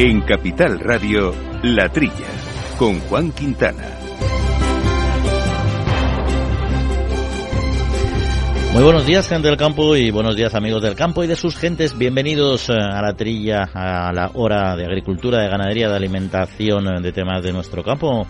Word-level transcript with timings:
En 0.00 0.20
Capital 0.20 0.78
Radio, 0.78 1.34
La 1.64 1.88
Trilla, 1.88 2.28
con 2.78 3.00
Juan 3.00 3.32
Quintana. 3.32 3.82
Muy 8.74 8.84
buenos 8.84 9.04
días, 9.06 9.28
gente 9.28 9.48
del 9.48 9.56
campo, 9.56 9.96
y 9.96 10.12
buenos 10.12 10.36
días, 10.36 10.54
amigos 10.54 10.84
del 10.84 10.94
campo 10.94 11.24
y 11.24 11.26
de 11.26 11.34
sus 11.34 11.56
gentes. 11.56 11.98
Bienvenidos 11.98 12.70
eh, 12.70 12.74
a 12.74 13.02
la 13.02 13.14
trilla, 13.14 13.68
a 13.74 14.12
la 14.12 14.30
hora 14.34 14.76
de 14.76 14.84
agricultura, 14.84 15.42
de 15.42 15.48
ganadería, 15.48 15.88
de 15.88 15.96
alimentación, 15.96 16.86
eh, 16.86 17.00
de 17.00 17.10
temas 17.10 17.42
de 17.42 17.52
nuestro 17.52 17.82
campo 17.82 18.28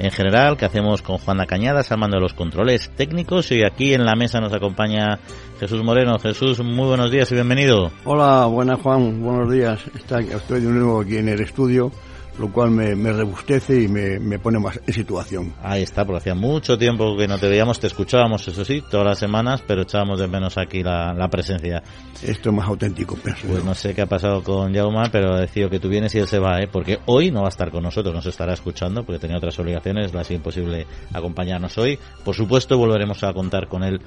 en 0.00 0.10
general, 0.10 0.56
que 0.56 0.64
hacemos 0.64 1.02
con 1.02 1.18
Juana 1.18 1.44
Cañadas, 1.44 1.92
al 1.92 1.98
mando 1.98 2.16
de 2.16 2.22
los 2.22 2.32
controles 2.32 2.90
técnicos. 2.96 3.52
Y 3.52 3.62
aquí 3.62 3.92
en 3.92 4.06
la 4.06 4.16
mesa 4.16 4.40
nos 4.40 4.52
acompaña 4.52 5.18
Jesús 5.58 5.84
Moreno. 5.84 6.18
Jesús, 6.18 6.58
muy 6.64 6.88
buenos 6.88 7.10
días 7.10 7.30
y 7.30 7.34
bienvenido. 7.34 7.92
Hola, 8.04 8.46
buenas 8.46 8.80
Juan, 8.80 9.22
buenos 9.22 9.52
días. 9.52 9.78
estoy 9.94 10.60
de 10.62 10.68
nuevo 10.68 11.02
aquí 11.02 11.18
en 11.18 11.28
el 11.28 11.40
estudio 11.42 11.92
lo 12.40 12.52
cual 12.52 12.70
me, 12.70 12.94
me 12.96 13.12
rebustece 13.12 13.82
y 13.82 13.88
me, 13.88 14.18
me, 14.18 14.38
pone 14.38 14.58
más 14.58 14.80
en 14.86 14.94
situación. 14.94 15.54
Ahí 15.62 15.82
está, 15.82 16.04
porque 16.04 16.18
hacía 16.18 16.34
mucho 16.34 16.78
tiempo 16.78 17.16
que 17.16 17.28
no 17.28 17.38
te 17.38 17.48
veíamos, 17.48 17.78
te 17.78 17.86
escuchábamos, 17.86 18.46
eso 18.48 18.64
sí, 18.64 18.82
todas 18.90 19.06
las 19.06 19.18
semanas, 19.18 19.62
pero 19.66 19.82
echábamos 19.82 20.18
de 20.20 20.26
menos 20.26 20.56
aquí 20.58 20.82
la, 20.82 21.12
la 21.12 21.28
presencia. 21.28 21.82
Esto 22.22 22.50
es 22.50 22.56
más 22.56 22.68
auténtico, 22.68 23.16
pienso. 23.16 23.46
Pues 23.46 23.64
no 23.64 23.74
sé 23.74 23.94
qué 23.94 24.02
ha 24.02 24.06
pasado 24.06 24.42
con 24.42 24.74
Jauma, 24.74 25.04
pero 25.12 25.34
ha 25.34 25.40
decidido 25.40 25.70
que 25.70 25.78
tú 25.78 25.88
vienes 25.88 26.14
y 26.14 26.18
él 26.18 26.26
se 26.26 26.38
va, 26.38 26.60
¿eh? 26.60 26.68
porque 26.70 26.98
hoy 27.06 27.30
no 27.30 27.42
va 27.42 27.46
a 27.46 27.50
estar 27.50 27.70
con 27.70 27.82
nosotros, 27.82 28.14
nos 28.14 28.26
estará 28.26 28.54
escuchando, 28.54 29.04
porque 29.04 29.18
tenía 29.18 29.36
otras 29.36 29.58
obligaciones, 29.58 30.14
va 30.14 30.20
a 30.20 30.24
ser 30.24 30.36
imposible 30.36 30.86
acompañarnos 31.12 31.76
hoy. 31.78 31.98
Por 32.24 32.34
supuesto, 32.34 32.78
volveremos 32.78 33.22
a 33.22 33.32
contar 33.32 33.68
con 33.68 33.84
él 33.84 34.00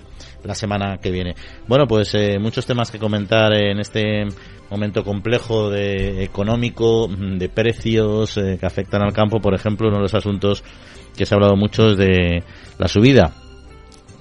la 0.43 0.55
semana 0.55 0.97
que 0.97 1.11
viene. 1.11 1.35
Bueno, 1.67 1.87
pues 1.87 2.13
eh, 2.15 2.37
muchos 2.39 2.65
temas 2.65 2.91
que 2.91 2.99
comentar 2.99 3.53
en 3.53 3.79
este 3.79 4.27
momento 4.73 5.03
complejo 5.03 5.69
de 5.69 6.23
económico, 6.23 7.07
de 7.07 7.47
precios 7.47 8.37
eh, 8.37 8.57
que 8.59 8.65
afectan 8.65 9.03
al 9.03 9.13
campo, 9.13 9.39
por 9.39 9.53
ejemplo, 9.53 9.87
uno 9.87 9.97
de 9.97 10.03
los 10.03 10.15
asuntos 10.15 10.63
que 11.15 11.27
se 11.27 11.33
ha 11.33 11.37
hablado 11.37 11.55
mucho 11.55 11.91
es 11.91 11.97
de 11.97 12.43
la 12.79 12.87
subida 12.87 13.42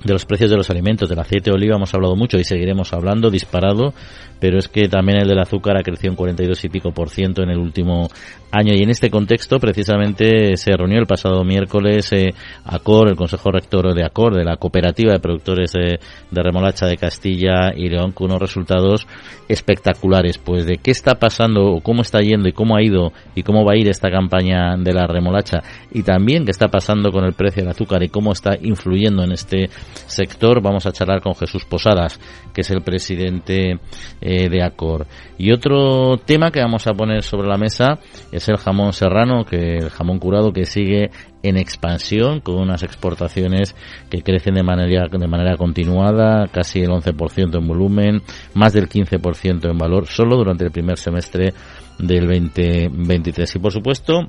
de 0.04 0.12
los 0.12 0.24
precios 0.24 0.50
de 0.50 0.56
los 0.56 0.70
alimentos, 0.70 1.08
del 1.08 1.18
aceite 1.18 1.50
de 1.50 1.56
oliva 1.56 1.76
hemos 1.76 1.94
hablado 1.94 2.16
mucho 2.16 2.38
y 2.38 2.44
seguiremos 2.44 2.92
hablando, 2.92 3.30
disparado, 3.30 3.94
pero 4.40 4.58
es 4.58 4.66
que 4.66 4.88
también 4.88 5.20
el 5.20 5.28
del 5.28 5.38
azúcar 5.38 5.76
ha 5.76 5.82
crecido 5.82 6.12
un 6.12 6.16
42 6.16 6.64
y 6.64 6.68
pico 6.68 6.90
por 6.90 7.10
ciento 7.10 7.42
en 7.42 7.50
el 7.50 7.58
último 7.58 8.08
año 8.50 8.74
y 8.74 8.82
en 8.82 8.90
este 8.90 9.08
contexto 9.08 9.60
precisamente 9.60 10.56
se 10.56 10.76
reunió 10.76 10.98
el 10.98 11.06
pasado 11.06 11.44
miércoles 11.44 12.12
eh, 12.12 12.34
ACOR, 12.64 13.08
el 13.08 13.16
Consejo 13.16 13.52
Rector 13.52 13.94
de 13.94 14.04
ACOR, 14.04 14.34
de 14.34 14.44
la 14.44 14.56
Cooperativa 14.56 15.12
de 15.12 15.20
Productores 15.20 15.72
de, 15.72 15.98
Remolacha 16.32 16.86
de 16.86 16.96
Castilla 16.96 17.72
y 17.74 17.88
León, 17.88 18.10
con 18.10 18.26
unos 18.26 18.40
resultados 18.40 19.06
espectaculares. 19.48 20.38
Pues 20.38 20.66
de 20.66 20.78
qué 20.78 20.90
está 20.90 21.20
pasando 21.20 21.64
o 21.66 21.80
cómo 21.80 22.02
está 22.02 22.18
yendo 22.18 22.48
y 22.48 22.52
cómo 22.52 22.76
ha 22.76 22.82
ido 22.82 23.12
y 23.36 23.44
cómo 23.44 23.64
va 23.64 23.74
a 23.74 23.76
ir 23.76 23.88
esta 23.88 24.10
campaña 24.10 24.76
de 24.76 24.92
la 24.92 25.06
remolacha 25.06 25.62
y 25.92 26.02
también 26.02 26.44
qué 26.44 26.50
está 26.50 26.66
pasando 26.66 27.12
con 27.12 27.24
el 27.24 27.32
precio 27.32 27.62
del 27.62 27.70
azúcar 27.70 28.02
y 28.02 28.08
cómo 28.08 28.32
está 28.32 28.58
influyendo 28.60 29.22
en 29.22 29.32
este 29.32 29.70
sector, 29.94 30.62
vamos 30.62 30.86
a 30.86 30.92
charlar 30.92 31.20
con 31.20 31.34
Jesús 31.34 31.64
Posadas, 31.64 32.18
que 32.52 32.62
es 32.62 32.70
el 32.70 32.82
presidente 32.82 33.78
eh, 34.20 34.48
de 34.48 34.62
ACOR. 34.62 35.06
Y 35.38 35.52
otro 35.52 36.18
tema 36.18 36.50
que 36.50 36.60
vamos 36.60 36.86
a 36.86 36.92
poner 36.92 37.22
sobre 37.22 37.48
la 37.48 37.56
mesa 37.56 37.98
es 38.30 38.48
el 38.48 38.56
jamón 38.56 38.92
serrano, 38.92 39.44
que 39.44 39.78
el 39.78 39.90
jamón 39.90 40.18
curado 40.18 40.52
que 40.52 40.64
sigue 40.64 41.10
en 41.42 41.56
expansión 41.56 42.40
con 42.40 42.56
unas 42.56 42.82
exportaciones 42.82 43.74
que 44.10 44.22
crecen 44.22 44.54
de 44.54 44.62
manera 44.62 45.08
de 45.08 45.26
manera 45.26 45.56
continuada, 45.56 46.46
casi 46.48 46.80
el 46.80 46.90
11% 46.90 47.58
en 47.58 47.66
volumen, 47.66 48.22
más 48.54 48.72
del 48.72 48.88
15% 48.88 49.70
en 49.70 49.78
valor 49.78 50.06
solo 50.06 50.36
durante 50.36 50.64
el 50.64 50.70
primer 50.70 50.98
semestre 50.98 51.52
del 51.98 52.26
2023 52.26 53.56
y 53.56 53.58
por 53.58 53.72
supuesto 53.72 54.28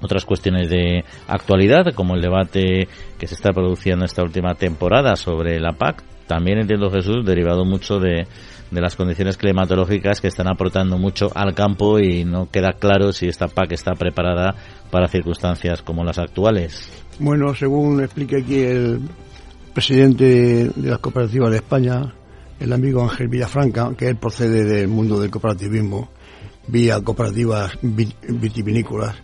otras 0.00 0.24
cuestiones 0.24 0.70
de 0.70 1.04
actualidad, 1.28 1.94
como 1.94 2.14
el 2.14 2.22
debate 2.22 2.88
que 3.18 3.26
se 3.26 3.34
está 3.34 3.52
produciendo 3.52 4.04
esta 4.04 4.22
última 4.22 4.54
temporada 4.54 5.16
sobre 5.16 5.60
la 5.60 5.72
PAC, 5.72 6.02
también 6.26 6.58
entiendo 6.58 6.90
Jesús, 6.90 7.24
derivado 7.24 7.64
mucho 7.64 7.98
de, 7.98 8.26
de 8.70 8.80
las 8.80 8.94
condiciones 8.96 9.36
climatológicas 9.36 10.20
que 10.20 10.28
están 10.28 10.48
aportando 10.48 10.96
mucho 10.96 11.30
al 11.34 11.54
campo 11.54 11.98
y 11.98 12.24
no 12.24 12.48
queda 12.50 12.72
claro 12.72 13.12
si 13.12 13.26
esta 13.26 13.48
PAC 13.48 13.72
está 13.72 13.92
preparada 13.94 14.54
para 14.90 15.08
circunstancias 15.08 15.82
como 15.82 16.04
las 16.04 16.18
actuales. 16.18 16.88
Bueno, 17.18 17.54
según 17.54 18.00
explica 18.02 18.38
aquí 18.38 18.60
el 18.60 19.00
presidente 19.74 20.70
de 20.74 20.88
las 20.90 20.98
cooperativas 20.98 21.50
de 21.50 21.56
España, 21.56 22.14
el 22.58 22.72
amigo 22.72 23.02
Ángel 23.02 23.28
Villafranca, 23.28 23.92
que 23.96 24.08
él 24.08 24.16
procede 24.16 24.64
del 24.64 24.88
mundo 24.88 25.20
del 25.20 25.30
cooperativismo, 25.30 26.10
vía 26.68 27.00
cooperativas 27.02 27.72
vitivinícolas, 27.82 29.16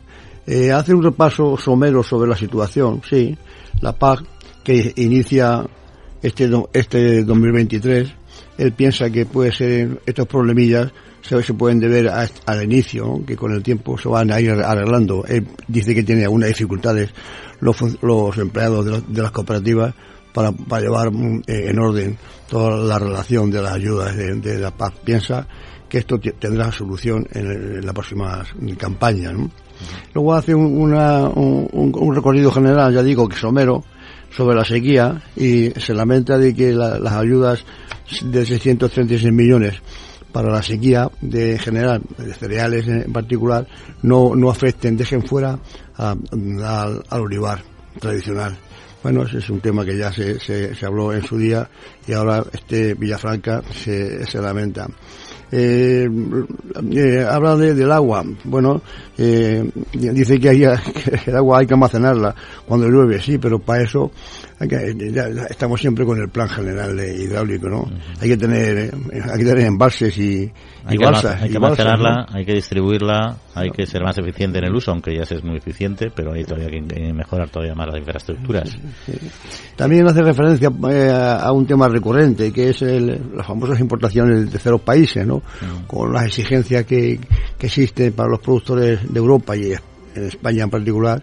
eh, 0.46 0.72
hace 0.72 0.94
un 0.94 1.02
repaso 1.02 1.56
somero 1.56 2.02
sobre 2.02 2.28
la 2.28 2.36
situación, 2.36 3.02
sí. 3.08 3.36
La 3.80 3.92
PAC 3.92 4.24
que 4.64 4.92
inicia 4.96 5.64
este, 6.22 6.50
este 6.72 7.24
2023, 7.24 8.12
él 8.58 8.72
piensa 8.72 9.10
que 9.10 9.26
puede 9.26 9.52
ser 9.52 10.00
estos 10.06 10.26
problemillas 10.26 10.92
se, 11.26 11.54
pueden 11.54 11.80
deber 11.80 12.08
al 12.08 12.62
inicio, 12.62 13.22
que 13.26 13.36
con 13.36 13.52
el 13.52 13.62
tiempo 13.62 13.98
se 13.98 14.08
van 14.08 14.30
a 14.30 14.40
ir 14.40 14.50
arreglando. 14.52 15.24
Él 15.26 15.46
dice 15.66 15.94
que 15.94 16.02
tiene 16.02 16.24
algunas 16.24 16.48
dificultades 16.48 17.10
los, 17.60 17.76
empleados 18.38 18.84
de, 19.08 19.22
las 19.22 19.32
cooperativas 19.32 19.94
para, 20.32 20.52
llevar 20.80 21.10
mm, 21.10 21.42
eh, 21.46 21.70
en 21.70 21.78
orden 21.78 22.18
toda 22.48 22.76
la 22.76 22.98
relación 22.98 23.50
de 23.50 23.62
las 23.62 23.72
ayudas 23.72 24.16
de, 24.16 24.34
de 24.36 24.58
la 24.58 24.70
PAC. 24.70 24.94
Piensa 25.00 25.48
que 25.88 25.98
esto 25.98 26.18
tendrá 26.38 26.70
solución 26.70 27.26
en, 27.32 27.84
la 27.84 27.92
próxima 27.92 28.44
campaña. 28.78 29.32
Luego 30.14 30.34
hace 30.34 30.54
un, 30.54 30.92
un, 30.92 32.14
recorrido 32.14 32.50
general, 32.50 32.94
ya 32.94 33.02
digo, 33.02 33.28
que 33.28 33.36
somero, 33.36 33.84
sobre 34.30 34.56
la 34.56 34.64
sequía 34.64 35.22
y 35.36 35.70
se 35.70 35.94
lamenta 35.94 36.38
de 36.38 36.54
que 36.54 36.72
las 36.72 37.12
ayudas 37.12 37.64
de 38.22 38.44
636 38.44 39.32
millones 39.32 39.80
para 40.32 40.50
la 40.50 40.62
sequía 40.62 41.10
de 41.22 41.58
general, 41.58 42.02
de 42.18 42.34
cereales 42.34 42.86
en 42.86 43.12
particular, 43.12 43.66
no, 44.02 44.34
no 44.34 44.50
afecten, 44.50 44.96
dejen 44.96 45.22
fuera 45.22 45.58
al 45.96 47.04
olivar 47.10 47.62
tradicional. 47.98 48.56
Bueno, 49.02 49.22
ese 49.22 49.38
es 49.38 49.48
un 49.50 49.60
tema 49.60 49.84
que 49.84 49.96
ya 49.96 50.12
se, 50.12 50.40
se, 50.40 50.74
se, 50.74 50.84
habló 50.84 51.12
en 51.12 51.22
su 51.22 51.38
día 51.38 51.70
y 52.06 52.12
ahora 52.12 52.44
este 52.52 52.94
Villafranca 52.94 53.62
se, 53.72 54.26
se 54.26 54.38
lamenta. 54.40 54.88
Eh, 55.52 56.08
eh, 56.92 57.26
habla 57.28 57.56
de, 57.56 57.74
del 57.74 57.92
agua. 57.92 58.24
Bueno, 58.44 58.82
eh, 59.16 59.70
dice 59.92 60.40
que, 60.40 60.48
hay, 60.48 60.58
que 61.24 61.30
el 61.30 61.36
agua 61.36 61.60
hay 61.60 61.66
que 61.66 61.74
almacenarla 61.74 62.34
cuando 62.66 62.88
llueve, 62.88 63.20
sí, 63.20 63.38
pero 63.38 63.58
para 63.58 63.82
eso 63.82 64.10
estamos 64.58 65.80
siempre 65.80 66.04
con 66.06 66.18
el 66.18 66.30
plan 66.30 66.48
general 66.48 66.96
de 66.96 67.14
hidráulico, 67.14 67.68
¿no? 67.68 67.84
Hay 68.20 68.28
que 68.30 68.36
tener, 68.36 68.90
hay 69.12 69.38
que 69.38 69.44
tener 69.44 69.66
embalses 69.66 70.16
y, 70.16 70.50
hay 70.84 70.96
balsas. 70.96 71.42
hay 71.42 71.50
que 71.50 71.56
almacenarla, 71.56 72.26
hay 72.32 72.44
que 72.46 72.54
distribuirla, 72.54 73.36
hay 73.54 73.70
que 73.70 73.86
ser 73.86 74.02
más 74.02 74.16
eficiente 74.16 74.58
en 74.58 74.64
el 74.64 74.74
uso, 74.74 74.92
aunque 74.92 75.14
ya 75.14 75.26
se 75.26 75.34
es 75.34 75.44
muy 75.44 75.58
eficiente, 75.58 76.10
pero 76.14 76.32
hay 76.32 76.44
todavía 76.44 76.70
que 76.70 77.12
mejorar 77.12 77.50
todavía 77.50 77.74
más 77.74 77.88
las 77.88 77.98
infraestructuras. 77.98 78.76
También 79.76 80.06
hace 80.06 80.22
referencia 80.22 80.70
eh, 80.90 81.10
a 81.10 81.52
un 81.52 81.66
tema 81.66 81.88
recurrente, 81.88 82.50
que 82.50 82.70
es 82.70 82.80
el, 82.80 83.36
las 83.36 83.46
famosas 83.46 83.78
importaciones 83.78 84.46
de 84.46 84.50
terceros 84.50 84.80
países, 84.80 85.26
¿no? 85.26 85.35
Mm. 85.38 85.86
Con 85.86 86.12
las 86.12 86.26
exigencias 86.26 86.84
que, 86.84 87.20
que 87.58 87.66
existen 87.66 88.12
para 88.12 88.28
los 88.28 88.40
productores 88.40 89.00
de 89.12 89.18
Europa 89.18 89.56
y 89.56 89.72
en 89.72 90.26
España 90.26 90.64
en 90.64 90.70
particular, 90.70 91.22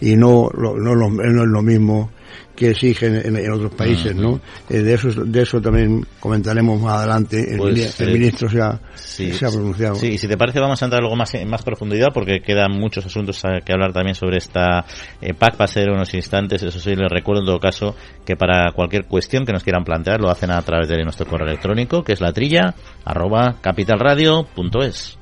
y 0.00 0.16
no, 0.16 0.50
no, 0.56 0.74
no 0.76 1.22
es 1.22 1.48
lo 1.48 1.62
mismo 1.62 2.10
que 2.54 2.70
exigen 2.70 3.14
en, 3.14 3.50
otros 3.50 3.74
países, 3.74 4.14
¿no? 4.14 4.40
Eh, 4.68 4.78
de 4.78 4.94
eso 4.94 5.08
de 5.24 5.42
eso 5.42 5.60
también 5.60 6.06
comentaremos 6.20 6.80
más 6.80 6.98
adelante. 6.98 7.54
El, 7.54 7.58
pues, 7.58 8.00
el 8.00 8.08
eh, 8.08 8.12
ministro 8.12 8.48
se 8.48 8.60
ha, 8.60 8.80
se 8.94 9.44
ha, 9.44 9.50
pronunciado. 9.50 9.94
Sí, 9.94 10.08
y 10.08 10.18
si 10.18 10.28
te 10.28 10.36
parece 10.36 10.60
vamos 10.60 10.80
a 10.82 10.84
entrar 10.84 11.02
algo 11.02 11.16
más 11.16 11.34
en 11.34 11.48
más 11.48 11.62
profundidad 11.62 12.08
porque 12.12 12.40
quedan 12.40 12.72
muchos 12.72 13.06
asuntos 13.06 13.42
que 13.64 13.72
hablar 13.72 13.92
también 13.92 14.14
sobre 14.14 14.38
esta 14.38 14.84
eh, 15.20 15.34
PAC. 15.34 15.60
Va 15.60 15.64
a 15.64 15.68
ser 15.68 15.90
unos 15.90 16.12
instantes. 16.14 16.62
Eso 16.62 16.78
sí, 16.78 16.94
les 16.94 17.10
recuerdo 17.10 17.40
en 17.40 17.46
todo 17.46 17.58
caso 17.58 17.96
que 18.24 18.36
para 18.36 18.72
cualquier 18.72 19.06
cuestión 19.06 19.44
que 19.44 19.52
nos 19.52 19.62
quieran 19.62 19.84
plantear 19.84 20.20
lo 20.20 20.30
hacen 20.30 20.50
a 20.50 20.60
través 20.62 20.88
de 20.88 21.02
nuestro 21.02 21.26
correo 21.26 21.48
electrónico 21.48 22.04
que 22.04 22.12
es 22.12 22.20
la 22.20 22.32
trilla 22.32 22.74
arroba 23.04 23.56
capitalradio.es. 23.60 25.21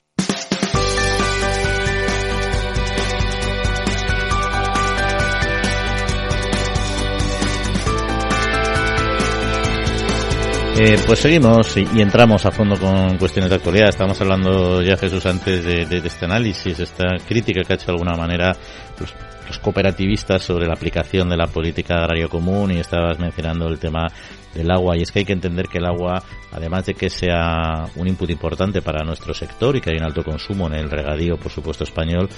Eh, 10.77 10.97
pues 11.05 11.19
seguimos 11.19 11.75
y, 11.75 12.01
entramos 12.01 12.45
a 12.45 12.51
fondo 12.51 12.79
con 12.79 13.17
cuestiones 13.17 13.49
de 13.49 13.57
actualidad. 13.57 13.89
Estamos 13.89 14.19
hablando 14.21 14.81
ya, 14.81 14.97
Jesús, 14.97 15.25
antes 15.25 15.63
de, 15.65 15.85
de, 15.85 15.97
este 15.97 16.25
análisis, 16.25 16.79
esta 16.79 17.17
crítica 17.27 17.61
que 17.63 17.73
ha 17.73 17.75
hecho 17.75 17.87
de 17.87 17.91
alguna 17.91 18.15
manera 18.15 18.55
pues, 18.97 19.13
los 19.47 19.59
cooperativistas 19.59 20.41
sobre 20.41 20.67
la 20.67 20.73
aplicación 20.73 21.29
de 21.29 21.37
la 21.37 21.47
política 21.47 21.95
agraria 21.95 22.27
común 22.27 22.71
y 22.71 22.79
estabas 22.79 23.19
mencionando 23.19 23.67
el 23.67 23.79
tema 23.79 24.07
del 24.53 24.71
agua. 24.71 24.97
Y 24.97 25.01
es 25.01 25.11
que 25.11 25.19
hay 25.19 25.25
que 25.25 25.33
entender 25.33 25.67
que 25.67 25.77
el 25.77 25.85
agua 25.85 26.23
además 26.51 26.85
de 26.85 26.93
que 26.93 27.09
sea 27.09 27.85
un 27.95 28.07
input 28.07 28.29
importante 28.29 28.81
para 28.81 29.03
nuestro 29.03 29.33
sector 29.33 29.75
y 29.75 29.81
que 29.81 29.91
hay 29.91 29.97
un 29.97 30.03
alto 30.03 30.23
consumo 30.23 30.67
en 30.67 30.73
el 30.73 30.89
regadío 30.89 31.37
por 31.37 31.51
supuesto 31.51 31.83
español 31.83 32.29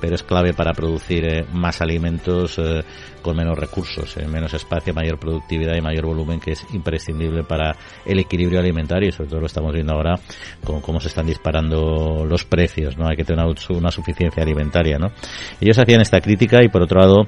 pero 0.00 0.14
es 0.14 0.22
clave 0.22 0.52
para 0.52 0.72
producir 0.72 1.24
eh, 1.24 1.46
más 1.52 1.80
alimentos 1.80 2.58
eh, 2.58 2.82
con 3.22 3.36
menos 3.36 3.58
recursos 3.58 4.16
en 4.16 4.30
menos 4.30 4.52
espacio 4.52 4.92
mayor 4.92 5.18
productividad 5.18 5.74
y 5.76 5.80
mayor 5.80 6.06
volumen 6.06 6.40
que 6.40 6.52
es 6.52 6.66
imprescindible 6.74 7.44
para 7.44 7.76
el 8.04 8.18
equilibrio 8.18 8.58
alimentario. 8.58 9.08
Y 9.08 9.12
sobre 9.12 9.30
todo 9.30 9.40
lo 9.40 9.46
estamos 9.46 9.72
viendo 9.72 9.92
ahora 9.92 10.18
con 10.64 10.80
cómo 10.80 11.00
se 11.00 11.08
están 11.08 11.26
disparando 11.26 12.26
los 12.26 12.44
precios 12.44 12.98
no 12.98 13.08
hay 13.08 13.16
que 13.16 13.24
tener 13.24 13.44
una, 13.44 13.54
una 13.70 13.90
suficiencia 13.90 14.42
alimentaria 14.42 14.98
no 14.98 15.12
ellos 15.60 15.78
hacían 15.78 16.00
esta 16.00 16.20
crítica 16.20 16.62
y 16.62 16.68
por 16.68 16.82
otro 16.82 17.00
lado 17.00 17.26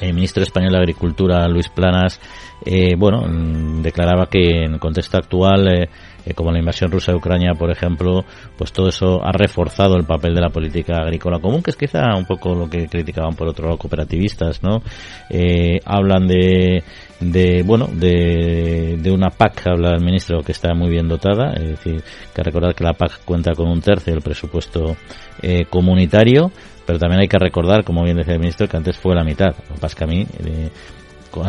el 0.00 0.14
ministro 0.14 0.42
español 0.42 0.72
de 0.72 0.78
Agricultura, 0.78 1.46
Luis 1.48 1.68
Planas, 1.68 2.20
eh, 2.64 2.94
bueno, 2.96 3.24
declaraba 3.82 4.26
que 4.26 4.64
en 4.64 4.78
contexto 4.78 5.16
actual, 5.16 5.66
eh, 5.68 5.88
eh, 6.24 6.34
como 6.34 6.52
la 6.52 6.60
invasión 6.60 6.92
rusa 6.92 7.10
de 7.10 7.18
Ucrania, 7.18 7.54
por 7.58 7.72
ejemplo, 7.72 8.24
pues 8.56 8.72
todo 8.72 8.88
eso 8.88 9.20
ha 9.24 9.32
reforzado 9.32 9.96
el 9.96 10.04
papel 10.04 10.34
de 10.34 10.40
la 10.40 10.50
política 10.50 10.98
agrícola 10.98 11.40
común, 11.40 11.62
que 11.62 11.72
es 11.72 11.76
quizá 11.76 12.14
un 12.16 12.24
poco 12.24 12.54
lo 12.54 12.70
que 12.70 12.86
criticaban 12.86 13.34
por 13.34 13.48
otro 13.48 13.66
lado 13.66 13.78
cooperativistas, 13.78 14.62
¿no? 14.62 14.82
hablan 15.84 16.28
de, 16.28 16.84
de 17.18 17.64
bueno, 17.64 17.88
de, 17.92 18.96
de 19.00 19.10
una 19.10 19.30
PAC, 19.30 19.66
habla 19.66 19.96
el 19.96 20.04
ministro, 20.04 20.42
que 20.42 20.52
está 20.52 20.72
muy 20.74 20.88
bien 20.88 21.08
dotada, 21.08 21.54
es 21.54 21.70
decir, 21.70 22.02
que 22.32 22.42
recordar 22.44 22.76
que 22.76 22.84
la 22.84 22.92
PAC 22.92 23.24
cuenta 23.24 23.54
con 23.54 23.68
un 23.68 23.80
tercio 23.80 24.12
del 24.12 24.22
presupuesto 24.22 24.96
comunitario, 25.70 26.52
pero 26.92 27.00
también 27.00 27.22
hay 27.22 27.28
que 27.28 27.38
recordar, 27.38 27.84
como 27.84 28.04
bien 28.04 28.18
decía 28.18 28.34
el 28.34 28.40
ministro, 28.40 28.68
que 28.68 28.76
antes 28.76 28.98
fue 28.98 29.14
la 29.14 29.24
mitad. 29.24 29.54
Lo 29.70 29.76
que 29.76 29.80
pasa 29.80 29.96
que 29.96 30.04
a 30.04 30.06
mí 30.06 30.26
eh, 30.44 30.68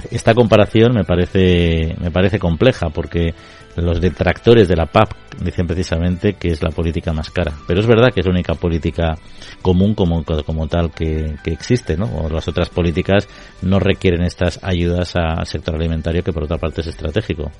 esta 0.09 0.33
comparación 0.33 0.93
me 0.93 1.03
parece 1.03 1.97
me 1.99 2.11
parece 2.11 2.39
compleja 2.39 2.87
porque 2.87 3.33
los 3.75 3.99
detractores 3.99 4.69
de 4.69 4.77
la 4.77 4.85
PAP 4.85 5.11
dicen 5.43 5.67
precisamente 5.67 6.35
que 6.35 6.47
es 6.47 6.63
la 6.63 6.69
política 6.69 7.11
más 7.11 7.29
cara. 7.29 7.51
Pero 7.67 7.81
es 7.81 7.85
verdad 7.85 8.13
que 8.13 8.21
es 8.21 8.25
la 8.25 8.31
única 8.31 8.53
política 8.53 9.17
común 9.61 9.95
como, 9.95 10.23
como 10.23 10.67
tal 10.67 10.91
que, 10.91 11.35
que 11.43 11.51
existe, 11.51 11.97
¿no? 11.97 12.05
O 12.05 12.29
las 12.29 12.47
otras 12.47 12.69
políticas 12.69 13.27
no 13.63 13.79
requieren 13.79 14.23
estas 14.23 14.61
ayudas 14.63 15.13
al 15.17 15.45
sector 15.45 15.75
alimentario 15.75 16.23
que 16.23 16.31
por 16.31 16.43
otra 16.43 16.57
parte 16.57 16.79
es 16.79 16.87
estratégico. 16.87 17.51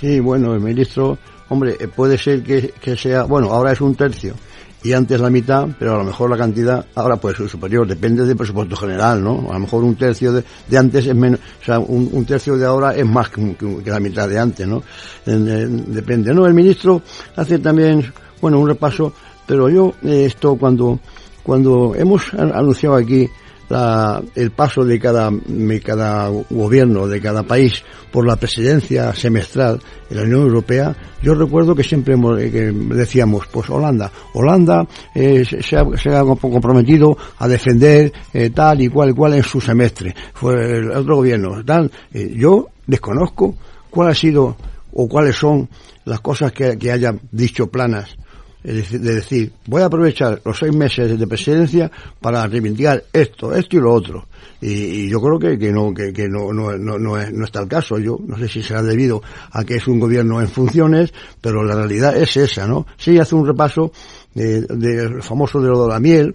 Sí, 0.00 0.18
bueno, 0.18 0.54
el 0.54 0.60
ministro, 0.60 1.18
hombre, 1.50 1.76
eh, 1.78 1.86
puede 1.86 2.18
ser 2.18 2.42
que 2.42 2.96
sea, 2.96 3.22
bueno, 3.26 3.52
ahora 3.52 3.70
es 3.70 3.80
un 3.80 3.94
tercio 3.94 4.34
y 4.82 4.92
antes 4.92 5.20
la 5.20 5.30
mitad, 5.30 5.68
pero 5.78 5.94
a 5.94 5.98
lo 5.98 6.04
mejor 6.04 6.30
la 6.30 6.36
cantidad 6.36 6.84
ahora 6.94 7.16
puede 7.16 7.36
ser 7.36 7.48
superior, 7.48 7.86
depende 7.86 8.24
del 8.24 8.36
presupuesto 8.36 8.76
general, 8.76 9.22
¿no? 9.22 9.48
A 9.50 9.54
lo 9.54 9.60
mejor 9.60 9.82
un 9.82 9.96
tercio 9.96 10.32
de, 10.32 10.44
de 10.68 10.78
antes 10.78 11.06
es 11.06 11.14
menos, 11.14 11.40
o 11.60 11.64
sea, 11.64 11.78
un, 11.80 12.08
un, 12.12 12.24
tercio 12.24 12.56
de 12.56 12.64
ahora 12.64 12.94
es 12.94 13.04
más 13.04 13.28
que, 13.28 13.56
que, 13.56 13.90
la 13.90 13.98
mitad 13.98 14.28
de 14.28 14.38
antes, 14.38 14.66
¿no? 14.66 14.82
depende, 15.24 16.32
¿no? 16.32 16.46
El 16.46 16.54
ministro 16.54 17.02
hace 17.36 17.58
también, 17.58 18.12
bueno, 18.40 18.60
un 18.60 18.68
repaso, 18.68 19.12
pero 19.46 19.68
yo, 19.68 19.94
eh, 20.04 20.26
esto 20.26 20.56
cuando, 20.56 21.00
cuando 21.42 21.94
hemos 21.96 22.32
anunciado 22.34 22.96
aquí 22.96 23.28
la, 23.68 24.22
el 24.34 24.50
paso 24.50 24.84
de 24.84 24.98
cada, 24.98 25.30
de 25.30 25.80
cada 25.80 26.28
gobierno, 26.50 27.06
de 27.06 27.20
cada 27.20 27.42
país 27.42 27.84
por 28.10 28.26
la 28.26 28.36
presidencia 28.36 29.14
semestral 29.14 29.80
de 30.08 30.16
la 30.16 30.22
Unión 30.22 30.42
Europea, 30.42 30.96
yo 31.22 31.34
recuerdo 31.34 31.74
que 31.74 31.84
siempre 31.84 32.14
eh, 32.14 32.50
que 32.50 32.72
decíamos, 32.94 33.46
pues 33.48 33.68
Holanda, 33.68 34.10
Holanda 34.32 34.86
eh, 35.14 35.44
se, 35.44 35.76
ha, 35.76 35.84
se, 35.96 36.10
ha, 36.10 36.22
comprometido 36.22 37.16
a 37.38 37.48
defender 37.48 38.12
eh, 38.32 38.50
tal 38.50 38.80
y 38.80 38.88
cual 38.88 39.10
y 39.10 39.12
cual 39.12 39.34
en 39.34 39.42
su 39.42 39.60
semestre, 39.60 40.14
fue 40.34 40.78
el 40.78 40.90
otro 40.90 41.16
gobierno, 41.16 41.64
tal, 41.64 41.90
yo 42.12 42.68
desconozco 42.86 43.56
cuál 43.90 44.08
ha 44.08 44.14
sido 44.14 44.56
o 44.92 45.08
cuáles 45.08 45.36
son 45.36 45.68
las 46.04 46.20
cosas 46.20 46.52
que, 46.52 46.78
que 46.78 46.90
haya 46.90 47.14
dicho 47.30 47.66
planas 47.66 48.16
de 48.62 48.98
decir, 48.98 49.52
voy 49.66 49.82
a 49.82 49.86
aprovechar 49.86 50.40
los 50.44 50.58
seis 50.58 50.74
meses 50.74 51.18
de 51.18 51.26
presidencia 51.26 51.90
para 52.20 52.46
reivindicar 52.46 53.04
esto, 53.12 53.54
esto 53.54 53.76
y 53.76 53.80
lo 53.80 53.92
otro. 53.92 54.26
Y, 54.60 54.72
y 54.72 55.08
yo 55.08 55.20
creo 55.20 55.38
que, 55.38 55.58
que, 55.58 55.72
no, 55.72 55.94
que, 55.94 56.12
que 56.12 56.28
no, 56.28 56.52
no, 56.52 56.76
no, 56.76 56.98
no, 56.98 57.16
es, 57.16 57.32
no 57.32 57.44
está 57.44 57.60
el 57.60 57.68
caso. 57.68 57.98
Yo 57.98 58.18
no 58.26 58.36
sé 58.36 58.48
si 58.48 58.62
será 58.62 58.82
debido 58.82 59.22
a 59.52 59.64
que 59.64 59.76
es 59.76 59.86
un 59.86 60.00
gobierno 60.00 60.40
en 60.40 60.48
funciones, 60.48 61.12
pero 61.40 61.62
la 61.62 61.76
realidad 61.76 62.16
es 62.16 62.36
esa, 62.36 62.66
¿no? 62.66 62.86
Sí 62.96 63.18
hace 63.18 63.36
un 63.36 63.46
repaso 63.46 63.92
del 64.34 64.66
de, 64.66 65.22
famoso 65.22 65.60
de 65.60 65.68
lo 65.68 65.84
de 65.84 65.88
la 65.88 66.00
miel, 66.00 66.34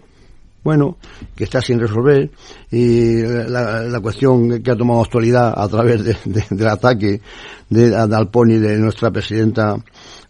bueno, 0.63 0.97
que 1.35 1.43
está 1.43 1.59
sin 1.59 1.77
resolver, 1.77 2.31
y 2.71 3.21
la, 3.21 3.81
la 3.81 3.99
cuestión 3.99 4.63
que 4.63 4.71
ha 4.71 4.77
tomado 4.77 5.01
actualidad 5.01 5.53
a 5.57 5.67
través 5.67 6.05
de, 6.05 6.15
de, 6.23 6.45
del 6.49 6.67
ataque 6.69 7.19
de, 7.69 7.93
al 7.93 8.29
pony 8.29 8.59
de 8.59 8.77
nuestra 8.77 9.11
presidenta 9.11 9.75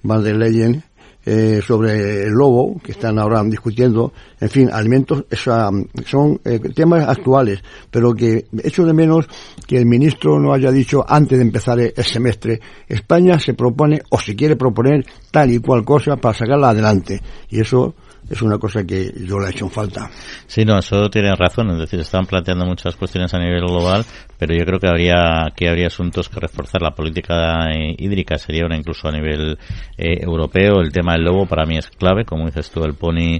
Van 0.01 0.23
der 0.23 0.35
Leyen, 0.35 0.83
eh, 1.25 1.61
sobre 1.65 2.23
el 2.23 2.31
lobo, 2.31 2.79
que 2.83 2.91
están 2.91 3.17
ahora 3.17 3.43
discutiendo, 3.43 4.11
en 4.39 4.49
fin, 4.49 4.69
alimentos, 4.71 5.25
son 5.31 6.39
eh, 6.43 6.59
temas 6.75 7.07
actuales, 7.07 7.63
pero 7.89 8.13
que 8.13 8.45
echo 8.63 8.85
de 8.85 8.93
menos 8.93 9.27
que 9.65 9.77
el 9.77 9.85
ministro 9.85 10.39
no 10.39 10.53
haya 10.53 10.71
dicho 10.71 11.05
antes 11.07 11.37
de 11.37 11.45
empezar 11.45 11.79
el 11.79 12.03
semestre, 12.03 12.59
España 12.87 13.39
se 13.39 13.53
propone 13.53 14.01
o 14.09 14.19
se 14.19 14.35
quiere 14.35 14.55
proponer 14.55 15.05
tal 15.31 15.51
y 15.51 15.59
cual 15.59 15.85
cosa 15.85 16.17
para 16.17 16.37
sacarla 16.37 16.69
adelante. 16.69 17.21
Y 17.49 17.61
eso 17.61 17.95
es 18.33 18.41
una 18.41 18.57
cosa 18.57 18.83
que 18.83 19.11
yo 19.25 19.39
le 19.39 19.47
he 19.47 19.49
hecho 19.51 19.65
en 19.65 19.71
falta. 19.71 20.09
Sí, 20.47 20.65
no, 20.65 20.77
eso 20.79 21.09
tiene 21.09 21.35
razón. 21.35 21.69
Es 21.71 21.79
decir, 21.79 21.99
están 21.99 22.25
planteando 22.25 22.65
muchas 22.65 22.95
cuestiones 22.95 23.33
a 23.33 23.39
nivel 23.39 23.61
global, 23.61 24.03
pero 24.37 24.55
yo 24.55 24.65
creo 24.65 24.79
que 24.79 24.87
habría 24.87 25.51
que 25.55 25.69
habría 25.69 25.87
asuntos 25.87 26.29
que 26.29 26.39
reforzar. 26.39 26.81
La 26.81 26.91
política 26.91 27.69
hídrica 27.97 28.37
sería 28.37 28.65
una 28.65 28.77
incluso 28.77 29.07
a 29.07 29.11
nivel 29.11 29.57
eh, 29.97 30.17
europeo. 30.21 30.81
El 30.81 30.91
tema 30.91 31.13
del 31.13 31.23
lobo 31.23 31.45
para 31.45 31.65
mí 31.65 31.77
es 31.77 31.89
clave. 31.89 32.25
Como 32.25 32.45
dices 32.45 32.69
tú, 32.71 32.83
el 32.83 32.95
pony 32.95 33.39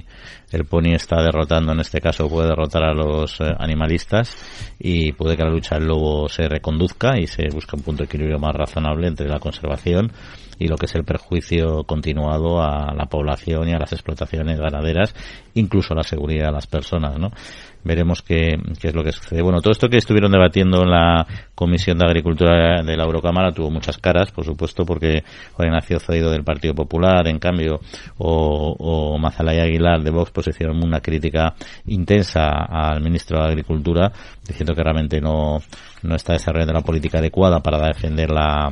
el 0.54 0.64
pony 0.64 0.94
está 0.94 1.22
derrotando, 1.22 1.72
en 1.72 1.80
este 1.80 2.00
caso 2.00 2.28
puede 2.28 2.48
derrotar 2.48 2.84
a 2.84 2.94
los 2.94 3.40
eh, 3.40 3.44
animalistas 3.58 4.36
y 4.78 5.12
puede 5.12 5.36
que 5.36 5.42
la 5.42 5.50
lucha 5.50 5.76
del 5.76 5.88
lobo 5.88 6.28
se 6.28 6.48
reconduzca 6.48 7.18
y 7.18 7.26
se 7.26 7.48
busque 7.50 7.76
un 7.76 7.82
punto 7.82 8.02
de 8.02 8.06
equilibrio 8.06 8.38
más 8.38 8.54
razonable 8.54 9.08
entre 9.08 9.28
la 9.28 9.40
conservación 9.40 10.12
y 10.58 10.68
lo 10.68 10.76
que 10.76 10.86
es 10.86 10.94
el 10.94 11.04
perjuicio 11.04 11.82
continuado 11.84 12.62
a 12.62 12.94
la 12.94 13.06
población 13.06 13.68
y 13.68 13.72
a 13.72 13.78
las 13.78 13.92
explotaciones 13.92 14.60
ganaderas, 14.60 15.14
incluso 15.54 15.94
a 15.94 15.96
la 15.96 16.04
seguridad 16.04 16.46
de 16.46 16.52
las 16.52 16.66
personas, 16.66 17.18
¿no? 17.18 17.32
Veremos 17.84 18.22
qué, 18.22 18.58
qué, 18.80 18.88
es 18.88 18.94
lo 18.94 19.04
que 19.04 19.12
sucede. 19.12 19.42
Bueno, 19.42 19.60
todo 19.60 19.72
esto 19.72 19.88
que 19.88 19.98
estuvieron 19.98 20.32
debatiendo 20.32 20.82
en 20.82 20.90
la 20.90 21.26
Comisión 21.54 21.98
de 21.98 22.06
Agricultura 22.06 22.82
de 22.82 22.96
la 22.96 23.04
Eurocámara 23.04 23.52
tuvo 23.52 23.70
muchas 23.70 23.98
caras, 23.98 24.30
por 24.32 24.44
supuesto, 24.44 24.84
porque 24.84 25.22
Juan 25.52 25.68
Ignacio 25.68 26.00
Cedido 26.00 26.30
del 26.30 26.44
Partido 26.44 26.74
Popular, 26.74 27.28
en 27.28 27.38
cambio, 27.38 27.80
o, 28.18 28.74
o 28.78 29.18
Mazalay 29.18 29.60
Aguilar 29.60 30.02
de 30.02 30.10
Vox, 30.10 30.30
pues 30.30 30.48
hicieron 30.48 30.82
una 30.82 31.00
crítica 31.00 31.54
intensa 31.86 32.48
al 32.50 33.00
ministro 33.02 33.40
de 33.40 33.48
Agricultura, 33.48 34.10
diciendo 34.46 34.74
que 34.74 34.82
realmente 34.82 35.20
no, 35.20 35.58
no 36.02 36.14
está 36.14 36.32
desarrollando 36.32 36.72
la 36.72 36.82
política 36.82 37.18
adecuada 37.18 37.60
para 37.60 37.86
defender 37.86 38.30
la 38.30 38.70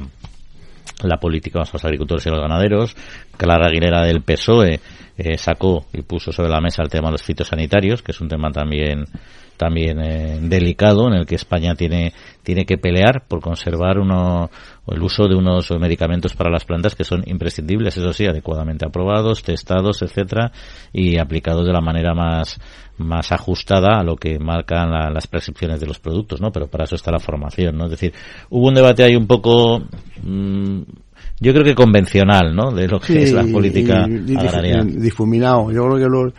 la 1.09 1.19
política 1.19 1.61
de 1.61 1.67
los 1.73 1.85
agricultores 1.85 2.27
y 2.27 2.31
los 2.31 2.41
ganaderos. 2.41 2.95
Clara 3.37 3.67
Aguilera 3.69 4.03
del 4.03 4.23
PSOE 4.23 4.81
eh, 5.17 5.39
sacó 5.39 5.87
y 5.93 6.03
puso 6.03 6.33
sobre 6.33 6.51
la 6.51 6.61
mesa 6.61 6.83
el 6.83 6.89
tema 6.89 7.09
de 7.09 7.13
los 7.13 7.23
fitosanitarios, 7.23 8.03
que 8.03 8.13
es 8.13 8.21
un 8.21 8.29
tema 8.29 8.51
también 8.51 9.05
también 9.57 10.01
eh, 10.01 10.39
delicado 10.41 11.09
en 11.09 11.15
el 11.15 11.27
que 11.27 11.37
España 11.37 11.75
tiene 11.75 12.13
tiene 12.43 12.65
que 12.65 12.77
pelear 12.77 13.25
por 13.29 13.41
conservar 13.41 13.99
uno 13.99 14.51
el 14.89 15.01
uso 15.01 15.29
de 15.29 15.37
unos 15.37 15.71
medicamentos 15.79 16.35
para 16.35 16.51
las 16.51 16.65
plantas 16.65 16.97
que 16.97 17.05
son 17.05 17.23
imprescindibles, 17.27 17.97
eso 17.97 18.13
sí, 18.13 18.27
adecuadamente 18.27 18.85
aprobados, 18.85 19.43
testados, 19.43 20.03
etcétera, 20.03 20.51
y 20.93 21.19
aplicados 21.19 21.65
de 21.65 21.73
la 21.73 21.81
manera 21.81 22.15
más 22.15 22.59
más 22.99 23.33
ajustada 23.33 23.99
a 23.99 24.05
lo 24.05 24.17
que 24.17 24.39
marcan 24.39 24.91
la, 24.91 25.11
las 25.11 25.27
prescripciones 25.27 25.81
de 25.81 25.87
los 25.87 25.99
productos, 25.99 26.41
¿no? 26.41 26.51
Pero 26.51 26.69
para 26.69 26.85
eso 26.85 26.97
está 26.97 27.11
la 27.11 27.19
formación, 27.19 27.77
¿no? 27.77 27.85
Es 27.85 27.93
decir, 27.93 28.13
hubo 28.51 28.69
un 28.69 28.75
debate 28.75 29.05
ahí 29.05 29.17
un 29.17 29.27
poco 29.27 29.83
mmm, 30.23 30.83
yo 31.43 31.53
creo 31.53 31.65
que 31.65 31.75
convencional, 31.75 32.55
¿no? 32.55 32.71
De 32.71 32.87
lo 32.87 33.01
que 33.01 33.23
es 33.23 33.33
la 33.33 33.45
política 33.45 34.05
agraria. 34.05 34.85
Difuminado. 34.85 35.73
Yo 35.73 35.83
creo 35.87 35.97
que 35.97 36.09
los, 36.09 36.33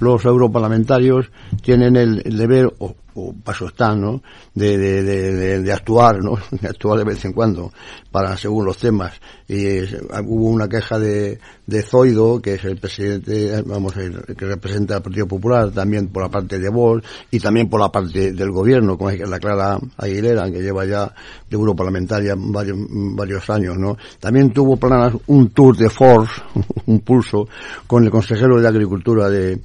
los 0.00 0.24
europarlamentarios 0.24 1.30
tienen 1.62 1.94
el, 1.96 2.22
deber, 2.36 2.72
o, 2.78 2.94
o 3.14 3.34
paso 3.44 3.66
están, 3.66 4.00
¿no? 4.00 4.22
De, 4.54 4.78
de, 4.78 5.02
de, 5.02 5.62
de, 5.62 5.72
actuar, 5.72 6.22
¿no? 6.22 6.38
De 6.50 6.68
actuar 6.68 6.98
de 6.98 7.04
vez 7.04 7.24
en 7.24 7.32
cuando, 7.32 7.72
para 8.10 8.36
según 8.36 8.64
los 8.64 8.78
temas. 8.78 9.12
Y 9.46 9.80
hubo 10.24 10.48
una 10.48 10.68
queja 10.68 10.98
de, 10.98 11.38
de 11.66 11.82
Zoido, 11.82 12.40
que 12.40 12.54
es 12.54 12.64
el 12.64 12.78
presidente, 12.78 13.62
vamos, 13.62 13.96
el, 13.96 14.22
que 14.36 14.46
representa 14.46 14.96
al 14.96 15.02
Partido 15.02 15.26
Popular, 15.26 15.70
también 15.70 16.08
por 16.08 16.22
la 16.22 16.28
parte 16.28 16.58
de 16.58 16.68
Vol, 16.68 17.02
y 17.30 17.38
también 17.38 17.68
por 17.68 17.80
la 17.80 17.90
parte 17.90 18.32
del 18.32 18.50
gobierno, 18.50 18.96
como 18.96 19.10
es 19.10 19.28
la 19.28 19.38
Clara 19.38 19.78
Aguilera, 19.98 20.50
que 20.50 20.62
lleva 20.62 20.84
ya 20.86 21.06
de 21.06 21.56
europarlamentaria 21.56 22.34
varios, 22.36 22.78
varios 22.90 23.50
años, 23.50 23.76
¿no? 23.76 23.96
También 24.18 24.52
tuvo 24.52 24.76
planas 24.76 25.14
un 25.26 25.50
tour 25.50 25.76
de 25.76 25.90
force, 25.90 26.40
un 26.86 27.00
pulso, 27.00 27.48
con 27.86 28.04
el 28.04 28.10
consejero 28.10 28.60
de 28.60 28.68
Agricultura 28.68 29.28
de, 29.28 29.60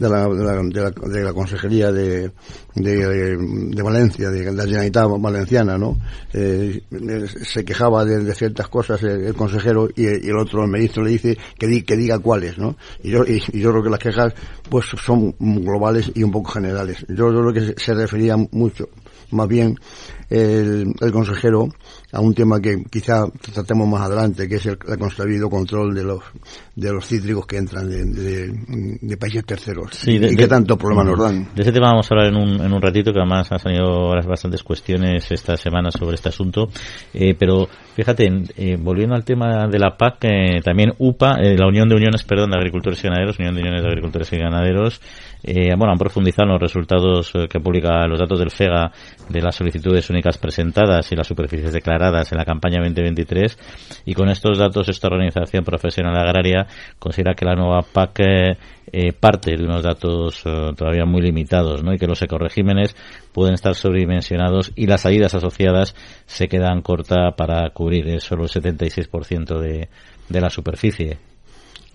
de 0.00 0.08
la, 0.08 0.26
de 0.28 0.44
la, 0.44 0.62
de 0.62 0.80
la, 0.80 0.90
de 0.90 1.22
la 1.22 1.32
Consejería 1.34 1.92
de, 1.92 2.30
de, 2.74 3.36
de, 3.36 3.82
Valencia, 3.82 4.30
de 4.30 4.50
la 4.50 4.64
Generalitat 4.64 5.06
Valenciana, 5.18 5.76
¿no? 5.76 5.98
Eh, 6.32 6.82
se 7.44 7.64
quejaba 7.66 8.06
de, 8.06 8.34
ciertas 8.34 8.68
cosas 8.68 9.02
el, 9.02 9.34
consejero 9.34 9.90
y, 9.94 10.06
el 10.06 10.36
otro, 10.38 10.64
el 10.64 10.70
ministro, 10.70 11.04
le 11.04 11.10
dice 11.10 11.36
que, 11.58 11.66
di, 11.66 11.82
que 11.82 11.98
diga 11.98 12.18
cuáles, 12.18 12.56
¿no? 12.56 12.76
Y 13.02 13.10
yo, 13.10 13.24
y, 13.26 13.42
y, 13.52 13.60
yo 13.60 13.72
creo 13.72 13.82
que 13.82 13.90
las 13.90 13.98
quejas, 13.98 14.32
pues, 14.70 14.86
son 14.86 15.34
globales 15.38 16.10
y 16.14 16.22
un 16.22 16.30
poco 16.30 16.50
generales. 16.50 17.04
Yo, 17.08 17.30
yo 17.30 17.42
creo 17.42 17.52
que 17.52 17.74
se 17.78 17.92
refería 17.92 18.38
mucho, 18.38 18.88
más 19.32 19.48
bien, 19.48 19.78
el, 20.30 20.94
el 20.98 21.12
consejero 21.12 21.68
a 22.12 22.20
un 22.20 22.34
tema 22.34 22.60
que 22.60 22.82
quizá 22.90 23.24
tratemos 23.52 23.88
más 23.88 24.02
adelante, 24.02 24.48
que 24.48 24.56
es 24.56 24.66
el, 24.66 24.78
el 24.88 24.98
consabido 24.98 25.48
control 25.48 25.94
de 25.94 26.04
los 26.04 26.20
de 26.74 26.92
los 26.92 27.06
cítricos 27.06 27.46
que 27.46 27.58
entran 27.58 27.88
de, 27.88 28.04
de, 28.04 28.98
de 29.00 29.16
países 29.16 29.44
terceros 29.44 29.90
sí, 29.92 30.18
de, 30.18 30.32
y 30.32 30.36
que 30.36 30.46
tanto 30.46 30.76
problema 30.76 31.04
nos 31.04 31.18
dan. 31.18 31.48
De 31.54 31.62
ese 31.62 31.72
tema 31.72 31.90
vamos 31.90 32.10
a 32.10 32.14
hablar 32.14 32.28
en 32.32 32.36
un, 32.36 32.60
en 32.64 32.72
un 32.72 32.80
ratito, 32.82 33.12
que 33.12 33.18
además 33.20 33.50
han 33.52 33.58
salido 33.58 34.10
bastantes 34.26 34.62
cuestiones 34.62 35.30
esta 35.30 35.56
semana 35.56 35.90
sobre 35.90 36.14
este 36.14 36.30
asunto, 36.30 36.68
eh, 37.12 37.34
pero 37.38 37.68
fíjate, 37.94 38.28
eh, 38.56 38.76
volviendo 38.80 39.14
al 39.14 39.24
tema 39.24 39.68
de 39.68 39.78
la 39.78 39.96
PAC, 39.96 40.24
eh, 40.24 40.60
también 40.64 40.92
UPA, 40.98 41.36
eh, 41.40 41.56
la 41.56 41.66
Unión 41.68 41.88
de 41.88 41.96
Uniones, 41.96 42.24
perdón, 42.24 42.50
de 42.50 42.56
Agricultores 42.56 43.02
y 43.04 43.08
Ganaderos, 43.08 43.38
Unión 43.38 43.54
de 43.54 43.60
Uniones 43.60 43.82
de 43.82 43.88
Agricultores 43.88 44.32
y 44.32 44.36
Ganaderos, 44.38 45.00
eh, 45.42 45.74
bueno, 45.76 45.92
han 45.92 45.98
profundizado 45.98 46.48
en 46.48 46.52
los 46.52 46.60
resultados 46.60 47.32
que 47.48 47.60
publica 47.60 48.06
los 48.06 48.18
datos 48.18 48.38
del 48.38 48.50
FEGA 48.50 48.92
de 49.28 49.40
las 49.40 49.56
solicitudes 49.56 50.08
únicas 50.10 50.36
presentadas 50.36 51.10
y 51.12 51.16
las 51.16 51.26
superficies 51.26 51.72
declaradas 51.72 51.99
en 52.00 52.38
la 52.38 52.44
campaña 52.44 52.80
2023 52.80 53.58
y 54.06 54.14
con 54.14 54.30
estos 54.30 54.58
datos 54.58 54.88
esta 54.88 55.08
organización 55.08 55.64
profesional 55.64 56.16
agraria 56.16 56.66
considera 56.98 57.34
que 57.34 57.44
la 57.44 57.54
nueva 57.54 57.82
PAC 57.82 58.20
eh, 58.92 59.12
parte 59.12 59.56
de 59.56 59.62
unos 59.62 59.82
datos 59.82 60.42
eh, 60.46 60.72
todavía 60.76 61.04
muy 61.04 61.22
limitados 61.22 61.84
¿no? 61.84 61.92
y 61.92 61.98
que 61.98 62.06
los 62.06 62.22
ecoregímenes 62.22 62.96
pueden 63.32 63.54
estar 63.54 63.74
sobredimensionados 63.74 64.72
y 64.74 64.86
las 64.86 65.06
ayudas 65.06 65.34
asociadas 65.34 65.94
se 66.26 66.48
quedan 66.48 66.82
cortas 66.82 67.34
para 67.36 67.68
cubrir 67.70 68.20
solo 68.20 68.44
el 68.44 68.48
76% 68.48 69.58
de, 69.58 69.88
de 70.28 70.40
la 70.40 70.50
superficie. 70.50 71.29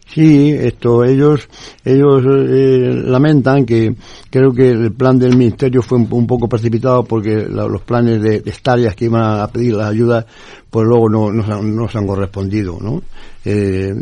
Sí, 0.07 0.51
esto 0.51 1.03
ellos 1.03 1.49
ellos 1.83 2.23
eh, 2.25 3.01
lamentan 3.05 3.65
que 3.65 3.95
creo 4.29 4.53
que 4.53 4.69
el 4.69 4.93
plan 4.93 5.17
del 5.17 5.35
ministerio 5.35 5.81
fue 5.81 5.97
un, 5.97 6.27
poco 6.27 6.47
precipitado 6.47 7.03
porque 7.03 7.47
la, 7.49 7.67
los 7.67 7.81
planes 7.81 8.21
de, 8.21 8.39
de 8.41 8.95
que 8.95 9.05
iban 9.05 9.41
a 9.41 9.47
pedir 9.47 9.73
las 9.73 9.89
ayudas 9.89 10.25
pues 10.69 10.85
luego 10.85 11.09
no, 11.09 11.31
no, 11.31 11.61
no 11.63 11.87
se 11.87 11.97
han 11.97 12.07
correspondido, 12.07 12.77
¿no? 12.79 13.01
Eh, 13.45 13.93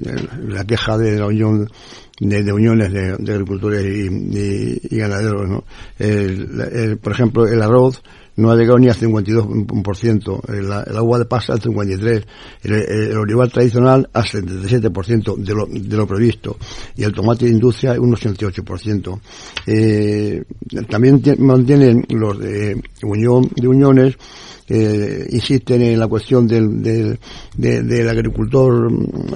la 0.47 0.65
queja 0.65 0.97
de 0.97 1.19
la 1.19 1.27
Unión 1.27 1.69
de, 2.19 2.43
de 2.43 2.53
uniones 2.53 2.91
de, 2.91 3.33
agricultores 3.33 3.83
y, 3.85 4.97
ganaderos, 4.97 5.49
¿no? 5.49 5.63
El, 5.99 6.97
por 6.97 7.11
ejemplo, 7.11 7.47
el 7.47 7.61
arroz 7.61 8.01
no 8.35 8.51
ha 8.51 8.55
llegado 8.55 8.79
ni 8.79 8.89
al 8.89 8.95
52%, 8.95 10.49
el, 10.49 10.65
el 10.65 10.97
agua 10.97 11.19
de 11.19 11.25
pasta 11.25 11.53
al 11.53 11.61
53%, 11.61 12.25
el, 12.63 12.73
el, 12.73 13.17
olivar 13.17 13.49
tradicional 13.49 14.09
al 14.13 14.23
77% 14.23 15.37
de 15.37 15.53
lo, 15.53 15.65
de 15.67 15.97
lo 15.97 16.07
previsto, 16.07 16.57
y 16.95 17.03
el 17.03 17.13
tomate 17.13 17.45
de 17.45 17.51
industria 17.51 17.99
un 17.99 18.15
88%. 18.15 19.19
Eh, 19.67 20.43
también 20.89 21.21
mantienen 21.39 22.05
los 22.09 22.39
de 22.39 22.81
Unión 23.03 23.49
de 23.55 23.67
Uniones 23.67 24.17
eh, 24.69 25.27
insisten 25.29 25.81
en 25.81 25.99
la 25.99 26.07
cuestión 26.07 26.47
del, 26.47 26.81
del, 26.81 27.19
de, 27.57 27.83
del 27.83 28.09
agricultor 28.09 28.89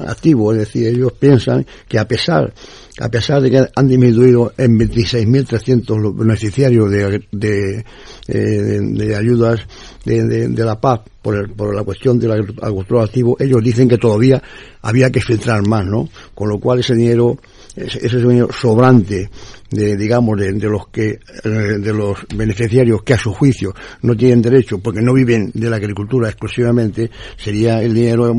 activo, 0.07 0.53
es 0.53 0.59
decir, 0.59 0.87
ellos 0.87 1.13
piensan 1.13 1.65
que 1.87 1.99
a 1.99 2.07
pesar 2.07 2.53
a 2.99 3.09
pesar 3.09 3.41
de 3.41 3.51
que 3.51 3.65
han 3.75 3.87
disminuido 3.87 4.53
en 4.57 4.77
26.300 4.79 5.99
los 5.99 6.17
beneficiarios 6.17 6.89
de, 6.89 7.23
de, 7.31 7.85
eh, 8.27 8.37
de, 8.37 8.79
de 8.81 9.15
ayudas 9.15 9.61
de, 10.03 10.23
de, 10.23 10.47
de, 10.47 10.65
la 10.65 10.79
PAC 10.79 11.03
por, 11.21 11.35
el, 11.35 11.49
por 11.49 11.75
la 11.75 11.83
cuestión 11.83 12.17
del 12.17 12.31
agricultor 12.31 13.03
activo, 13.03 13.37
ellos 13.39 13.63
dicen 13.63 13.87
que 13.87 13.97
todavía 13.97 14.41
había 14.81 15.11
que 15.11 15.21
filtrar 15.21 15.65
más, 15.67 15.85
¿no? 15.85 16.09
Con 16.33 16.49
lo 16.49 16.59
cual 16.59 16.79
ese 16.79 16.95
dinero, 16.95 17.37
ese, 17.77 18.17
dinero 18.17 18.49
sobrante 18.51 19.29
de 19.69 19.95
digamos 19.95 20.39
de, 20.39 20.51
de, 20.53 20.67
los 20.67 20.87
que 20.87 21.19
eh, 21.43 21.49
de 21.49 21.93
los 21.93 22.17
beneficiarios 22.35 23.03
que 23.03 23.13
a 23.13 23.17
su 23.17 23.33
juicio 23.33 23.73
no 24.01 24.15
tienen 24.15 24.41
derecho 24.41 24.79
porque 24.79 25.01
no 25.01 25.13
viven 25.13 25.51
de 25.53 25.69
la 25.69 25.75
agricultura 25.75 26.29
exclusivamente 26.29 27.11
sería 27.37 27.81
el 27.81 27.93
dinero 27.93 28.33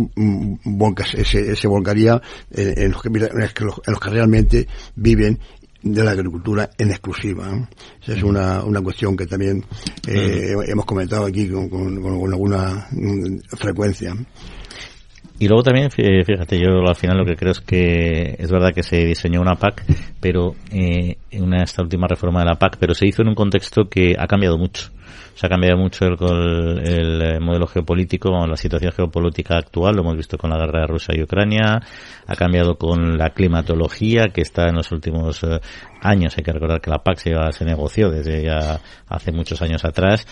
volca, 0.64 1.04
se, 1.06 1.54
se, 1.54 1.68
volcaría 1.68 2.20
en, 2.50 2.82
en, 2.82 2.90
los 2.92 3.02
que, 3.02 3.08
en, 3.08 3.66
los, 3.66 4.00
que, 4.00 4.10
realmente 4.10 4.66
viven 4.96 5.38
de 5.82 6.02
la 6.02 6.10
agricultura 6.10 6.70
en 6.76 6.90
exclusiva. 6.90 7.48
¿no? 7.48 7.68
Esa 8.02 8.14
es 8.14 8.22
una, 8.22 8.64
una 8.64 8.80
cuestión 8.80 9.16
que 9.16 9.26
también 9.26 9.64
eh, 10.06 10.54
hemos 10.66 10.84
comentado 10.84 11.26
aquí 11.26 11.48
con, 11.48 11.68
con, 11.68 12.02
con 12.02 12.32
alguna 12.32 12.88
frecuencia. 13.56 14.14
Y 15.40 15.46
luego 15.46 15.62
también, 15.62 15.90
fíjate, 15.90 16.58
yo 16.58 16.80
al 16.86 16.96
final 16.96 17.18
lo 17.18 17.24
que 17.24 17.36
creo 17.36 17.52
es 17.52 17.60
que 17.60 18.34
es 18.38 18.50
verdad 18.50 18.74
que 18.74 18.82
se 18.82 19.04
diseñó 19.04 19.40
una 19.40 19.54
PAC, 19.54 19.84
pero 20.20 20.56
eh, 20.72 21.16
una 21.32 21.62
esta 21.62 21.82
última 21.82 22.08
reforma 22.08 22.40
de 22.40 22.46
la 22.46 22.56
PAC, 22.56 22.76
pero 22.80 22.92
se 22.92 23.06
hizo 23.06 23.22
en 23.22 23.28
un 23.28 23.34
contexto 23.36 23.88
que 23.88 24.16
ha 24.18 24.26
cambiado 24.26 24.58
mucho 24.58 24.90
se 25.34 25.46
ha 25.46 25.48
cambiado 25.48 25.78
mucho 25.78 26.06
el, 26.06 26.78
el, 26.84 27.22
el 27.22 27.40
modelo 27.40 27.66
geopolítico, 27.66 28.30
la 28.46 28.56
situación 28.56 28.92
geopolítica 28.92 29.56
actual, 29.56 29.96
lo 29.96 30.02
hemos 30.02 30.16
visto 30.16 30.36
con 30.38 30.50
la 30.50 30.58
guerra 30.58 30.80
de 30.80 30.86
Rusia 30.86 31.14
y 31.16 31.22
Ucrania, 31.22 31.80
ha 32.26 32.36
cambiado 32.36 32.76
con 32.76 33.16
la 33.16 33.30
climatología 33.30 34.26
que 34.32 34.42
está 34.42 34.68
en 34.68 34.76
los 34.76 34.90
últimos 34.92 35.42
eh, 35.44 35.60
años, 36.02 36.36
hay 36.36 36.44
que 36.44 36.52
recordar 36.52 36.80
que 36.80 36.90
la 36.90 36.98
PAC 36.98 37.18
se, 37.18 37.64
negoció 37.64 38.10
desde 38.10 38.44
ya 38.44 38.80
hace 39.08 39.32
muchos 39.32 39.60
años 39.62 39.84
atrás, 39.84 40.26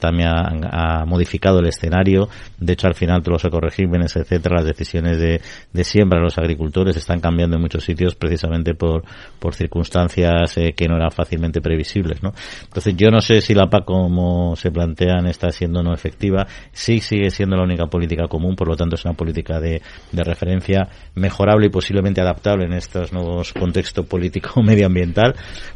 también 0.00 0.28
ha, 0.28 1.00
ha, 1.00 1.04
modificado 1.06 1.60
el 1.60 1.66
escenario, 1.66 2.28
de 2.58 2.72
hecho 2.72 2.86
al 2.86 2.94
final 2.94 3.22
todos 3.22 3.42
los 3.42 3.44
ecoregímenes, 3.44 4.16
etcétera, 4.16 4.56
las 4.56 4.66
decisiones 4.66 5.18
de, 5.18 5.40
de 5.72 5.84
siembra 5.84 6.18
de 6.18 6.24
los 6.24 6.38
agricultores 6.38 6.96
están 6.96 7.20
cambiando 7.20 7.56
en 7.56 7.62
muchos 7.62 7.84
sitios 7.84 8.14
precisamente 8.14 8.74
por, 8.74 9.04
por 9.38 9.54
circunstancias 9.54 10.56
eh, 10.56 10.72
que 10.74 10.88
no 10.88 10.96
eran 10.96 11.10
fácilmente 11.10 11.60
previsibles, 11.60 12.22
¿no? 12.22 12.32
Entonces 12.64 12.94
yo 12.96 13.10
no 13.10 13.20
sé 13.20 13.40
si 13.40 13.54
la 13.54 13.68
PAC 13.68 13.84
como 13.84 14.08
se 14.56 14.70
plantean 14.70 15.26
está 15.26 15.50
siendo 15.50 15.82
no 15.82 15.92
efectiva. 15.94 16.46
Sí 16.72 17.00
sigue 17.00 17.30
siendo 17.30 17.56
la 17.56 17.64
única 17.64 17.86
política 17.86 18.28
común, 18.28 18.56
por 18.56 18.68
lo 18.68 18.76
tanto 18.76 18.96
es 18.96 19.04
una 19.04 19.14
política 19.14 19.60
de, 19.60 19.82
de 20.12 20.24
referencia 20.24 20.88
mejorable 21.14 21.66
y 21.66 21.70
posiblemente 21.70 22.20
adaptable 22.20 22.64
en 22.64 22.72
estos 22.72 23.12
nuevos 23.12 23.52
contextos 23.52 24.06
político 24.06 24.62
medioambiental. 24.62 25.34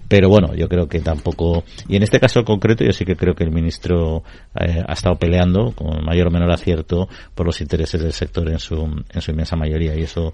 Pero 0.09 0.29
bueno, 0.29 0.55
yo 0.55 0.69
creo 0.69 0.89
que 0.89 1.01
tampoco, 1.01 1.65
y 1.89 1.97
en 1.97 2.03
este 2.03 2.21
caso 2.21 2.45
concreto 2.45 2.85
yo 2.85 2.93
sí 2.93 3.05
que 3.05 3.17
creo 3.17 3.35
que 3.35 3.45
el 3.45 3.51
ministro 3.51 4.23
eh, 4.55 4.83
ha 4.87 4.93
estado 4.93 5.17
peleando 5.17 5.73
con 5.73 6.05
mayor 6.05 6.29
o 6.29 6.31
menor 6.31 6.53
acierto 6.53 7.09
por 7.35 7.47
los 7.47 7.61
intereses 7.61 8.01
del 8.01 8.13
sector 8.13 8.49
en 8.49 8.59
su, 8.59 8.77
en 8.77 9.21
su 9.21 9.31
inmensa 9.31 9.57
mayoría 9.57 9.97
y 9.97 10.03
eso 10.03 10.33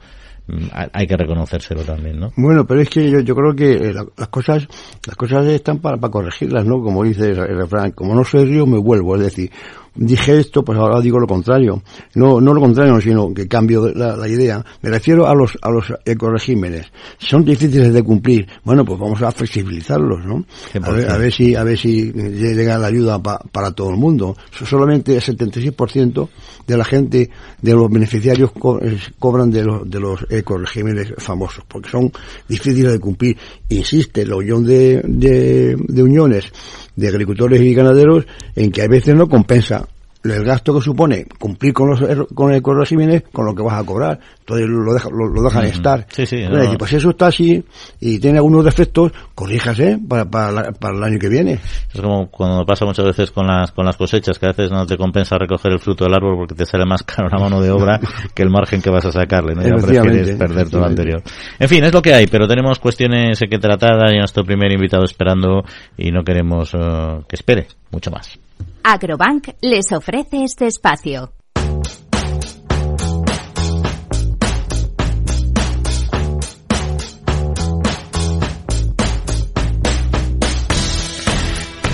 hay 0.71 1.07
que 1.07 1.17
reconocérselo 1.17 1.83
también, 1.83 2.19
¿no? 2.19 2.33
Bueno, 2.37 2.67
pero 2.67 2.81
es 2.81 2.89
que 2.89 3.11
yo, 3.11 3.35
creo 3.35 3.55
que 3.55 3.73
eh, 3.73 3.93
la, 3.93 4.05
las 4.17 4.29
cosas 4.29 4.67
las 5.07 5.17
cosas 5.17 5.47
están 5.47 5.79
para, 5.79 5.97
para 5.97 6.11
corregirlas, 6.11 6.65
¿no? 6.65 6.83
Como 6.83 7.05
dice 7.05 7.31
el 7.31 7.57
refrán, 7.57 7.93
como 7.93 8.15
no 8.15 8.25
soy 8.25 8.45
río 8.47 8.67
me 8.67 8.79
vuelvo, 8.79 9.17
es 9.17 9.23
decir, 9.23 9.51
dije 9.95 10.39
esto, 10.39 10.65
pues 10.65 10.79
ahora 10.79 11.01
digo 11.01 11.19
lo 11.19 11.27
contrario. 11.27 11.83
No, 12.15 12.41
no 12.41 12.55
lo 12.55 12.61
contrario, 12.61 13.01
sino 13.01 13.33
que 13.33 13.49
cambio 13.49 13.89
la, 13.89 14.17
la 14.17 14.29
idea. 14.29 14.65
Me 14.81 14.91
refiero 14.91 15.27
a 15.27 15.35
los, 15.35 15.57
a 15.61 15.71
los 15.71 15.93
ecoregímenes. 16.05 16.87
Son 17.19 17.45
difíciles 17.45 17.93
de 17.93 18.03
cumplir. 18.03 18.47
Bueno, 18.65 18.85
pues 18.85 18.99
vamos 18.99 19.23
a 19.23 19.31
flexibilizarlos, 19.31 20.25
¿no? 20.25 20.45
A 20.83 20.91
ver, 20.91 21.11
a 21.11 21.17
ver 21.17 21.33
si, 21.33 21.55
a 21.55 21.63
ver 21.63 21.79
si 21.79 22.13
llega 22.13 22.79
la 22.79 22.89
ayuda 22.89 23.23
pa, 23.23 23.39
para 23.51 23.73
todo 23.73 23.91
el 23.91 23.97
mundo. 23.97 24.37
Solamente 24.51 25.15
el 25.15 25.21
76% 25.21 26.29
de 26.67 26.77
la 26.77 26.85
gente, 26.85 27.31
de 27.61 27.73
los 27.73 27.91
beneficiarios 27.91 28.53
co 28.53 28.81
cobran 29.19 29.51
de 29.51 29.65
los, 29.65 29.89
de 29.89 30.01
los 30.01 30.27
ecoregímenes 30.31 31.15
famosos, 31.19 31.65
porque 31.69 31.91
son 31.91 32.11
difíciles 32.49 32.93
de 32.93 32.99
cumplir. 32.99 33.37
Insiste 33.69 34.25
la 34.27 34.37
unión 34.37 34.65
de, 34.65 35.03
de, 35.05 35.77
de 35.77 36.03
uniones 36.03 36.53
de 36.97 37.09
agricultores 37.09 37.61
y 37.61 37.75
ganaderos 37.75 38.27
en 38.57 38.71
que 38.71 38.83
a 38.83 38.89
veces 38.89 39.15
no 39.15 39.29
compensa 39.29 39.87
el 40.25 40.45
gasto 40.45 40.75
que 40.75 40.81
supone 40.81 41.27
cumplir 41.39 41.73
con, 41.73 41.91
los, 41.91 42.27
con 42.35 42.53
el 42.53 42.63
régimen 42.63 43.25
con 43.33 43.45
lo 43.45 43.55
que 43.55 43.63
vas 43.63 43.81
a 43.81 43.85
cobrar. 43.85 44.19
Entonces 44.41 44.69
lo, 44.69 44.93
deja, 44.93 45.09
lo, 45.11 45.43
dejan 45.43 45.65
estar. 45.65 46.07
Sí, 46.11 46.27
sí, 46.27 46.45
Pues 46.79 46.93
eso 46.93 47.11
está 47.11 47.27
así 47.27 47.65
y 48.01 48.19
tiene 48.19 48.39
algunos 48.39 48.65
defectos, 48.65 49.13
corríjase 49.35 49.99
para, 50.09 50.25
para, 50.25 50.73
para, 50.73 50.97
el 50.97 51.03
año 51.03 51.19
que 51.19 51.29
viene. 51.29 51.59
Es 51.93 52.01
como 52.01 52.29
cuando 52.29 52.65
pasa 52.65 52.85
muchas 52.85 53.07
veces 53.07 53.31
con 53.31 53.47
las, 53.47 53.73
con 53.73 53.85
las 53.85 53.97
cosechas, 53.97 54.39
que 54.39 54.47
a 54.47 54.51
veces 54.51 54.71
no 54.71 54.87
te 54.87 54.97
compensa 54.97 55.37
recoger 55.39 55.73
el 55.73 55.81
fruto 55.81 56.05
del 56.05 56.15
árbol 56.15 56.37
porque 56.39 56.55
te 56.55 56.67
sale 56.67 56.85
más 56.85 57.03
caro 57.05 57.29
la 57.29 57.39
mano 57.39 57.61
de 57.61 57.71
obra 57.71 58.01
que 58.35 58.43
el 58.43 58.51
margen 58.51 58.81
que 58.81 58.91
vas 58.91 59.05
a 59.05 59.13
sacarle. 59.13 59.55
¿no? 59.55 59.63
Ya 59.63 59.75
prefieres 59.75 60.37
perder 60.37 60.69
todo 60.69 60.81
lo 60.81 60.87
anterior. 60.87 61.23
En 61.59 61.69
fin, 61.69 61.85
es 61.85 61.93
lo 61.93 62.03
que 62.03 62.15
hay, 62.15 62.27
pero 62.27 62.47
tenemos 62.47 62.79
cuestiones 62.79 63.39
que 63.39 63.59
tratar. 63.59 64.13
y 64.13 64.19
nuestro 64.19 64.45
primer 64.45 64.73
invitado 64.73 65.05
esperando 65.05 65.65
y 65.97 66.11
no 66.11 66.23
queremos 66.23 66.75
eh, 66.75 67.21
que 67.29 67.37
espere 67.37 67.67
mucho 67.91 68.11
más. 68.11 68.39
Agrobank 68.85 69.49
les 69.61 69.93
ofrece 69.93 70.43
este 70.43 70.67
espacio. 70.67 71.33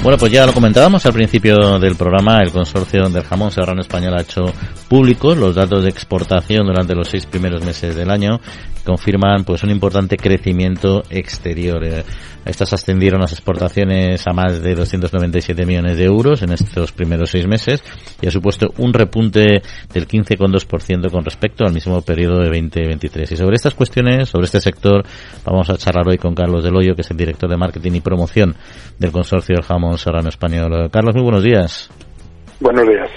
Bueno, 0.03 0.17
pues 0.17 0.33
ya 0.33 0.47
lo 0.47 0.55
comentábamos 0.55 1.05
al 1.05 1.13
principio 1.13 1.79
del 1.79 1.97
programa, 1.97 2.41
el 2.43 2.51
consorcio 2.51 3.11
del 3.11 3.25
jamón 3.25 3.51
serrano 3.51 3.83
español 3.83 4.15
ha 4.17 4.23
hecho 4.23 4.45
públicos 4.89 5.37
los 5.37 5.55
datos 5.55 5.83
de 5.83 5.91
exportación 5.91 6.67
durante 6.67 6.95
los 6.95 7.09
seis 7.09 7.27
primeros 7.27 7.63
meses 7.63 7.95
del 7.95 8.11
año, 8.11 8.41
confirman 8.85 9.45
pues 9.45 9.63
un 9.63 9.71
importante 9.71 10.17
crecimiento 10.17 11.03
exterior. 11.11 11.85
Eh, 11.85 12.05
estas 12.45 12.73
ascendieron 12.73 13.21
las 13.21 13.33
exportaciones 13.33 14.27
a 14.27 14.33
más 14.33 14.63
de 14.63 14.75
297 14.75 15.67
millones 15.67 15.99
de 15.99 16.05
euros 16.05 16.43
en 16.43 16.53
estos 16.53 16.93
primeros 16.93 17.31
seis 17.31 17.47
meses 17.47 17.83
y 18.23 18.27
ha 18.27 18.31
supuesto 18.31 18.69
un 18.79 18.95
repunte 18.95 19.61
del 19.93 20.09
15,2% 20.09 21.11
con 21.11 21.25
respecto 21.25 21.65
al 21.65 21.75
mismo 21.75 22.01
periodo 22.03 22.39
de 22.41 22.47
2023. 22.47 23.33
Y 23.33 23.37
sobre 23.37 23.57
estas 23.57 23.75
cuestiones, 23.75 24.29
sobre 24.29 24.47
este 24.47 24.61
sector, 24.61 25.05
vamos 25.45 25.69
a 25.69 25.77
charlar 25.77 26.09
hoy 26.09 26.17
con 26.17 26.35
Carlos 26.35 26.65
Del 26.65 26.77
Hoyo, 26.77 26.95
que 26.95 27.03
es 27.03 27.11
el 27.11 27.17
director 27.17 27.51
de 27.51 27.57
marketing 27.57 27.93
y 27.93 28.01
promoción 28.01 28.55
del 28.99 29.13
consorcio 29.13 29.57
del 29.57 29.65
jamón 29.65 29.99
serrano 29.99 30.29
español. 30.29 30.89
Carlos, 30.91 31.15
muy 31.15 31.25
buenos 31.25 31.43
días. 31.43 31.91
Buenos 32.61 32.89
días. 32.89 33.11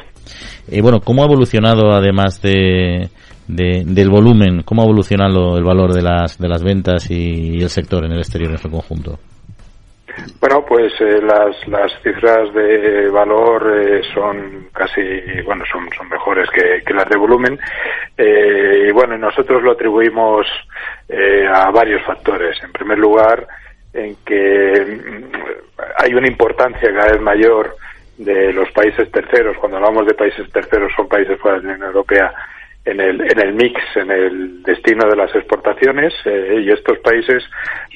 Y 0.68 0.80
eh, 0.80 0.82
bueno, 0.82 1.00
¿cómo 1.02 1.24
ha 1.24 1.26
evolucionado 1.26 1.92
además 1.92 2.42
de, 2.42 3.10
del 3.52 4.10
volumen, 4.10 4.64
cómo 4.64 4.82
ha 4.82 4.86
evolucionado 4.86 5.58
el 5.58 5.64
valor 5.64 5.94
de 5.94 6.02
las, 6.02 6.38
de 6.38 6.48
las 6.48 6.64
ventas 6.64 7.10
y, 7.10 7.62
el 7.62 7.70
sector 7.70 8.06
en 8.06 8.14
el 8.14 8.20
exterior 8.20 8.52
en 8.52 8.58
su 8.58 8.70
conjunto? 8.70 9.20
Bueno, 10.40 10.66
pues 10.68 10.92
eh, 11.00 11.22
las, 11.22 11.68
las 11.68 11.92
cifras 12.04 12.54
de 12.54 13.10
valor 13.10 13.82
eh, 13.82 14.02
son 14.14 14.68
casi, 14.74 15.02
bueno, 15.46 15.64
son, 15.72 15.90
son 15.98 16.10
mejores 16.10 16.50
que, 16.50 16.94
las 16.94 17.08
de 17.10 17.18
volumen. 17.18 17.58
Eh, 18.18 18.88
y 18.90 18.92
bueno, 18.92 19.18
nosotros 19.18 19.64
lo 19.64 19.72
atribuimos 19.72 20.46
a 21.54 21.72
varios 21.72 22.02
factores. 22.04 22.58
En 22.64 22.72
primer 22.72 22.98
lugar, 22.98 23.48
en 23.94 24.16
que 24.26 24.86
mm, 24.86 25.24
hay 25.98 26.14
una 26.14 26.28
importancia 26.28 26.94
cada 26.94 27.12
vez 27.12 27.22
mayor 27.22 27.76
de 28.18 28.54
los 28.54 28.70
países 28.72 29.10
terceros. 29.12 29.58
Cuando 29.58 29.78
hablamos 29.78 30.06
de 30.06 30.14
países 30.14 30.50
terceros, 30.52 30.92
son 30.96 31.08
países 31.08 31.40
fuera 31.40 31.58
de 31.58 31.68
la 31.68 31.74
Unión 31.74 31.88
Europea 31.88 32.34
en 32.84 33.00
el, 33.00 33.22
en 33.22 33.40
el 33.40 33.54
mix, 33.54 33.80
en 33.96 34.12
el 34.12 34.64
destino 34.64 35.08
de 35.08 35.16
las 35.16 35.34
exportaciones 35.36 36.14
eh, 36.26 36.62
y 36.66 36.72
estos 36.72 36.98
países 37.00 37.44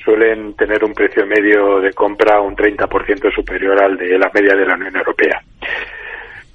suelen 0.04 0.54
tener 0.54 0.84
un 0.84 0.94
precio 0.94 1.26
medio 1.26 1.80
de 1.80 1.92
compra 1.94 2.40
un 2.40 2.56
30% 2.56 3.34
superior 3.34 3.82
al 3.82 3.98
de 3.98 4.18
la 4.18 4.32
media 4.34 4.56
de 4.56 4.66
la 4.66 4.76
Unión 4.76 4.96
Europea. 4.96 5.42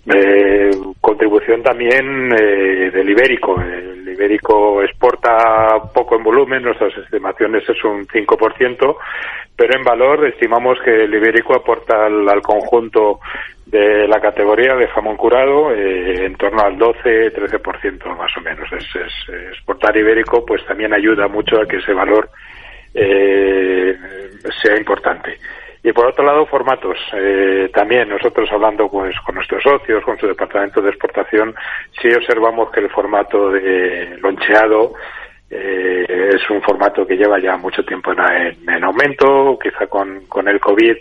Eh, 0.06 0.70
contribución 1.00 1.62
también 1.62 2.32
eh, 2.32 2.90
del 2.90 3.10
ibérico. 3.10 3.60
El 3.60 3.99
ibérico 4.12 4.82
exporta 4.82 5.78
poco 5.92 6.16
en 6.16 6.24
volumen, 6.24 6.62
nuestras 6.62 6.96
estimaciones 6.98 7.68
es 7.68 7.84
un 7.84 8.06
5%, 8.06 8.96
pero 9.56 9.76
en 9.76 9.84
valor 9.84 10.26
estimamos 10.26 10.78
que 10.84 11.04
el 11.04 11.14
ibérico 11.14 11.54
aporta 11.54 12.06
al 12.06 12.42
conjunto 12.42 13.20
de 13.66 14.08
la 14.08 14.20
categoría 14.20 14.74
de 14.74 14.88
jamón 14.88 15.16
curado 15.16 15.72
eh, 15.72 16.26
en 16.26 16.34
torno 16.36 16.62
al 16.62 16.76
12-13% 16.76 18.16
más 18.16 18.36
o 18.36 18.40
menos. 18.40 18.68
Exportar 19.52 19.96
ibérico 19.96 20.44
pues 20.44 20.64
también 20.66 20.92
ayuda 20.92 21.28
mucho 21.28 21.60
a 21.60 21.66
que 21.66 21.76
ese 21.76 21.92
valor 21.92 22.30
eh, 22.94 23.96
sea 24.62 24.76
importante. 24.76 25.38
Y 25.82 25.92
por 25.92 26.06
otro 26.06 26.24
lado, 26.24 26.46
formatos. 26.46 26.98
Eh, 27.14 27.70
también 27.72 28.08
nosotros 28.08 28.50
hablando 28.52 28.88
pues 28.88 29.14
con 29.20 29.34
nuestros 29.34 29.62
socios, 29.62 30.04
con 30.04 30.18
su 30.18 30.26
departamento 30.26 30.82
de 30.82 30.90
exportación, 30.90 31.54
sí 32.00 32.08
observamos 32.08 32.70
que 32.70 32.80
el 32.80 32.90
formato 32.90 33.50
de 33.50 34.18
loncheado 34.20 34.92
es 35.52 36.48
un 36.48 36.62
formato 36.62 37.04
que 37.04 37.16
lleva 37.16 37.40
ya 37.40 37.56
mucho 37.56 37.84
tiempo 37.84 38.12
en, 38.12 38.68
en 38.68 38.84
aumento, 38.84 39.58
quizá 39.60 39.88
con, 39.88 40.26
con 40.26 40.46
el 40.46 40.60
COVID 40.60 40.96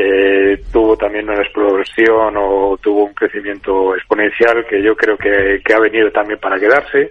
eh, 0.00 0.62
tuvo 0.72 0.96
también 0.96 1.28
una 1.28 1.42
explosión 1.42 2.32
o 2.36 2.78
tuvo 2.80 3.06
un 3.06 3.14
crecimiento 3.14 3.96
exponencial 3.96 4.64
que 4.70 4.80
yo 4.80 4.94
creo 4.94 5.16
que, 5.16 5.60
ha 5.74 5.80
venido 5.80 6.08
también 6.12 6.38
para 6.38 6.56
quedarse 6.56 7.10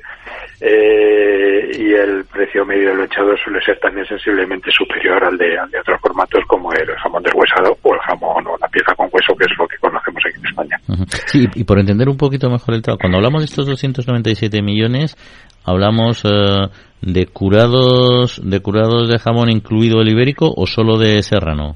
eh, 0.62 1.70
y 1.78 1.94
el 1.94 2.24
precio 2.32 2.66
medio 2.66 2.96
del 2.96 3.04
echado 3.04 3.36
suele 3.44 3.62
ser 3.62 3.78
también 3.80 4.08
sensiblemente 4.08 4.72
superior 4.72 5.22
al 5.22 5.38
de, 5.38 5.58
otros 5.82 6.00
formatos 6.00 6.42
como 6.48 6.72
el 6.72 6.88
jamón 6.96 7.24
deshuesado 7.24 7.78
o 7.82 7.94
el 7.94 8.00
jamón 8.00 8.48
o 8.48 8.58
la 8.58 8.70
pieza 8.70 8.96
con 8.96 9.10
hueso 9.12 9.36
que 9.36 9.44
es 9.44 9.58
lo 9.60 9.68
que 9.68 9.78
conocemos 9.80 10.24
aquí 10.26 10.40
en 10.40 10.46
España. 10.46 10.80
Sí, 11.26 11.46
y 11.56 11.66
por 11.66 11.80
entender 11.80 12.08
un 12.08 12.18
poquito 12.18 12.50
mejor 12.50 12.74
el 12.74 12.82
trabajo, 12.82 13.02
cuando 13.02 13.18
hablamos 13.18 13.42
de 13.42 13.46
estos 13.48 13.66
297 13.66 14.62
millones, 14.62 15.18
hablamos 15.66 16.24
eh, 16.24 16.70
de 17.02 17.26
curados 17.26 18.42
de 18.42 18.62
curados 18.62 19.10
de 19.10 19.20
jamón 19.20 19.50
incluido 19.50 20.00
el 20.00 20.08
ibérico 20.08 20.54
o 20.56 20.66
solo 20.66 20.98
de 20.98 21.22
serrano. 21.22 21.76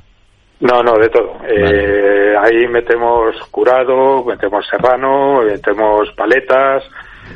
No, 0.61 0.83
no, 0.83 0.93
de 0.99 1.09
todo. 1.09 1.39
Eh, 1.47 2.35
ahí 2.39 2.67
metemos 2.67 3.35
curado, 3.49 4.23
metemos 4.23 4.63
serrano, 4.67 5.41
metemos 5.41 6.11
paletas, 6.15 6.83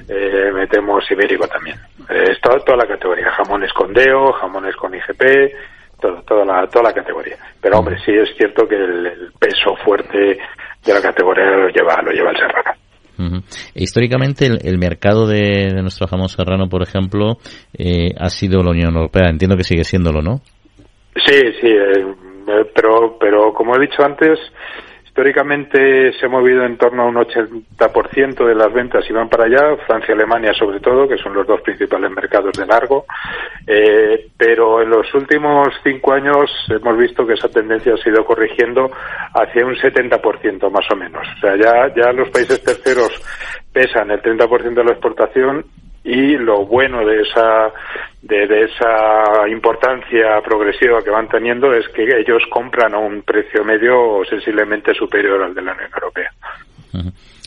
eh, 0.07 0.51
metemos 0.53 1.03
ibérico 1.09 1.47
también. 1.47 1.75
Eh, 2.07 2.33
es 2.33 2.39
toda, 2.39 2.77
la 2.77 2.85
categoría, 2.87 3.31
jamones 3.31 3.73
con 3.73 3.91
DEO, 3.93 4.31
jamones 4.33 4.75
con 4.75 4.93
IGP, 4.93 5.55
todo, 5.99 6.21
toda, 6.21 6.45
la, 6.45 6.67
toda 6.67 6.83
la 6.83 6.93
categoría. 6.93 7.35
Pero 7.59 7.79
hombre, 7.79 7.97
sí 8.05 8.11
es 8.11 8.29
cierto 8.37 8.67
que 8.67 8.75
el, 8.75 9.31
peso 9.39 9.75
fuerte 9.83 10.37
de 10.85 10.93
la 10.93 11.01
categoría 11.01 11.45
lo 11.45 11.69
lleva, 11.69 11.99
lo 12.03 12.11
lleva 12.11 12.29
el 12.29 12.37
serrano. 12.37 13.41
Históricamente 13.73 14.45
el, 14.45 14.77
mercado 14.77 15.25
de, 15.25 15.71
nuestro 15.81 16.05
jamón 16.05 16.29
serrano, 16.29 16.67
por 16.67 16.83
ejemplo, 16.83 17.37
ha 18.19 18.29
sido 18.29 18.61
la 18.61 18.69
Unión 18.69 18.95
Europea. 18.95 19.29
Entiendo 19.29 19.57
que 19.57 19.63
sigue 19.63 19.83
siéndolo, 19.83 20.21
¿no? 20.21 20.41
Sí, 21.25 21.41
sí. 21.61 21.67
Eh, 21.67 22.05
pero, 22.73 23.17
pero 23.19 23.53
como 23.53 23.75
he 23.75 23.79
dicho 23.79 24.03
antes, 24.03 24.39
históricamente 25.15 26.11
se 26.19 26.25
ha 26.25 26.29
movido 26.29 26.65
en 26.65 26.77
torno 26.77 27.03
a 27.03 27.05
un 27.05 27.15
80% 27.15 28.45
de 28.45 28.53
las 28.53 28.73
ventas 28.73 29.05
y 29.09 29.13
van 29.13 29.29
para 29.29 29.45
allá, 29.45 29.77
Francia 29.87 30.09
y 30.09 30.11
Alemania 30.11 30.53
sobre 30.53 30.81
todo, 30.81 31.07
que 31.07 31.17
son 31.17 31.33
los 31.33 31.47
dos 31.47 31.61
principales 31.61 32.11
mercados 32.11 32.51
de 32.51 32.65
largo, 32.65 33.05
eh, 33.65 34.27
pero 34.35 34.81
en 34.81 34.89
los 34.89 35.13
últimos 35.13 35.69
cinco 35.85 36.11
años 36.11 36.51
hemos 36.67 36.97
visto 36.97 37.25
que 37.25 37.35
esa 37.35 37.47
tendencia 37.47 37.93
ha 37.93 38.09
ido 38.09 38.25
corrigiendo 38.25 38.91
hacia 39.33 39.65
un 39.65 39.75
70% 39.75 40.69
más 40.69 40.85
o 40.91 40.95
menos. 40.97 41.25
O 41.37 41.39
sea, 41.39 41.55
ya, 41.55 41.93
ya 41.95 42.11
los 42.11 42.29
países 42.29 42.61
terceros 42.61 43.13
pesan 43.71 44.11
el 44.11 44.21
30% 44.21 44.73
de 44.73 44.83
la 44.83 44.91
exportación 44.91 45.65
y 46.05 46.37
lo 46.37 46.65
bueno 46.65 47.03
de 47.03 47.21
esa 47.21 47.73
de, 48.21 48.63
esa 48.63 49.47
importancia 49.49 50.39
progresiva 50.43 51.03
que 51.03 51.09
van 51.09 51.27
teniendo 51.27 51.73
es 51.73 51.87
que 51.89 52.03
ellos 52.03 52.43
compran 52.51 52.93
a 52.93 52.99
un 52.99 53.23
precio 53.23 53.63
medio 53.63 54.23
sensiblemente 54.29 54.93
superior 54.93 55.43
al 55.43 55.53
de 55.53 55.61
la 55.61 55.73
Unión 55.73 55.89
Europea. 55.93 56.31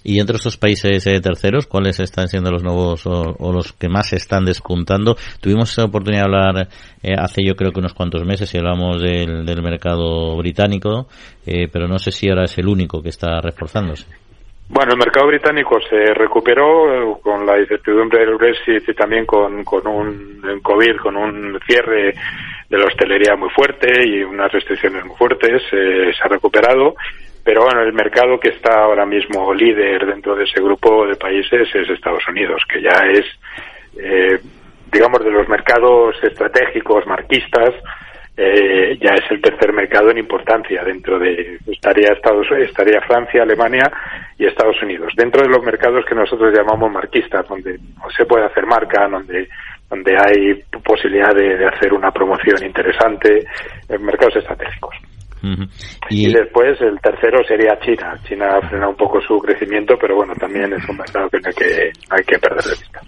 Y 0.05 0.21
entre 0.21 0.37
estos 0.37 0.57
países 0.57 1.07
eh, 1.07 1.21
terceros, 1.21 1.67
¿cuáles 1.67 2.01
están 2.01 2.29
siendo 2.29 2.51
los 2.51 2.63
nuevos 2.63 3.07
o, 3.07 3.53
los 3.53 3.73
que 3.73 3.89
más 3.89 4.13
están 4.13 4.45
despuntando? 4.45 5.17
Tuvimos 5.41 5.73
esa 5.73 5.85
oportunidad 5.85 6.25
de 6.25 6.27
hablar 6.27 6.69
eh, 7.03 7.15
hace 7.17 7.43
yo 7.45 7.55
creo 7.55 7.73
que 7.73 7.81
unos 7.81 7.95
cuantos 7.95 8.25
meses 8.25 8.53
y 8.55 8.59
hablamos 8.59 9.01
del, 9.03 9.45
del 9.45 9.63
mercado 9.63 10.37
británico, 10.37 11.09
eh, 11.47 11.69
pero 11.73 11.89
no 11.89 11.99
sé 11.99 12.11
si 12.13 12.29
ahora 12.29 12.45
es 12.45 12.59
el 12.59 12.69
único 12.69 13.03
que 13.03 13.09
está 13.09 13.41
reforzándose. 13.41 14.07
Bueno, 14.71 14.93
el 14.93 14.99
mercado 14.99 15.29
británico 15.29 15.81
se 15.89 16.13
recuperó 16.13 17.15
eh, 17.15 17.17
con 17.23 17.47
la 17.47 17.59
incertidumbre 17.59 18.21
del 18.21 18.37
Brexit 18.37 18.87
y 18.87 18.95
también 18.95 19.25
con, 19.25 19.65
con 19.65 19.87
un 19.87 20.61
COVID, 20.63 20.97
con 20.97 21.17
un 21.17 21.59
cierre 21.67 22.15
de 22.69 22.79
la 22.79 22.85
hostelería 22.85 23.35
muy 23.35 23.49
fuerte 23.49 24.07
y 24.07 24.23
unas 24.23 24.53
restricciones 24.53 25.05
muy 25.07 25.17
fuertes, 25.17 25.63
eh, 25.73 26.13
se 26.15 26.23
ha 26.23 26.29
recuperado. 26.29 26.95
Pero 27.43 27.63
bueno, 27.63 27.81
el 27.81 27.95
mercado 27.95 28.39
que 28.39 28.51
está 28.51 28.83
ahora 28.83 29.07
mismo 29.07 29.55
líder 29.55 30.05
dentro 30.05 30.37
de 30.37 30.45
ese 30.45 30.61
grupo 30.61 31.07
de 31.07 31.17
países 31.17 31.67
es 31.75 31.89
Estados 31.89 32.29
Unidos, 32.29 32.63
que 32.71 32.83
ya 32.83 33.07
es, 33.11 33.25
eh, 33.97 34.39
digamos, 34.93 35.25
de 35.25 35.31
los 35.31 35.49
mercados 35.49 36.15
estratégicos 36.23 37.07
marquistas, 37.07 37.75
eh, 38.41 38.97
ya 39.01 39.15
es 39.15 39.29
el 39.33 39.43
tercer 39.43 39.73
mercado 39.73 40.11
en 40.11 40.19
importancia 40.19 40.85
dentro 40.85 41.19
de 41.19 41.59
estaría 41.67 42.13
Estados 42.13 42.47
estaría 42.57 43.01
Francia, 43.01 43.43
Alemania 43.43 43.91
y 44.39 44.47
Estados 44.47 44.81
Unidos. 44.81 45.13
Dentro 45.17 45.43
de 45.43 45.49
los 45.49 45.65
mercados 45.65 46.05
que 46.09 46.15
nosotros 46.15 46.55
llamamos 46.57 46.93
marquistas, 46.93 47.45
donde 47.49 47.81
se 48.17 48.25
puede 48.27 48.47
hacer 48.47 48.65
marca, 48.65 49.09
donde 49.09 49.49
donde 49.91 50.13
hay 50.17 50.63
posibilidad 50.85 51.35
de, 51.35 51.67
hacer 51.67 51.93
una 51.93 52.13
promoción 52.13 52.65
interesante, 52.65 53.45
en 53.89 54.05
mercados 54.05 54.37
estratégicos. 54.37 54.95
y... 56.11 56.33
después 56.33 56.81
el 56.81 57.01
tercero 57.01 57.43
sería 57.45 57.79
China. 57.81 58.15
China 58.29 58.59
ha 58.59 58.69
frenado 58.69 58.91
un 58.91 58.97
poco 58.97 59.21
su 59.21 59.39
crecimiento, 59.39 59.97
pero 59.99 60.15
bueno, 60.15 60.35
también 60.35 60.73
es 60.75 60.89
un 60.89 60.97
mercado 60.97 61.29
que 61.31 61.39
no 61.41 61.49
hay 61.49 61.55
que, 61.55 61.93
hay 62.11 62.25
que 62.25 62.39
perder 62.39 62.63
de 62.63 62.71
vista. 62.71 63.01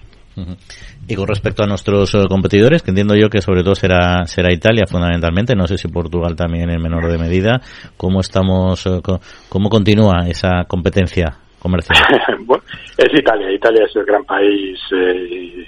Y 1.11 1.17
con 1.17 1.27
respecto 1.27 1.65
a 1.65 1.67
nuestros 1.67 2.15
eh, 2.15 2.27
competidores, 2.29 2.83
que 2.85 2.93
entiendo 2.93 3.17
yo 3.17 3.29
que 3.29 3.43
sobre 3.43 3.65
todo 3.65 3.75
será 3.75 4.25
será 4.27 4.53
Italia 4.53 4.85
fundamentalmente, 4.89 5.57
no 5.57 5.67
sé 5.67 5.77
si 5.77 5.89
Portugal 5.89 6.37
también 6.37 6.71
en 6.71 6.81
menor 6.81 7.11
de 7.11 7.19
medida, 7.19 7.61
¿cómo 7.97 8.21
estamos, 8.21 8.87
eh, 8.87 9.01
cómo 9.49 9.69
continúa 9.69 10.29
esa 10.29 10.65
competencia 10.69 11.37
comercial? 11.59 11.99
es 12.97 13.13
Italia, 13.13 13.51
Italia 13.51 13.87
es 13.89 13.97
el 13.97 14.05
gran 14.05 14.25
país 14.25 14.79
eh, 14.93 15.67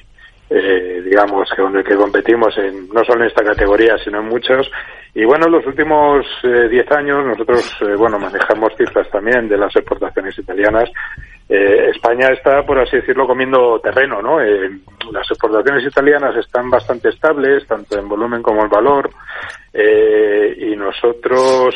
eh, 0.55 1.01
digamos, 1.03 1.49
con 1.57 1.75
el 1.75 1.83
que 1.83 1.97
competimos 1.97 2.55
en, 2.59 2.87
no 2.89 3.03
solo 3.05 3.23
en 3.23 3.29
esta 3.29 3.43
categoría, 3.43 3.97
sino 4.05 4.21
en 4.21 4.29
muchos. 4.29 4.71
Y 5.15 5.25
bueno, 5.25 5.47
en 5.47 5.53
los 5.53 5.67
últimos 5.67 6.27
10 6.43 6.71
eh, 6.71 6.85
años 6.95 7.25
nosotros, 7.25 7.75
eh, 7.81 7.95
bueno, 7.97 8.19
manejamos 8.19 8.77
cifras 8.77 9.09
también 9.11 9.49
de 9.49 9.57
las 9.57 9.75
exportaciones 9.75 10.39
italianas. 10.39 10.91
España 11.49 12.29
está, 12.29 12.63
por 12.67 12.79
así 12.79 12.97
decirlo, 12.97 13.27
comiendo 13.27 13.81
terreno, 13.81 14.21
¿no? 14.21 14.41
Las 15.11 15.31
exportaciones 15.31 15.85
italianas 15.85 16.37
están 16.37 16.71
bastante 16.71 17.09
estables, 17.09 17.67
tanto 17.67 17.99
en 17.99 18.09
volumen 18.09 18.43
como 18.43 18.63
en 18.63 18.69
valor, 18.69 19.11
y 19.75 20.77
nosotros, 20.77 21.75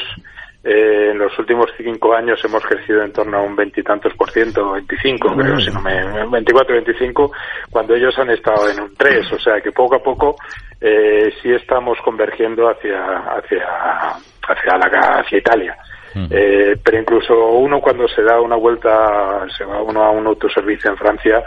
eh, 0.62 1.10
en 1.12 1.18
los 1.18 1.38
últimos 1.38 1.70
cinco 1.76 2.12
años 2.14 2.44
hemos 2.44 2.64
crecido 2.64 3.02
en 3.02 3.12
torno 3.12 3.38
a 3.38 3.42
un 3.42 3.54
veintitantos 3.54 4.12
por 4.14 4.30
ciento, 4.30 4.72
25 4.72 5.36
creo, 5.36 5.60
si 5.60 5.70
no 5.70 5.80
me, 5.80 6.26
24, 6.26 6.74
25, 6.74 7.30
cuando 7.70 7.94
ellos 7.94 8.18
han 8.18 8.30
estado 8.30 8.68
en 8.68 8.80
un 8.80 8.94
3, 8.96 9.32
o 9.32 9.38
sea 9.38 9.60
que 9.60 9.70
poco 9.70 9.94
a 9.94 10.02
poco 10.02 10.36
eh, 10.80 11.32
sí 11.40 11.52
estamos 11.52 11.98
convergiendo 12.04 12.68
hacia, 12.68 13.00
hacia, 13.36 13.64
hacia, 14.48 14.76
la, 14.76 15.20
hacia 15.20 15.38
Italia. 15.38 15.76
Eh, 16.30 16.74
pero 16.82 16.98
incluso 16.98 17.34
uno 17.50 17.78
cuando 17.78 18.08
se 18.08 18.22
da 18.22 18.40
una 18.40 18.56
vuelta, 18.56 19.46
se 19.56 19.64
va 19.64 19.82
uno 19.82 20.02
a 20.02 20.10
un 20.10 20.26
autoservicio 20.26 20.90
en 20.90 20.96
Francia, 20.96 21.44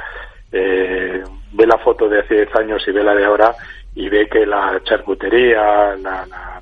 eh, 0.52 1.24
ve 1.52 1.66
la 1.66 1.78
foto 1.78 2.08
de 2.08 2.20
hace 2.20 2.36
10 2.36 2.56
años 2.56 2.84
y 2.88 2.92
ve 2.92 3.04
la 3.04 3.16
de 3.16 3.26
ahora 3.26 3.56
y 3.96 4.08
ve 4.10 4.28
que 4.28 4.46
la 4.46 4.80
charcutería, 4.84 5.96
la, 5.98 6.26
la 6.26 6.62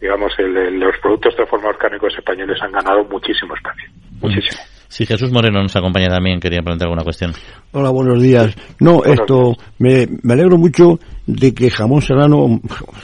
digamos, 0.00 0.32
el, 0.38 0.78
los 0.78 0.96
productos 0.98 1.34
transformados 1.34 1.78
cárnicos 1.78 2.14
españoles 2.16 2.60
han 2.62 2.72
ganado 2.72 3.04
muchísimo 3.04 3.54
espacio. 3.54 3.88
Muchísimo. 4.20 4.62
Si 4.88 5.04
Jesús 5.04 5.30
Moreno 5.30 5.62
nos 5.62 5.76
acompaña 5.76 6.08
también, 6.08 6.40
quería 6.40 6.62
plantear 6.62 6.86
alguna 6.86 7.04
cuestión. 7.04 7.32
Hola, 7.72 7.90
buenos 7.90 8.22
días. 8.22 8.54
No, 8.80 9.04
esto, 9.04 9.54
Me, 9.78 10.08
me, 10.22 10.32
alegro 10.32 10.56
mucho 10.56 10.98
de 11.26 11.52
que 11.52 11.70
Jamón 11.70 12.00
Serrano 12.00 12.58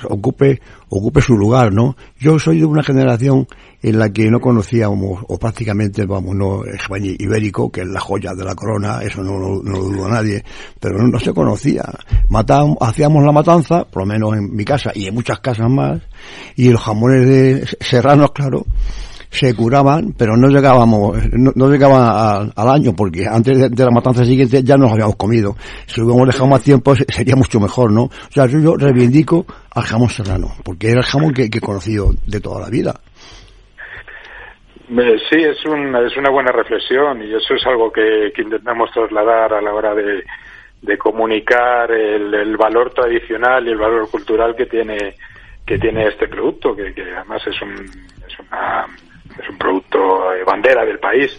ocupe, 0.09 0.62
ocupe 0.88 1.20
su 1.20 1.35
lugar, 1.35 1.75
¿no? 1.75 1.94
Yo 2.18 2.38
soy 2.38 2.61
de 2.61 2.64
una 2.64 2.83
generación 2.83 3.47
en 3.83 3.99
la 3.99 4.09
que 4.11 4.31
no 4.31 4.40
conocíamos, 4.40 5.25
o 5.29 5.38
prácticamente, 5.38 6.07
vamos, 6.07 6.35
no, 6.35 6.64
España 6.64 7.11
ibérico, 7.18 7.70
que 7.70 7.83
es 7.83 7.87
la 7.87 8.01
joya 8.01 8.33
de 8.35 8.44
la 8.44 8.55
corona, 8.55 9.03
eso 9.03 9.23
no, 9.23 9.38
no, 9.38 9.61
lo 9.62 9.79
dudo 9.81 10.09
nadie, 10.09 10.42
pero 10.81 11.07
no, 11.07 11.20
se 11.20 11.35
conocía. 11.35 11.85
Matábamos, 12.31 12.79
hacíamos 12.81 13.23
la 13.23 13.33
matanza, 13.33 13.85
por 13.85 14.05
lo 14.05 14.07
menos 14.07 14.35
en 14.38 14.57
mi 14.57 14.64
casa 14.64 14.90
y 14.94 15.07
en 15.07 15.14
muchas 15.14 15.40
casas 15.40 15.68
más, 15.68 16.01
y 16.57 16.70
los 16.70 16.81
jamones 16.81 17.29
de 17.29 17.77
serranos, 17.81 18.33
claro, 18.33 18.64
se 19.35 19.55
curaban, 19.55 20.14
pero 20.16 20.37
no 20.37 20.49
llegábamos, 20.49 21.18
no, 21.33 21.68
llegaban 21.68 22.53
al 22.55 22.68
año, 22.68 22.92
porque 22.97 23.27
antes 23.27 23.70
de, 23.70 23.85
la 23.85 23.90
matanza 23.90 24.25
siguiente 24.25 24.62
ya 24.62 24.77
nos 24.77 24.92
habíamos 24.92 25.16
comido. 25.16 25.55
Si 25.87 26.01
hubiéramos 26.01 26.29
dejado 26.29 26.47
más 26.47 26.62
tiempo 26.62 26.94
sería 26.94 27.35
mucho 27.35 27.59
mejor, 27.59 27.90
¿no? 27.90 28.05
O 28.05 28.31
sea, 28.31 28.47
yo, 28.47 28.77
reivindico 28.77 29.44
al 29.75 29.83
jamón 29.83 30.09
serrano, 30.09 30.49
porque 30.64 30.90
era 30.90 31.01
el 31.01 31.07
jamón 31.07 31.33
que, 31.33 31.51
que 31.51 31.59
he 31.59 31.61
conocido 31.61 32.11
de 32.27 32.40
toda 32.40 32.61
la 32.61 32.70
vida. 32.70 32.94
Sí, 34.87 35.42
es, 35.42 35.64
un, 35.64 35.97
es 35.97 36.16
una 36.16 36.31
buena 36.31 36.53
reflexión 36.53 37.23
y 37.23 37.35
eso 37.35 37.55
es 37.55 37.66
algo 37.66 37.90
que, 37.90 38.33
intentamos 38.37 38.90
trasladar 38.92 39.55
a 39.55 39.61
la 39.62 39.73
hora 39.73 39.94
de, 39.94 40.23
de 40.83 40.99
comunicar 40.99 41.90
el, 41.90 42.57
valor 42.57 42.92
tradicional 42.92 43.66
y 43.66 43.70
el 43.70 43.79
valor 43.79 44.09
cultural 44.11 44.55
que 44.55 44.66
tiene 44.66 45.14
que 45.66 45.79
tiene 45.79 46.09
este 46.09 46.29
producto, 46.29 46.77
que, 46.77 46.92
además 47.16 47.42
es 47.47 47.62
un, 47.62 47.73
es, 47.73 48.38
una, 48.38 48.87
es 49.42 49.49
un 49.49 49.59
producto 49.59 50.31
bandera 50.47 50.85
del 50.85 50.99
país. 50.99 51.38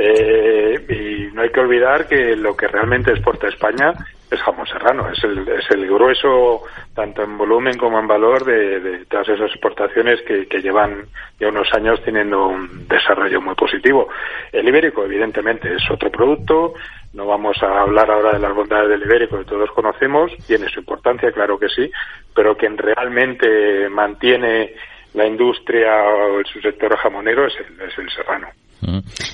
Eh, 0.00 0.86
y 0.88 1.34
no 1.34 1.42
hay 1.42 1.50
que 1.50 1.60
olvidar 1.60 2.06
que 2.06 2.36
lo 2.36 2.56
que 2.56 2.68
realmente 2.68 3.10
exporta 3.10 3.48
España 3.48 3.92
es 4.30 4.40
jamón 4.42 4.66
serrano, 4.66 5.10
es 5.10 5.24
el, 5.24 5.48
es 5.48 5.70
el 5.70 5.86
grueso, 5.86 6.62
tanto 6.94 7.22
en 7.22 7.38
volumen 7.38 7.78
como 7.78 7.98
en 7.98 8.06
valor, 8.06 8.44
de, 8.44 9.06
todas 9.06 9.28
esas 9.28 9.50
exportaciones 9.50 10.20
que, 10.22 10.46
llevan 10.60 11.06
ya 11.40 11.48
unos 11.48 11.68
años 11.72 12.02
teniendo 12.04 12.46
un 12.46 12.86
desarrollo 12.86 13.40
muy 13.40 13.54
positivo. 13.54 14.08
El 14.52 14.68
ibérico, 14.68 15.04
evidentemente, 15.04 15.74
es 15.74 15.90
otro 15.90 16.10
producto, 16.10 16.74
no 17.14 17.26
vamos 17.26 17.56
a 17.62 17.80
hablar 17.80 18.10
ahora 18.10 18.32
de 18.32 18.40
las 18.40 18.54
bondades 18.54 18.90
del 18.90 19.02
ibérico 19.02 19.38
que 19.38 19.44
todos 19.46 19.70
conocemos, 19.70 20.30
tiene 20.46 20.68
su 20.68 20.80
importancia, 20.80 21.32
claro 21.32 21.58
que 21.58 21.68
sí, 21.68 21.90
pero 22.34 22.56
quien 22.56 22.76
realmente 22.76 23.88
mantiene 23.88 24.74
la 25.14 25.26
industria 25.26 25.90
o 26.04 26.38
el 26.38 26.46
subsector 26.46 26.96
jamonero 26.96 27.46
es 27.46 27.54
el, 27.56 27.88
es 27.88 27.98
el 27.98 28.10
serrano. 28.10 28.48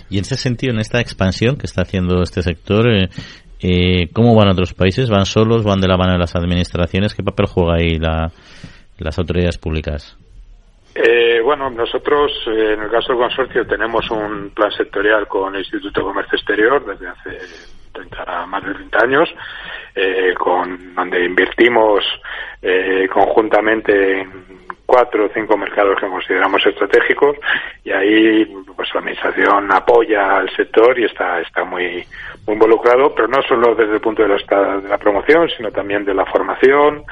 Y 0.08 0.18
en 0.18 0.22
ese 0.22 0.36
sentido, 0.36 0.72
en 0.72 0.80
esta 0.80 1.00
expansión 1.00 1.56
que 1.56 1.66
está 1.66 1.82
haciendo 1.82 2.22
este 2.22 2.42
sector, 2.42 2.88
eh, 2.88 3.08
eh, 3.66 4.10
¿Cómo 4.12 4.34
van 4.34 4.50
otros 4.50 4.74
países? 4.74 5.08
¿Van 5.08 5.24
solos? 5.24 5.64
¿Van 5.64 5.80
de 5.80 5.88
la 5.88 5.96
mano 5.96 6.12
de 6.12 6.18
las 6.18 6.36
administraciones? 6.36 7.14
¿Qué 7.14 7.22
papel 7.22 7.46
juega 7.46 7.76
ahí 7.76 7.98
la, 7.98 8.30
las 8.98 9.18
autoridades 9.18 9.56
públicas? 9.56 10.18
Eh, 10.94 11.40
bueno, 11.42 11.70
nosotros, 11.70 12.30
eh, 12.46 12.74
en 12.74 12.82
el 12.82 12.90
caso 12.90 13.14
del 13.14 13.22
consorcio, 13.22 13.66
tenemos 13.66 14.10
un 14.10 14.50
plan 14.50 14.70
sectorial 14.70 15.26
con 15.26 15.54
el 15.54 15.62
Instituto 15.62 16.00
de 16.00 16.06
Comercio 16.06 16.36
Exterior 16.36 16.84
desde 16.84 17.08
hace 17.08 17.30
30, 17.92 18.46
más 18.46 18.64
de 18.64 18.74
30 18.74 18.98
años, 19.02 19.34
eh, 19.94 20.34
con, 20.34 20.94
donde 20.94 21.24
invertimos 21.24 22.04
eh, 22.60 23.08
conjuntamente 23.12 24.20
en 24.20 24.63
cuatro 24.94 25.26
o 25.26 25.28
cinco 25.34 25.56
mercados 25.56 25.98
que 25.98 26.06
consideramos 26.06 26.64
estratégicos 26.64 27.36
y 27.82 27.90
ahí 27.90 28.44
pues 28.76 28.88
la 28.94 29.00
administración 29.00 29.72
apoya 29.72 30.36
al 30.36 30.48
sector 30.54 30.96
y 30.96 31.04
está 31.04 31.40
está 31.40 31.64
muy, 31.64 32.06
muy 32.46 32.54
involucrado 32.54 33.12
pero 33.12 33.26
no 33.26 33.42
solo 33.42 33.74
desde 33.74 33.94
el 33.94 34.00
punto 34.00 34.22
de 34.22 34.32
vista 34.34 34.76
de 34.76 34.88
la 34.88 34.96
promoción 34.96 35.48
sino 35.56 35.72
también 35.72 36.04
de 36.04 36.14
la 36.14 36.24
formación 36.26 37.02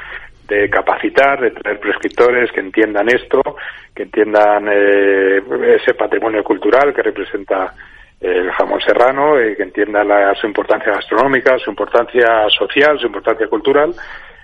de 0.47 0.71
capacitar, 0.71 1.41
de 1.41 1.51
traer 1.51 1.81
prescriptores 1.81 2.53
que 2.53 2.61
entiendan 2.61 3.09
esto, 3.09 3.41
que 3.93 4.05
entiendan 4.05 4.69
eh, 4.71 5.43
ese 5.81 5.95
patrimonio 5.95 6.45
cultural 6.45 6.95
que 6.95 7.03
representa 7.03 7.75
el 8.21 8.49
jamón 8.53 8.81
serrano, 8.81 9.41
eh, 9.41 9.57
que 9.57 9.63
entiendan 9.65 10.07
la, 10.07 10.35
su 10.37 10.47
importancia 10.47 10.93
gastronómica, 10.93 11.59
su 11.59 11.71
importancia 11.71 12.49
social, 12.49 12.97
su 13.01 13.07
importancia 13.07 13.49
cultural 13.49 13.93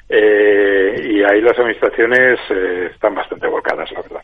eh, 0.08 0.94
y 1.04 1.22
ahí 1.22 1.40
las 1.42 1.58
administraciones 1.58 2.38
eh, 2.50 2.90
están 2.92 3.14
bastante 3.14 3.46
volcadas, 3.46 3.90
la 3.92 4.02
verdad. 4.02 4.22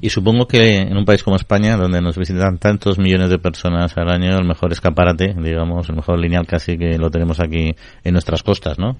Y 0.00 0.10
supongo 0.10 0.46
que 0.46 0.78
en 0.78 0.96
un 0.96 1.04
país 1.04 1.24
como 1.24 1.36
España, 1.36 1.76
donde 1.76 2.00
nos 2.00 2.16
visitan 2.16 2.58
tantos 2.58 2.98
millones 2.98 3.28
de 3.30 3.38
personas 3.38 3.96
al 3.98 4.08
año, 4.10 4.38
el 4.38 4.46
mejor 4.46 4.70
escaparate, 4.70 5.34
digamos, 5.36 5.88
el 5.88 5.96
mejor 5.96 6.18
lineal 6.18 6.46
casi 6.46 6.78
que 6.78 6.98
lo 6.98 7.10
tenemos 7.10 7.40
aquí 7.40 7.74
en 8.04 8.12
nuestras 8.12 8.42
costas, 8.42 8.78
¿no? 8.78 8.96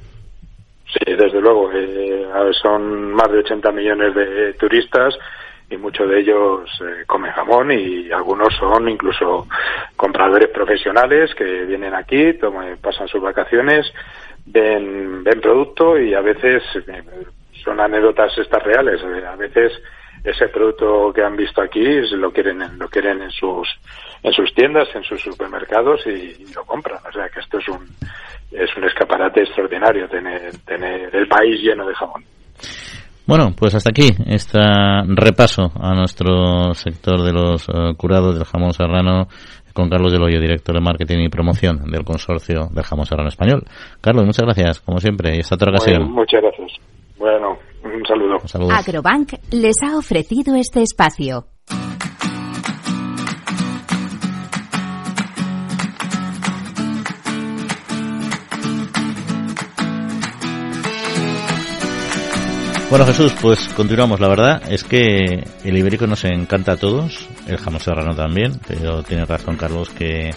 Sí, 0.92 1.12
desde 1.16 1.40
luego. 1.40 1.70
Eh, 1.72 2.26
son 2.60 3.12
más 3.12 3.30
de 3.30 3.38
80 3.38 3.72
millones 3.72 4.14
de 4.14 4.52
turistas 4.54 5.14
y 5.72 5.76
muchos 5.78 6.08
de 6.08 6.20
ellos 6.20 6.68
eh, 6.82 7.04
comen 7.06 7.32
jamón 7.32 7.72
y 7.72 8.10
algunos 8.12 8.54
son 8.58 8.88
incluso 8.88 9.46
compradores 9.96 10.50
profesionales 10.50 11.34
que 11.34 11.64
vienen 11.64 11.94
aquí, 11.94 12.34
toman, 12.34 12.76
pasan 12.80 13.08
sus 13.08 13.22
vacaciones 13.22 13.90
ven, 14.46 15.24
ven 15.24 15.40
producto 15.40 15.98
y 15.98 16.14
a 16.14 16.20
veces 16.20 16.62
eh, 16.86 17.02
son 17.64 17.80
anécdotas 17.80 18.36
estas 18.38 18.62
reales. 18.62 19.00
Eh, 19.02 19.26
a 19.26 19.36
veces 19.36 19.72
ese 20.24 20.48
producto 20.48 21.12
que 21.12 21.22
han 21.22 21.36
visto 21.36 21.60
aquí 21.60 21.84
lo 22.12 22.32
quieren 22.32 22.60
lo 22.78 22.88
quieren 22.88 23.22
en 23.22 23.30
sus 23.30 23.68
en 24.22 24.32
sus 24.32 24.54
tiendas, 24.54 24.88
en 24.94 25.02
sus 25.02 25.20
supermercados 25.20 26.06
y, 26.06 26.52
lo 26.54 26.64
compran. 26.64 26.98
O 27.08 27.12
sea 27.12 27.28
que 27.28 27.40
esto 27.40 27.58
es 27.58 27.68
un 27.68 27.86
es 28.52 28.76
un 28.76 28.84
escaparate 28.84 29.42
extraordinario 29.42 30.08
tener 30.08 30.56
tener 30.64 31.14
el 31.14 31.26
país 31.26 31.60
lleno 31.60 31.86
de 31.86 31.94
jamón. 31.94 32.24
Bueno, 33.24 33.54
pues 33.56 33.74
hasta 33.74 33.90
aquí 33.90 34.08
este 34.26 34.58
repaso 35.06 35.72
a 35.80 35.94
nuestro 35.94 36.74
sector 36.74 37.22
de 37.22 37.32
los 37.32 37.68
eh, 37.68 37.94
curados 37.96 38.34
del 38.34 38.44
jamón 38.44 38.72
serrano 38.72 39.28
con 39.72 39.88
Carlos 39.88 40.12
Del 40.12 40.22
Hoyo, 40.22 40.40
director 40.40 40.74
de 40.74 40.80
marketing 40.80 41.18
y 41.24 41.28
promoción 41.28 41.90
del 41.90 42.04
consorcio 42.04 42.68
del 42.72 42.84
jamón 42.84 43.06
serrano 43.06 43.28
español. 43.28 43.64
Carlos, 44.00 44.24
muchas 44.24 44.44
gracias, 44.44 44.80
como 44.80 44.98
siempre, 44.98 45.36
y 45.36 45.40
hasta 45.40 45.54
otra 45.54 45.70
ocasión. 45.70 46.10
muchas 46.10 46.40
gracias. 46.42 46.72
Bueno. 47.18 47.58
Un 47.84 48.06
saludo. 48.06 48.36
Un 48.40 48.48
saludo. 48.48 48.70
Agrobank 48.70 49.32
les 49.50 49.76
ha 49.82 49.96
ofrecido 49.96 50.54
este 50.54 50.82
espacio. 50.82 51.46
Bueno, 62.92 63.06
Jesús, 63.06 63.32
pues 63.40 63.70
continuamos. 63.74 64.20
La 64.20 64.28
verdad 64.28 64.70
es 64.70 64.84
que 64.84 65.42
el 65.64 65.78
ibérico 65.78 66.06
nos 66.06 66.26
encanta 66.26 66.72
a 66.72 66.76
todos, 66.76 67.26
el 67.46 67.56
jamón 67.56 67.80
serrano 67.80 68.14
también, 68.14 68.60
pero 68.68 69.02
tiene 69.02 69.24
razón 69.24 69.56
Carlos 69.56 69.88
que, 69.88 70.34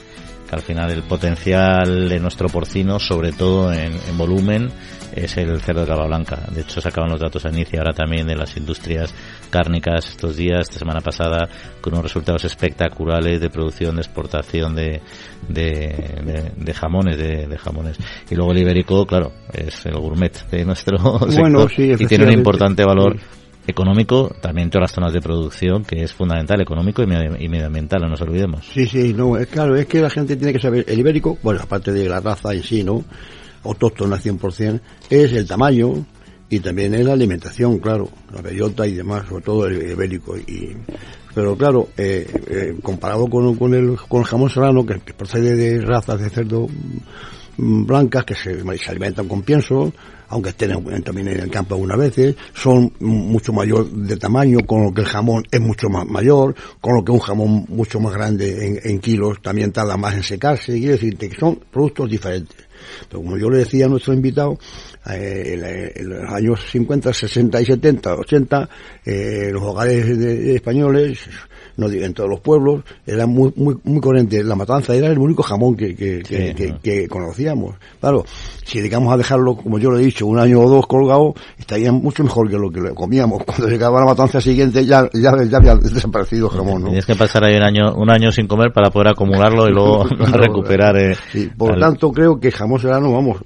al 0.51 0.61
final 0.61 0.89
el 0.89 1.03
potencial 1.03 2.07
de 2.07 2.17
nuestro 2.17 2.47
porcino, 2.47 2.97
sobre 2.97 3.33
todo 3.33 3.73
en 3.73 4.17
volumen, 4.17 4.71
es 5.15 5.37
el 5.37 5.59
cerdo 5.61 5.81
de 5.81 5.87
cava 5.87 6.05
blanca. 6.07 6.41
De 6.51 6.61
hecho, 6.61 6.81
sacaban 6.81 7.09
los 7.11 7.19
datos 7.19 7.45
a 7.45 7.49
inicio 7.49 7.79
ahora 7.79 7.93
también 7.93 8.27
de 8.27 8.35
las 8.35 8.55
industrias 8.57 9.13
cárnicas 9.49 10.09
estos 10.09 10.35
días, 10.35 10.61
esta 10.61 10.79
semana 10.79 11.01
pasada, 11.01 11.47
con 11.81 11.93
unos 11.93 12.03
resultados 12.03 12.43
espectaculares 12.45 13.39
de 13.39 13.49
producción, 13.49 13.95
de 13.95 14.01
exportación 14.01 14.75
de, 14.75 15.01
de, 15.47 15.63
de, 16.25 16.51
de 16.55 16.73
jamones, 16.73 17.17
de, 17.17 17.47
de, 17.47 17.57
jamones. 17.57 17.97
Y 18.29 18.35
luego 18.35 18.51
el 18.51 18.59
ibérico, 18.59 19.05
claro, 19.05 19.31
es 19.53 19.85
el 19.85 19.95
gourmet 19.95 20.33
de 20.51 20.65
nuestro 20.65 20.97
Bueno, 21.37 21.67
sector 21.67 21.71
sí, 21.97 22.03
y 22.03 22.07
tiene 22.07 22.25
un 22.25 22.33
importante 22.33 22.83
valor 22.83 23.17
económico, 23.67 24.31
también 24.41 24.69
todas 24.69 24.83
las 24.83 24.91
zonas 24.91 25.13
de 25.13 25.21
producción, 25.21 25.83
que 25.83 26.03
es 26.03 26.13
fundamental, 26.13 26.61
económico 26.61 27.01
y, 27.01 27.07
medio- 27.07 27.35
y 27.39 27.49
medioambiental, 27.49 28.01
no 28.01 28.09
nos 28.09 28.21
olvidemos. 28.21 28.63
Sí, 28.65 28.85
sí, 28.85 29.13
no, 29.13 29.37
es 29.37 29.47
claro, 29.47 29.75
es 29.75 29.87
que 29.87 30.01
la 30.01 30.09
gente 30.09 30.35
tiene 30.35 30.53
que 30.53 30.59
saber, 30.59 30.85
el 30.87 30.99
ibérico, 30.99 31.37
bueno, 31.41 31.61
aparte 31.63 31.91
de 31.91 32.07
la 32.07 32.19
raza 32.19 32.53
en 32.53 32.61
sí, 32.61 32.83
¿no? 32.83 33.03
Autóctona 33.65 34.17
100%, 34.17 34.79
es 35.09 35.33
el 35.33 35.47
tamaño 35.47 36.05
y 36.49 36.59
también 36.59 36.93
es 36.93 37.05
la 37.05 37.13
alimentación, 37.13 37.79
claro, 37.79 38.09
la 38.33 38.41
bellota 38.41 38.85
y 38.87 38.93
demás, 38.93 39.27
sobre 39.27 39.43
todo 39.43 39.65
el 39.65 39.91
ibérico. 39.91 40.37
Y, 40.37 40.75
pero 41.33 41.57
claro, 41.57 41.89
eh, 41.97 42.27
eh, 42.47 42.75
comparado 42.81 43.27
con, 43.27 43.55
con, 43.55 43.73
el, 43.73 43.97
con 44.07 44.21
el 44.21 44.25
jamón 44.25 44.49
serrano, 44.49 44.85
que, 44.85 45.13
procede 45.13 45.55
de 45.55 45.81
razas 45.81 46.19
de 46.21 46.29
cerdo 46.29 46.67
mm, 47.57 47.85
blancas 47.85 48.23
que 48.23 48.35
se, 48.35 48.63
alimentan 48.87 49.27
con 49.27 49.41
pienso, 49.41 49.91
aunque 50.29 50.49
estén 50.49 50.71
también 51.03 51.27
en 51.27 51.39
el 51.39 51.51
campo 51.51 51.75
algunas 51.75 51.97
veces, 51.97 52.35
son 52.53 52.93
mucho 52.99 53.51
mayor 53.51 53.89
de 53.89 54.17
tamaño, 54.17 54.59
con 54.65 54.83
lo 54.83 54.93
que 54.93 55.01
el 55.01 55.07
jamón 55.07 55.43
es 55.51 55.59
mucho 55.59 55.89
más 55.89 56.05
mayor, 56.05 56.55
con 56.79 56.95
lo 56.95 57.03
que 57.03 57.11
un 57.11 57.19
jamón 57.19 57.65
mucho 57.69 57.99
más 57.99 58.13
grande 58.13 58.67
en, 58.67 58.79
en 58.83 58.99
kilos 58.99 59.41
también 59.41 59.71
tarda 59.71 59.97
más 59.97 60.15
en 60.15 60.23
secarse, 60.23 60.73
quiere 60.73 60.93
decir 60.93 61.17
que 61.17 61.31
son 61.31 61.59
productos 61.71 62.09
diferentes. 62.09 62.64
Pero 63.07 63.21
como 63.21 63.37
yo 63.37 63.49
le 63.49 63.59
decía 63.59 63.85
a 63.85 63.89
nuestro 63.89 64.13
invitado, 64.13 64.57
eh, 65.11 65.91
en, 65.95 66.01
en 66.03 66.09
los 66.21 66.31
años 66.31 66.59
50, 66.71 67.13
60 67.13 67.61
y 67.61 67.65
70, 67.65 68.15
80, 68.15 68.69
eh, 69.05 69.49
los 69.51 69.61
hogares 69.63 70.17
de- 70.17 70.35
de 70.37 70.55
españoles, 70.55 71.19
no 71.77 71.89
digo 71.89 72.05
en 72.05 72.13
todos 72.13 72.29
los 72.29 72.39
pueblos, 72.39 72.83
eran 73.05 73.29
muy, 73.29 73.51
muy, 73.55 73.75
muy 73.83 73.99
coherentes. 73.99 74.43
La 74.45 74.55
matanza 74.55 74.95
era 74.95 75.07
el 75.07 75.19
único 75.19 75.43
jamón 75.43 75.75
que, 75.75 75.95
que, 75.95 76.19
que, 76.19 76.47
Sí, 76.49 76.53
que- 76.55 76.67
¿no? 76.71 76.79
que 76.81 77.07
conocíamos. 77.07 77.75
Claro, 77.99 78.23
si 78.63 78.79
dedicamos 78.79 79.13
a 79.13 79.17
dejarlo, 79.17 79.55
como 79.57 79.77
yo 79.77 79.91
lo 79.91 79.99
he 79.99 80.03
dicho, 80.03 80.25
un 80.25 80.39
año 80.39 80.61
o 80.61 80.69
dos 80.69 80.87
colgado, 80.87 81.33
estaría 81.57 81.91
mucho 81.91 82.23
mejor 82.23 82.49
que 82.49 82.57
lo 82.57 82.71
que 82.71 82.81
le 82.81 82.93
comíamos. 82.95 83.43
Cuando 83.45 83.67
llegaba 83.67 83.99
la 83.99 84.05
matanza 84.07 84.39
siguiente 84.41 84.85
ya, 84.85 85.09
ya, 85.13 85.33
ya 85.43 85.57
había 85.57 85.75
desaparecido 85.75 86.49
el 86.49 86.57
jamón, 86.57 86.81
¿no? 86.81 86.87
Tienes 86.87 87.05
que 87.05 87.15
pasar 87.15 87.43
ahí 87.43 87.55
un 87.57 87.63
año, 87.63 87.93
un 87.95 88.09
año 88.09 88.31
sin 88.31 88.47
comer 88.47 88.71
para 88.73 88.89
poder 88.89 89.09
acumularlo 89.09 89.67
y 89.67 89.71
luego 89.73 90.05
recuperar. 90.33 90.97
eh, 90.97 91.15
Sí, 91.31 91.49
por 91.57 91.73
al- 91.73 91.79
lo 91.79 91.85
tanto, 91.87 92.11
creo 92.11 92.39
que 92.39 92.51
jamón 92.51 92.79
serrano, 92.79 93.11
vamos, 93.11 93.37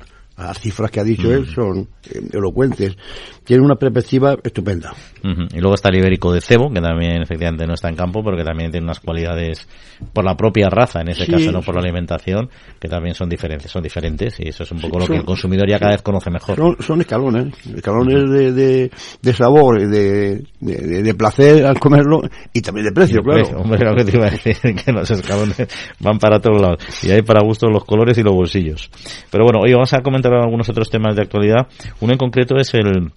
las 0.47 0.59
cifras 0.59 0.89
que 0.91 0.99
ha 0.99 1.03
dicho 1.03 1.31
él 1.33 1.45
son 1.47 1.87
eh, 2.09 2.21
elocuentes. 2.33 2.95
Tiene 3.43 3.63
una 3.63 3.75
perspectiva 3.75 4.35
estupenda. 4.43 4.91
Ujú. 5.23 5.47
Y 5.53 5.59
luego 5.59 5.73
está 5.75 5.89
el 5.89 5.97
ibérico 5.97 6.31
de 6.31 6.39
cebo, 6.41 6.69
que 6.71 6.79
también 6.81 7.21
efectivamente 7.21 7.65
no 7.65 7.73
está 7.73 7.89
en 7.89 7.95
campo, 7.95 8.23
pero 8.23 8.37
que 8.37 8.43
también 8.43 8.69
tiene 8.71 8.85
unas 8.85 8.99
cualidades 8.99 9.67
por 10.13 10.23
la 10.23 10.35
propia 10.37 10.69
raza, 10.69 11.01
en 11.01 11.09
ese 11.09 11.25
Sí. 11.25 11.31
caso, 11.31 11.51
no 11.51 11.61
por 11.61 11.75
la 11.75 11.81
alimentación, 11.81 12.49
que 12.79 12.87
también 12.87 13.15
son 13.15 13.27
diferentes, 13.27 13.71
son 13.71 13.81
diferentes, 13.83 14.39
y 14.39 14.49
eso 14.49 14.63
es 14.63 14.71
un 14.71 14.79
poco 14.79 14.93
Sí, 14.93 14.99
lo 14.99 15.05
que 15.05 15.07
son- 15.13 15.15
el 15.17 15.25
consumidor 15.25 15.67
ya 15.69 15.79
cada 15.79 15.91
vez 15.93 16.01
conoce 16.03 16.29
mejor. 16.29 16.55
Son, 16.55 16.75
son 16.79 17.01
escalones, 17.01 17.53
escalones 17.75 18.29
de, 18.29 18.51
de, 18.53 18.91
de 19.21 19.33
sabor, 19.33 19.79
de, 19.81 20.43
de, 20.59 21.01
de- 21.03 21.13
placer 21.15 21.65
al 21.65 21.79
comerlo 21.79 22.21
y 22.53 22.61
también 22.61 22.85
de 22.85 22.91
precio, 22.93 23.21
claro. 23.21 23.43
pues, 23.43 23.55
hombre, 23.55 23.83
lo 23.83 23.95
que 23.95 24.05
te 24.05 24.15
iba 24.15 24.27
a 24.27 24.29
decir, 24.31 24.55
que 24.85 24.91
los 24.91 25.09
escalones 25.11 25.67
van 25.99 26.17
para 26.19 26.39
todos 26.39 26.61
lados. 26.61 26.77
Y 27.03 27.11
hay 27.11 27.23
para 27.23 27.41
gusto 27.43 27.67
los 27.67 27.83
colores 27.83 28.17
y 28.17 28.23
los 28.23 28.33
bolsillos. 28.33 28.89
Pero 29.31 29.43
bueno, 29.43 29.59
hoy 29.61 29.73
vamos 29.73 29.91
a 29.93 30.01
comentar 30.01 30.28
algunos 30.33 30.69
otros 30.69 30.89
temas 30.89 31.15
de 31.15 31.23
actualidad. 31.23 31.67
Uno 32.01 32.13
en 32.13 32.17
concreto 32.17 32.55
es 32.57 32.73
el, 32.73 33.11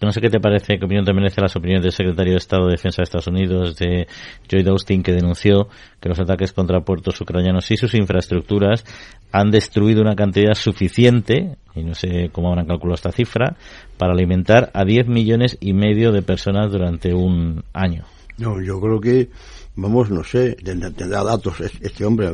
no 0.00 0.12
sé 0.12 0.20
qué 0.20 0.28
te 0.28 0.40
parece, 0.40 0.78
qué 0.78 0.84
opinión 0.84 1.04
te 1.04 1.12
merece 1.12 1.40
las 1.40 1.56
opiniones 1.56 1.82
del 1.82 1.92
secretario 1.92 2.32
de 2.32 2.38
Estado 2.38 2.66
de 2.66 2.72
Defensa 2.72 3.02
de 3.02 3.04
Estados 3.04 3.26
Unidos, 3.26 3.76
de 3.76 4.06
Lloyd 4.48 4.68
Austin, 4.68 5.02
que 5.02 5.12
denunció 5.12 5.68
que 6.00 6.08
los 6.08 6.20
ataques 6.20 6.52
contra 6.52 6.80
puertos 6.80 7.20
ucranianos 7.20 7.70
y 7.70 7.76
sus 7.76 7.94
infraestructuras 7.94 8.84
han 9.32 9.50
destruido 9.50 10.02
una 10.02 10.14
cantidad 10.14 10.54
suficiente, 10.54 11.56
y 11.74 11.82
no 11.82 11.94
sé 11.94 12.30
cómo 12.32 12.48
habrán 12.48 12.66
calculado 12.66 12.94
esta 12.94 13.12
cifra, 13.12 13.56
para 13.96 14.12
alimentar 14.12 14.70
a 14.74 14.84
10 14.84 15.08
millones 15.08 15.56
y 15.60 15.72
medio 15.72 16.12
de 16.12 16.22
personas 16.22 16.70
durante 16.70 17.14
un 17.14 17.64
año. 17.72 18.04
No, 18.38 18.62
yo 18.62 18.80
creo 18.80 19.00
que, 19.00 19.28
vamos, 19.76 20.10
no 20.10 20.22
sé, 20.24 20.54
tendrá, 20.62 20.90
datos 21.24 21.60
es- 21.60 21.72
este 21.80 22.04
hombre 22.04 22.32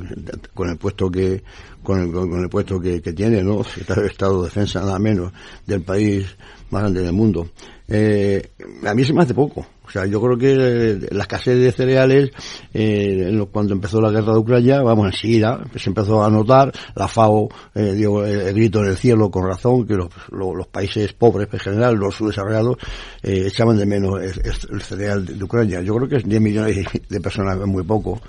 con 0.54 0.68
el 0.70 0.76
puesto 0.76 1.10
que 1.10 1.42
con 1.82 2.00
el, 2.00 2.10
con 2.12 2.40
el 2.42 2.48
puesto 2.48 2.80
que, 2.80 3.00
que 3.00 3.12
tiene, 3.12 3.42
¿no? 3.42 3.60
Estado, 3.62 4.04
Estado 4.04 4.38
de 4.42 4.48
Defensa 4.48 4.80
nada 4.80 4.98
menos 4.98 5.32
del 5.66 5.82
país 5.82 6.26
más 6.70 6.82
grande 6.82 7.02
del 7.02 7.12
mundo. 7.12 7.48
Eh, 7.86 8.50
a 8.86 8.94
mí 8.94 9.04
se 9.04 9.12
me 9.14 9.22
hace 9.22 9.34
poco. 9.34 9.64
O 9.88 9.90
sea, 9.90 10.04
yo 10.04 10.20
creo 10.20 10.36
que 10.36 10.52
eh, 10.52 11.08
la 11.12 11.22
escasez 11.22 11.58
de 11.58 11.72
cereales, 11.72 12.30
eh, 12.74 13.42
cuando 13.50 13.72
empezó 13.72 14.02
la 14.02 14.10
guerra 14.10 14.34
de 14.34 14.38
Ucrania, 14.38 14.82
vamos, 14.82 15.06
enseguida 15.06 15.64
se 15.76 15.88
empezó 15.88 16.22
a 16.22 16.30
notar, 16.30 16.70
la 16.94 17.08
FAO 17.08 17.48
eh, 17.74 17.94
dio 17.94 18.22
el, 18.22 18.40
el 18.40 18.54
grito 18.54 18.80
en 18.80 18.90
el 18.90 18.96
cielo 18.96 19.30
con 19.30 19.46
razón, 19.46 19.86
que 19.86 19.94
los, 19.94 20.08
los, 20.30 20.54
los 20.54 20.66
países 20.66 21.14
pobres, 21.14 21.48
en 21.52 21.58
general, 21.58 21.94
los 21.96 22.14
subdesarrollados, 22.14 22.76
eh, 23.22 23.44
echaban 23.46 23.78
de 23.78 23.86
menos 23.86 24.20
el, 24.20 24.82
cereal 24.82 25.24
de, 25.24 25.42
Ucrania. 25.42 25.80
Yo 25.80 25.96
creo 25.96 26.08
que 26.08 26.18
10 26.18 26.40
millones 26.40 26.86
de 27.08 27.20
personas 27.20 27.58
es 27.58 27.66
muy 27.66 27.82
poco. 27.82 28.20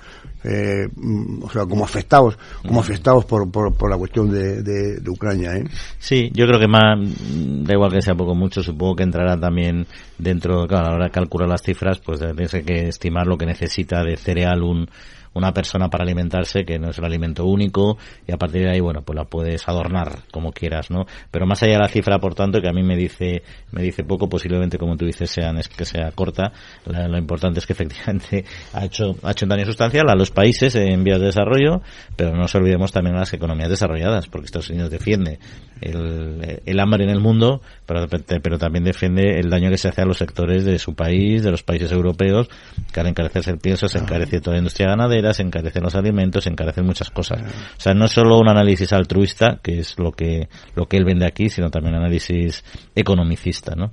Eh, 0.42 0.88
mm, 0.96 1.44
o 1.44 1.50
sea, 1.50 1.66
como 1.66 1.84
afectados, 1.84 2.38
como 2.66 2.80
afectados 2.80 3.26
por, 3.26 3.50
por, 3.50 3.74
por 3.74 3.90
la 3.90 3.98
cuestión 3.98 4.30
de, 4.30 4.62
de, 4.62 5.00
de 5.00 5.10
Ucrania, 5.10 5.54
¿eh? 5.54 5.64
Sí, 5.98 6.30
yo 6.32 6.46
creo 6.46 6.58
que 6.58 6.66
más, 6.66 6.98
da 6.98 7.74
igual 7.74 7.92
que 7.92 8.00
sea 8.00 8.14
poco 8.14 8.32
o 8.32 8.34
mucho, 8.34 8.62
supongo 8.62 8.96
que 8.96 9.02
entrará 9.02 9.38
también 9.38 9.86
dentro, 10.16 10.66
claro, 10.66 10.86
a 10.86 10.90
la 10.90 10.96
hora 10.96 11.04
de 11.06 11.10
calcular 11.10 11.49
las 11.50 11.62
cifras, 11.62 11.98
pues 11.98 12.20
tienes 12.20 12.52
que 12.64 12.88
estimar 12.88 13.26
lo 13.26 13.36
que 13.36 13.46
necesita 13.46 14.02
de 14.02 14.16
cereal 14.16 14.62
un, 14.62 14.88
una 15.32 15.52
persona 15.52 15.88
para 15.88 16.02
alimentarse, 16.04 16.64
que 16.64 16.78
no 16.78 16.90
es 16.90 16.98
el 16.98 17.04
alimento 17.04 17.44
único, 17.44 17.98
y 18.26 18.32
a 18.32 18.36
partir 18.36 18.62
de 18.62 18.70
ahí, 18.70 18.80
bueno, 18.80 19.02
pues 19.02 19.16
la 19.16 19.24
puedes 19.24 19.68
adornar 19.68 20.24
como 20.32 20.50
quieras, 20.52 20.90
¿no? 20.90 21.06
Pero 21.30 21.46
más 21.46 21.62
allá 21.62 21.74
de 21.74 21.78
la 21.78 21.88
cifra, 21.88 22.18
por 22.18 22.34
tanto, 22.34 22.60
que 22.60 22.68
a 22.68 22.72
mí 22.72 22.82
me 22.82 22.96
dice, 22.96 23.42
me 23.70 23.82
dice 23.82 24.02
poco, 24.02 24.28
posiblemente, 24.28 24.76
como 24.78 24.96
tú 24.96 25.06
dices, 25.06 25.30
sean, 25.30 25.58
es 25.58 25.68
que 25.68 25.84
sea 25.84 26.10
corta, 26.12 26.52
la- 26.86 27.06
lo 27.06 27.16
importante 27.18 27.60
es 27.60 27.66
que 27.66 27.74
efectivamente 27.74 28.44
ha 28.72 28.84
hecho, 28.84 29.14
ha 29.22 29.30
hecho 29.30 29.44
un 29.44 29.50
daño 29.50 29.66
sustancial 29.66 30.08
a 30.08 30.14
los 30.16 30.30
países 30.32 30.74
en 30.74 31.04
vías 31.04 31.20
de 31.20 31.26
desarrollo, 31.26 31.80
pero 32.16 32.32
no 32.32 32.38
nos 32.38 32.54
olvidemos 32.56 32.90
también 32.90 33.14
a 33.16 33.20
las 33.20 33.32
economías 33.32 33.68
desarrolladas, 33.70 34.26
porque 34.26 34.46
Estados 34.46 34.70
Unidos 34.70 34.90
defiende 34.90 35.38
el, 35.80 36.60
el 36.64 36.80
hambre 36.80 37.04
en 37.04 37.10
el 37.10 37.20
mundo, 37.20 37.60
pero, 37.86 38.06
pero 38.42 38.58
también 38.58 38.84
defiende 38.84 39.38
el 39.38 39.50
daño 39.50 39.70
que 39.70 39.78
se 39.78 39.88
hace 39.88 40.02
a 40.02 40.04
los 40.04 40.18
sectores 40.18 40.64
de 40.64 40.78
su 40.78 40.94
país, 40.94 41.42
de 41.42 41.50
los 41.50 41.62
países 41.62 41.90
europeos, 41.92 42.48
que 42.92 43.00
al 43.00 43.06
encarecerse 43.06 43.50
el 43.50 43.58
pienso 43.58 43.88
se 43.88 43.98
encarece 43.98 44.40
toda 44.40 44.54
la 44.54 44.58
industria 44.58 44.88
ganadera, 44.88 45.32
se 45.32 45.42
encarecen 45.42 45.82
los 45.82 45.94
alimentos, 45.94 46.44
se 46.44 46.50
encarecen 46.50 46.84
muchas 46.84 47.10
cosas. 47.10 47.40
O 47.42 47.80
sea, 47.80 47.94
no 47.94 48.04
es 48.04 48.12
solo 48.12 48.38
un 48.38 48.48
análisis 48.48 48.92
altruista, 48.92 49.58
que 49.62 49.80
es 49.80 49.98
lo 49.98 50.12
que, 50.12 50.48
lo 50.74 50.86
que 50.86 50.96
él 50.96 51.04
vende 51.04 51.26
aquí, 51.26 51.48
sino 51.48 51.70
también 51.70 51.94
un 51.94 52.00
análisis 52.00 52.64
economicista, 52.94 53.74
¿no? 53.74 53.92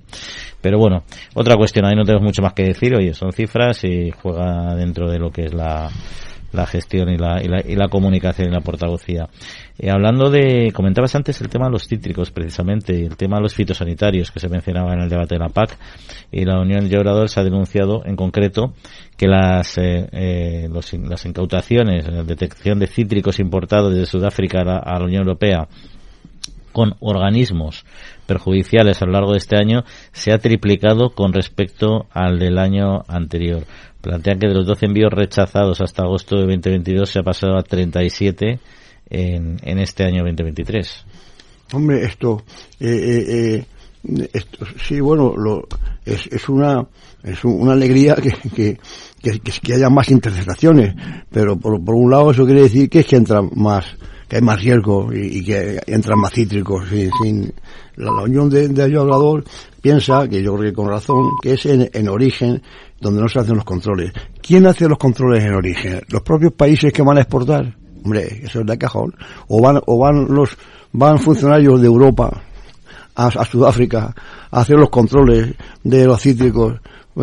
Pero 0.61 0.79
bueno, 0.79 1.03
otra 1.33 1.55
cuestión, 1.55 1.85
ahí 1.85 1.95
no 1.95 2.03
tenemos 2.03 2.23
mucho 2.23 2.41
más 2.41 2.53
que 2.53 2.63
decir, 2.63 2.95
oye, 2.95 3.13
son 3.13 3.31
cifras 3.31 3.83
y 3.83 4.11
juega 4.11 4.75
dentro 4.75 5.09
de 5.09 5.19
lo 5.19 5.31
que 5.31 5.45
es 5.45 5.53
la, 5.53 5.89
la 6.51 6.65
gestión 6.65 7.09
y 7.09 7.17
la, 7.17 7.41
y 7.41 7.47
la, 7.47 7.61
y 7.65 7.75
la 7.75 7.87
comunicación 7.87 8.49
y 8.49 8.51
la 8.51 8.61
portavocía. 8.61 9.27
Eh, 9.79 9.91
hablando 9.91 10.31
de, 10.31 10.71
comentabas 10.73 11.13
antes 11.15 11.39
el 11.41 11.49
tema 11.49 11.65
de 11.65 11.73
los 11.73 11.87
cítricos 11.87 12.31
precisamente, 12.31 13.05
el 13.05 13.15
tema 13.15 13.37
de 13.37 13.43
los 13.43 13.53
fitosanitarios 13.53 14.31
que 14.31 14.39
se 14.39 14.49
mencionaba 14.49 14.93
en 14.93 15.01
el 15.01 15.09
debate 15.09 15.35
de 15.35 15.39
la 15.39 15.49
PAC, 15.49 15.77
y 16.31 16.45
la 16.45 16.59
Unión 16.59 16.89
de 16.89 16.97
Obradores 16.97 17.37
ha 17.37 17.43
denunciado 17.43 18.03
en 18.05 18.15
concreto 18.15 18.73
que 19.15 19.27
las, 19.27 19.77
eh, 19.77 20.07
eh, 20.11 20.69
las 20.69 21.25
incautaciones, 21.25 22.07
la 22.07 22.23
detección 22.23 22.79
de 22.79 22.87
cítricos 22.87 23.39
importados 23.39 23.93
desde 23.93 24.07
Sudáfrica 24.07 24.61
a 24.61 24.65
la, 24.65 24.77
a 24.77 24.99
la 24.99 25.05
Unión 25.05 25.21
Europea 25.27 25.67
con 26.71 26.95
organismos 26.99 27.85
perjudiciales 28.27 29.01
a 29.01 29.07
lo 29.07 29.13
largo 29.13 29.31
de 29.31 29.39
este 29.39 29.57
año 29.57 29.83
se 30.11 30.31
ha 30.31 30.37
triplicado 30.37 31.09
con 31.09 31.33
respecto 31.33 32.05
al 32.11 32.37
del 32.37 32.59
año 32.59 33.01
anterior. 33.07 33.63
Plantean 34.01 34.37
que 34.37 34.47
de 34.47 34.53
los 34.53 34.67
12 34.67 34.85
envíos 34.85 35.11
rechazados 35.11 35.81
hasta 35.81 36.03
agosto 36.03 36.35
de 36.35 36.43
2022 36.43 37.09
se 37.09 37.19
ha 37.19 37.23
pasado 37.23 37.57
a 37.57 37.63
37 37.63 38.59
en, 39.09 39.57
en 39.63 39.79
este 39.79 40.03
año 40.03 40.23
2023. 40.23 41.05
Hombre, 41.73 42.03
esto, 42.05 42.43
eh, 42.79 42.87
eh, 42.87 43.65
eh, 44.07 44.41
sí, 44.81 44.99
bueno, 44.99 45.33
lo, 45.35 45.67
es, 46.05 46.27
es 46.27 46.47
una 46.47 46.87
es 47.23 47.43
una 47.43 47.73
alegría 47.73 48.15
que, 48.15 48.31
que, 48.55 48.77
que, 49.21 49.39
que 49.39 49.73
haya 49.73 49.89
más 49.89 50.09
interceptaciones, 50.09 50.95
pero 51.29 51.57
por, 51.57 51.83
por 51.83 51.95
un 51.95 52.09
lado 52.09 52.31
eso 52.31 52.45
quiere 52.45 52.61
decir 52.63 52.89
que 52.89 52.99
es 52.99 53.05
que 53.05 53.17
entran 53.17 53.49
más 53.55 53.85
que 54.27 54.37
hay 54.37 54.41
más 54.41 54.61
riesgo 54.61 55.09
y, 55.13 55.43
que 55.43 55.79
entran 55.87 56.19
más 56.19 56.33
cítricos. 56.33 56.87
Sin, 56.89 57.09
sin 57.21 57.53
la, 57.95 58.11
la, 58.11 58.23
Unión 58.23 58.49
de, 58.49 58.67
de 58.67 58.83
Ayudador 58.83 59.43
piensa, 59.81 60.27
que 60.27 60.43
yo 60.43 60.55
creo 60.55 60.71
que 60.71 60.75
con 60.75 60.89
razón, 60.89 61.31
que 61.41 61.53
es 61.53 61.65
en, 61.65 61.89
en, 61.93 62.09
origen 62.09 62.61
donde 62.99 63.21
no 63.21 63.29
se 63.29 63.39
hacen 63.39 63.55
los 63.55 63.63
controles. 63.63 64.11
¿Quién 64.41 64.65
hace 64.67 64.87
los 64.87 64.97
controles 64.97 65.43
en 65.43 65.53
origen? 65.53 66.01
¿Los 66.09 66.23
propios 66.23 66.53
países 66.53 66.91
que 66.91 67.01
van 67.01 67.17
a 67.17 67.21
exportar? 67.21 67.77
Hombre, 68.07 68.39
eso 68.41 68.61
es 68.61 68.65
de 68.65 68.77
cajón. 68.77 69.13
O 69.49 69.61
van, 69.61 69.81
o 69.85 69.99
van 69.99 70.27
los, 70.29 70.55
van 70.93 71.19
funcionarios 71.19 71.81
de 71.81 71.87
Europa 71.87 72.41
a, 73.13 73.27
a 73.27 73.43
Sudáfrica 73.45 74.15
a 74.49 74.61
hacer 74.61 74.77
los 74.77 74.89
controles 74.89 75.53
de 75.83 76.05
los 76.05 76.21
cítricos 76.21 76.79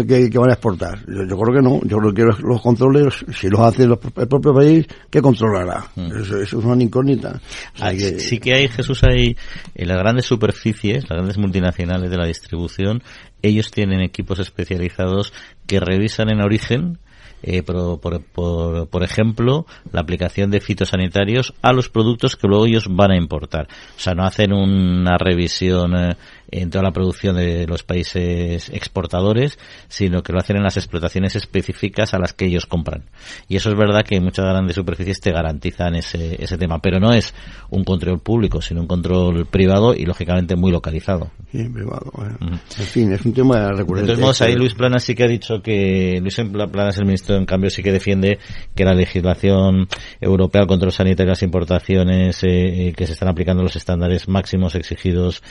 que, 0.07 0.29
que 0.29 0.39
van 0.39 0.51
a 0.51 0.53
exportar. 0.53 0.99
Yo, 1.07 1.25
yo, 1.25 1.39
creo 1.39 1.57
que 1.57 1.63
no. 1.63 1.81
Yo 1.89 1.97
creo 1.97 2.13
que 2.13 2.23
los, 2.25 2.41
los 2.43 2.61
controles, 2.61 3.25
si 3.35 3.49
los 3.49 3.61
hace 3.61 3.87
los, 3.87 3.99
el 4.15 4.29
propio 4.29 4.53
país, 4.53 4.87
¿qué 5.09 5.23
controlará? 5.23 5.87
Mm. 5.97 6.21
Eso, 6.21 6.37
eso, 6.39 6.59
es 6.59 6.65
una 6.67 6.83
incógnita. 6.83 7.41
O 7.75 7.79
sea, 7.79 7.89
ah, 7.89 7.93
que... 7.93 8.21
Sí 8.21 8.39
que 8.39 8.55
hay, 8.55 8.69
Jesús, 8.69 9.05
hay 9.05 9.39
en 9.75 9.89
las 9.89 9.97
grandes 9.97 10.27
superficies, 10.27 11.05
las 11.05 11.17
grandes 11.17 11.39
multinacionales 11.39 12.11
de 12.11 12.19
la 12.19 12.27
distribución, 12.27 13.03
ellos 13.41 13.71
tienen 13.71 14.03
equipos 14.03 14.39
especializados 14.39 15.33
que 15.67 15.81
revisan 15.81 16.29
en 16.29 16.43
origen 16.43 16.99
eh, 17.47 17.63
por, 17.63 18.01
por, 18.01 18.89
por, 18.89 19.03
ejemplo, 19.03 19.67
la 19.93 20.01
aplicación 20.01 20.51
de 20.51 20.61
fitosanitarios 20.61 21.53
a 21.61 21.73
los 21.73 21.91
productos 21.91 22.37
que 22.37 22.49
luego 22.49 22.67
ellos 22.67 22.87
van 22.89 23.11
a 23.11 23.17
importar. 23.17 23.69
O 23.97 24.01
sea, 24.01 24.15
no 24.15 24.25
hacen 24.25 24.53
una 24.53 25.19
revisión 25.19 25.95
eh, 25.95 26.17
en 26.61 26.71
toda 26.71 26.85
la 26.85 26.93
producción 26.93 27.37
de 27.37 27.67
los 27.67 27.83
países 27.83 28.71
exportadores, 28.71 29.59
sino 29.89 30.23
que 30.23 30.33
lo 30.33 30.39
hacen 30.39 30.57
en 30.57 30.63
las 30.63 30.77
explotaciones 30.77 31.35
específicas 31.35 32.15
a 32.15 32.19
las 32.19 32.33
que 32.33 32.47
ellos 32.47 32.67
compran. 32.67 33.05
Y 33.49 33.57
eso 33.57 33.71
es 33.71 33.77
verdad 33.77 34.05
que 34.05 34.21
muchas 34.21 34.45
grandes 34.45 34.77
superficies 34.77 35.21
te 35.21 35.33
garantizan 35.33 35.97
ese, 35.97 36.43
ese 36.43 36.57
tema, 36.57 36.79
pero 36.79 37.01
no 37.01 37.13
es 37.13 37.35
un 37.71 37.83
control 37.83 38.21
público, 38.21 38.63
sino 38.63 38.83
un 38.83 38.87
control 38.87 39.47
privado 39.47 39.95
y 39.95 40.05
lógicamente 40.05 40.55
muy 40.55 40.71
localizado. 40.71 41.31
Sí, 41.51 41.69
privado. 41.69 42.11
Uh 42.13 42.23
-huh. 42.23 42.61
En 42.79 42.87
fin, 42.87 43.13
es 43.13 43.25
un 43.25 43.33
tema 43.33 43.73
recurrente. 43.73 44.13
De 44.13 44.15
todos 44.15 44.21
modos, 44.21 44.43
ahí 44.43 44.55
Luis 44.55 44.75
Planas 44.75 45.03
sí 45.03 45.15
que 45.15 45.25
ha 45.25 45.29
dicho 45.29 45.61
que, 45.61 46.19
Luis 46.21 46.37
Planas, 46.71 46.99
el 46.99 47.07
ministro, 47.07 47.37
en 47.37 47.47
cambio, 47.47 47.69
sí 47.71 47.83
que 47.83 47.91
defiende 47.91 48.39
que 48.75 48.85
la 48.85 48.95
legislación 48.95 49.89
europea 50.21 50.63
al 50.63 50.69
control 50.69 50.93
sanitario 50.93 51.27
de 51.27 51.33
las 51.33 51.43
importaciones 51.43 52.41
eh, 52.45 52.93
que 52.97 53.07
se 53.07 53.13
están 53.13 53.29
aplicando 53.29 53.63
los 53.63 53.77
estándares 53.77 54.29
máximos 54.29 54.75
exigidos 54.75 55.43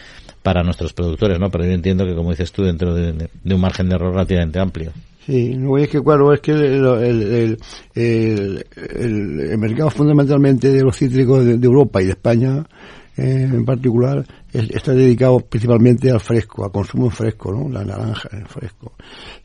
para 0.43 0.61
nuestros 0.61 0.93
productores, 0.93 1.39
¿no? 1.39 1.49
Pero 1.49 1.65
yo 1.65 1.71
entiendo 1.71 2.05
que, 2.05 2.13
como 2.13 2.29
dices 2.31 2.51
tú, 2.51 2.63
dentro 2.63 2.93
de, 2.93 3.29
un 3.45 3.61
margen 3.61 3.89
de 3.89 3.95
error 3.95 4.11
relativamente 4.11 4.59
amplio. 4.59 4.91
Sí, 5.25 5.57
es 5.79 5.89
que 5.89 6.03
claro, 6.03 6.33
es 6.33 6.41
que 6.41 6.51
el, 6.51 7.57
el, 7.95 9.57
mercado 9.57 9.89
fundamentalmente 9.89 10.69
de 10.69 10.83
los 10.83 10.97
cítricos 10.97 11.45
de, 11.45 11.57
de 11.57 11.65
Europa 11.65 12.01
y 12.01 12.05
de 12.05 12.11
España 12.11 12.65
eh, 13.15 13.47
en 13.49 13.63
particular 13.63 14.25
es, 14.51 14.69
está 14.71 14.91
dedicado 14.91 15.39
principalmente 15.39 16.11
al 16.11 16.19
fresco, 16.19 16.65
al 16.65 16.71
consumo 16.71 17.05
en 17.05 17.11
fresco, 17.11 17.53
¿no? 17.53 17.69
La 17.69 17.85
naranja 17.85 18.27
en 18.33 18.45
fresco. 18.45 18.91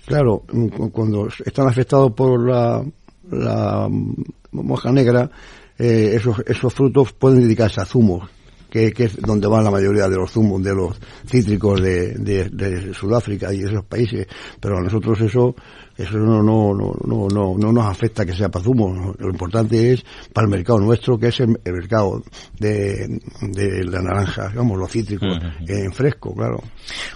Claro, 0.05 0.43
cuando 0.91 1.29
están 1.29 1.69
afectados 1.69 2.13
por 2.13 2.45
la, 2.49 2.85
la 3.31 3.89
moja 4.51 4.91
negra, 4.91 5.31
eh, 5.79 6.15
esos, 6.15 6.43
esos 6.45 6.75
frutos 6.75 7.13
pueden 7.13 7.43
dedicarse 7.43 7.81
a 7.81 7.85
zumos 7.85 8.29
que, 8.71 8.93
que, 8.93 9.05
es 9.05 9.17
donde 9.21 9.47
van 9.47 9.65
la 9.65 9.71
mayoría 9.71 10.09
de 10.09 10.17
los 10.17 10.31
zumos, 10.31 10.63
de 10.63 10.75
los 10.75 10.99
cítricos 11.27 11.81
de, 11.81 12.15
de, 12.15 12.49
de 12.51 12.95
Sudáfrica 12.95 13.53
y 13.53 13.61
esos 13.61 13.85
países. 13.85 14.27
Pero 14.61 14.79
a 14.79 14.83
nosotros 14.83 15.21
eso, 15.21 15.55
eso 15.97 16.19
no, 16.19 16.43
no, 16.43 16.75
no, 16.75 16.95
no, 17.05 17.29
no, 17.29 17.55
no 17.59 17.73
nos 17.73 17.87
afecta 17.87 18.25
que 18.25 18.33
sea 18.33 18.49
para 18.49 18.65
zumo. 18.65 19.15
Lo 19.19 19.31
importante 19.31 19.93
es 19.93 20.05
para 20.33 20.47
el 20.47 20.51
mercado 20.51 20.81
nuestro, 20.81 21.19
que 21.19 21.29
es 21.29 21.41
el, 21.41 21.59
el 21.65 21.73
mercado 21.73 22.23
de, 22.59 23.21
de, 23.43 23.85
la 23.85 24.03
naranja, 24.03 24.49
digamos, 24.49 24.79
los 24.79 24.91
cítricos 24.91 25.37
uh 25.37 25.41
-huh. 25.41 25.85
en 25.87 25.93
fresco, 25.93 26.35
claro. 26.35 26.63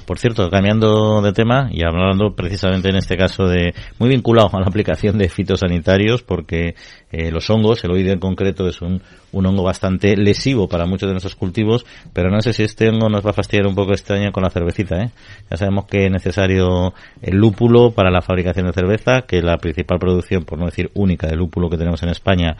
Por 0.06 0.18
cierto, 0.18 0.48
cambiando 0.50 1.20
de 1.22 1.32
tema 1.32 1.68
y 1.70 1.84
hablando 1.84 2.34
precisamente 2.34 2.88
en 2.88 2.96
este 2.96 3.16
caso 3.16 3.44
de, 3.44 3.74
muy 3.98 4.08
vinculado 4.08 4.50
a 4.52 4.60
la 4.60 4.66
aplicación 4.66 5.18
de 5.18 5.28
fitosanitarios, 5.28 6.22
porque 6.22 6.74
eh, 7.10 7.30
los 7.30 7.48
hongos, 7.50 7.84
el 7.84 7.92
oide 7.92 8.12
en 8.12 8.20
concreto 8.20 8.66
es 8.66 8.80
un, 8.82 9.02
un 9.32 9.46
hongo 9.46 9.62
bastante 9.62 10.16
lesivo 10.16 10.68
para 10.68 10.86
muchos 10.86 11.08
de 11.08 11.14
nuestros 11.14 11.36
cultivos, 11.36 11.84
pero 12.12 12.30
no 12.30 12.40
sé 12.40 12.52
si 12.52 12.62
este 12.62 12.88
hongo 12.88 13.08
nos 13.08 13.24
va 13.24 13.30
a 13.30 13.34
fastidiar 13.34 13.66
un 13.66 13.74
poco 13.74 13.92
este 13.92 14.14
año 14.14 14.32
con 14.32 14.42
la 14.42 14.50
cervecita, 14.50 14.96
¿eh? 14.96 15.10
Ya 15.50 15.56
sabemos 15.56 15.86
que 15.86 16.06
es 16.06 16.12
necesario 16.12 16.94
el 17.20 17.36
lúpulo 17.36 17.90
para 17.90 18.10
la 18.10 18.22
fabricación 18.22 18.66
de 18.66 18.72
cerveza, 18.72 19.22
que 19.22 19.42
la 19.42 19.56
principal 19.58 19.98
producción, 19.98 20.44
por 20.44 20.58
no 20.58 20.66
decir 20.66 20.90
única, 20.94 21.26
de 21.26 21.36
lúpulo 21.36 21.68
que 21.68 21.76
tenemos 21.76 22.02
en 22.02 22.10
España 22.10 22.56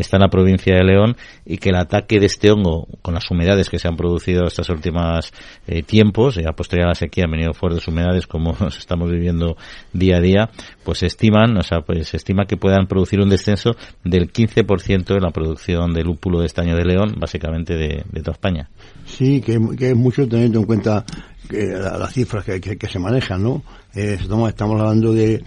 está 0.00 0.16
en 0.16 0.22
la 0.22 0.28
provincia 0.28 0.74
de 0.76 0.84
León 0.84 1.16
y 1.44 1.58
que 1.58 1.70
el 1.70 1.76
ataque 1.76 2.20
de 2.20 2.26
este 2.26 2.50
hongo 2.50 2.86
con 3.02 3.14
las 3.14 3.30
humedades 3.30 3.70
que 3.70 3.78
se 3.78 3.88
han 3.88 3.96
producido 3.96 4.46
estos 4.46 4.68
últimos 4.68 5.32
eh, 5.66 5.82
tiempos, 5.82 6.36
y 6.36 6.46
a 6.46 6.52
posterior 6.52 6.86
a 6.86 6.90
la 6.90 6.94
sequía 6.94 7.24
han 7.24 7.30
venido 7.30 7.52
fuertes 7.54 7.86
humedades 7.88 8.26
como 8.26 8.54
nos 8.60 8.78
estamos 8.78 9.10
viviendo 9.10 9.56
día 9.92 10.18
a 10.18 10.20
día, 10.20 10.50
pues 10.84 11.02
estiman, 11.02 11.56
o 11.56 11.62
sea, 11.62 11.80
pues 11.80 12.08
se 12.08 12.16
estima 12.16 12.46
que 12.46 12.56
puedan 12.56 12.86
producir 12.86 13.20
un 13.20 13.28
descenso 13.28 13.76
del 14.04 14.32
15% 14.32 15.16
en 15.16 15.22
la 15.22 15.30
producción 15.30 15.92
de 15.92 16.02
lúpulo 16.06 16.40
de 16.40 16.46
estaño 16.46 16.76
de 16.76 16.84
León, 16.84 17.16
básicamente 17.18 17.74
de, 17.74 18.04
de 18.10 18.20
toda 18.20 18.32
España. 18.32 18.70
Sí, 19.06 19.40
que, 19.40 19.58
es 19.78 19.96
mucho 19.96 20.26
teniendo 20.28 20.60
en 20.60 20.66
cuenta 20.66 21.04
que 21.48 21.66
las 21.66 22.12
cifras 22.12 22.44
que, 22.44 22.88
se 22.90 22.98
manejan, 22.98 23.42
¿no? 23.42 23.62
Eh, 23.94 24.18
estamos, 24.20 24.52
hablando 24.58 25.12
de 25.12 25.42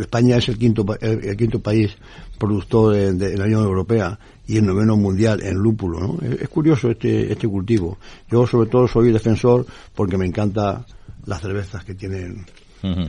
España 0.00 0.36
es 0.36 0.48
el 0.48 0.58
quinto 0.58 0.84
el, 1.00 1.24
el 1.24 1.36
quinto 1.36 1.60
país 1.60 1.96
productor 2.38 2.94
de, 2.94 3.36
la 3.36 3.44
Unión 3.44 3.62
Europea 3.62 4.18
y 4.46 4.56
el 4.56 4.66
noveno 4.66 4.96
mundial 4.96 5.42
en 5.42 5.54
lúpulo, 5.54 6.00
¿no? 6.00 6.18
Es, 6.22 6.42
es, 6.42 6.48
curioso 6.48 6.90
este 6.90 7.32
este 7.32 7.46
cultivo. 7.46 7.98
Yo 8.30 8.46
sobre 8.46 8.68
todo 8.68 8.88
soy 8.88 9.12
defensor 9.12 9.66
porque 9.94 10.16
me 10.16 10.26
encanta 10.26 10.84
las 11.26 11.40
cervezas 11.40 11.84
que 11.84 11.94
tienen 11.94 12.46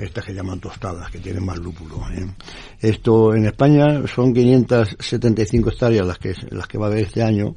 Estas 0.02 0.24
que 0.24 0.34
llaman 0.34 0.60
tostadas, 0.60 1.12
que 1.12 1.20
tienen 1.20 1.46
más 1.46 1.58
lúpulo. 1.58 1.98
¿eh? 2.12 2.26
Esto 2.80 3.34
en 3.34 3.46
España 3.46 4.08
son 4.08 4.34
575 4.34 5.70
hectáreas 5.70 6.08
las 6.08 6.18
que 6.18 6.34
las 6.52 6.68
que 6.68 6.78
va 6.78 6.86
a 6.86 6.90
haber 6.90 7.04
este 7.04 7.22
año, 7.22 7.54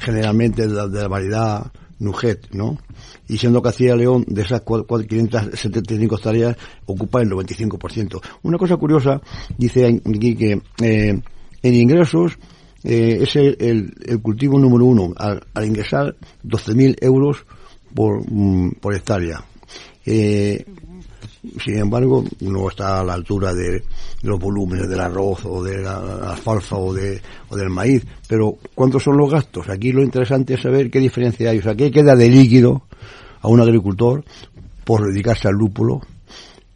generalmente 0.00 0.66
de 0.66 0.74
la, 0.74 0.88
de 0.88 1.02
la 1.02 1.08
variedad 1.08 1.72
Nuget, 1.98 2.50
¿no? 2.52 2.78
Y 3.28 3.38
siendo 3.38 3.62
Castilla 3.62 3.94
y 3.94 3.98
León, 3.98 4.24
de 4.26 4.42
esas 4.42 4.62
575 4.62 6.16
hectáreas, 6.16 6.56
ocupa 6.84 7.22
el 7.22 7.30
95%. 7.30 8.20
Una 8.42 8.58
cosa 8.58 8.76
curiosa, 8.76 9.20
dice 9.56 9.86
aquí 9.86 10.36
que 10.36 10.60
eh, 10.82 11.20
en 11.62 11.74
ingresos 11.74 12.38
eh, 12.84 13.18
es 13.22 13.36
el, 13.36 13.94
el, 14.04 14.20
cultivo 14.20 14.58
número 14.58 14.84
uno, 14.84 15.12
al, 15.16 15.44
al 15.54 15.64
ingresar 15.64 16.16
12.000 16.44 16.96
euros 17.00 17.44
por, 17.94 18.22
mm, 18.30 18.72
por 18.80 18.94
hectárea. 18.94 19.44
Sin 21.62 21.78
embargo, 21.78 22.24
no 22.40 22.68
está 22.68 23.00
a 23.00 23.04
la 23.04 23.14
altura 23.14 23.54
de, 23.54 23.82
los 24.22 24.38
volúmenes 24.38 24.88
del 24.88 25.00
arroz 25.00 25.44
o 25.44 25.62
de 25.62 25.82
la, 25.82 26.00
la 26.00 26.30
alfalfa 26.32 26.76
o, 26.76 26.92
de, 26.92 27.20
o 27.48 27.56
del 27.56 27.70
maíz. 27.70 28.04
Pero, 28.28 28.56
¿cuántos 28.74 29.02
son 29.02 29.16
los 29.16 29.30
gastos? 29.30 29.68
Aquí 29.68 29.92
lo 29.92 30.02
interesante 30.02 30.54
es 30.54 30.62
saber 30.62 30.90
qué 30.90 30.98
diferencia 30.98 31.50
hay. 31.50 31.58
O 31.58 31.62
sea, 31.62 31.74
qué 31.74 31.90
queda 31.90 32.16
de 32.16 32.28
líquido 32.28 32.82
a 33.40 33.48
un 33.48 33.60
agricultor 33.60 34.24
por 34.84 35.06
dedicarse 35.06 35.48
al 35.48 35.54
lúpulo. 35.54 36.00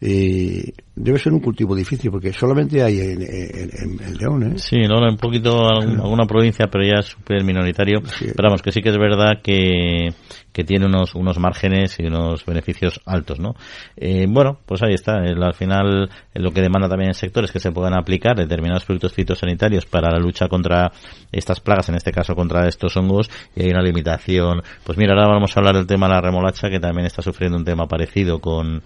Eh, 0.03 0.73
debe 0.95 1.19
ser 1.19 1.31
un 1.31 1.39
cultivo 1.39 1.75
difícil 1.75 2.09
porque 2.09 2.33
solamente 2.33 2.81
hay 2.81 2.99
en, 2.99 3.21
en, 3.21 4.01
en 4.01 4.17
León. 4.17 4.43
¿eh? 4.43 4.53
Sí, 4.57 4.77
no, 4.87 4.99
un 4.99 5.17
poquito 5.17 5.69
alguna 5.69 6.25
provincia, 6.25 6.67
pero 6.71 6.83
ya 6.83 6.99
es 6.99 7.05
súper 7.05 7.43
minoritario. 7.43 8.01
Sí. 8.17 8.25
Pero 8.35 8.49
vamos, 8.49 8.63
que 8.63 8.71
sí 8.71 8.81
que 8.81 8.89
es 8.89 8.97
verdad 8.97 9.41
que, 9.43 10.09
que 10.51 10.63
tiene 10.63 10.87
unos, 10.87 11.13
unos 11.13 11.37
márgenes 11.37 11.99
y 11.99 12.07
unos 12.07 12.43
beneficios 12.45 12.99
altos, 13.05 13.39
¿no? 13.39 13.53
Eh, 13.95 14.25
bueno, 14.27 14.57
pues 14.65 14.81
ahí 14.81 14.93
está. 14.93 15.17
Al 15.17 15.53
final, 15.53 16.09
lo 16.33 16.51
que 16.51 16.61
demanda 16.61 16.89
también 16.89 17.09
el 17.09 17.15
sector 17.15 17.43
es 17.43 17.51
que 17.51 17.59
se 17.59 17.71
puedan 17.71 17.93
aplicar 17.93 18.35
determinados 18.35 18.85
productos 18.85 19.13
fitosanitarios 19.13 19.85
para 19.85 20.09
la 20.09 20.17
lucha 20.17 20.47
contra 20.47 20.91
estas 21.31 21.59
plagas, 21.59 21.89
en 21.89 21.95
este 21.95 22.11
caso 22.11 22.35
contra 22.35 22.67
estos 22.67 22.97
hongos, 22.97 23.29
y 23.55 23.63
hay 23.63 23.69
una 23.69 23.83
limitación. 23.83 24.61
Pues 24.83 24.97
mira, 24.97 25.13
ahora 25.13 25.27
vamos 25.27 25.55
a 25.55 25.59
hablar 25.59 25.75
del 25.75 25.85
tema 25.85 26.07
de 26.07 26.13
la 26.15 26.21
remolacha, 26.21 26.69
que 26.69 26.79
también 26.79 27.05
está 27.05 27.21
sufriendo 27.21 27.57
un 27.57 27.65
tema 27.65 27.85
parecido 27.85 28.39
con, 28.39 28.81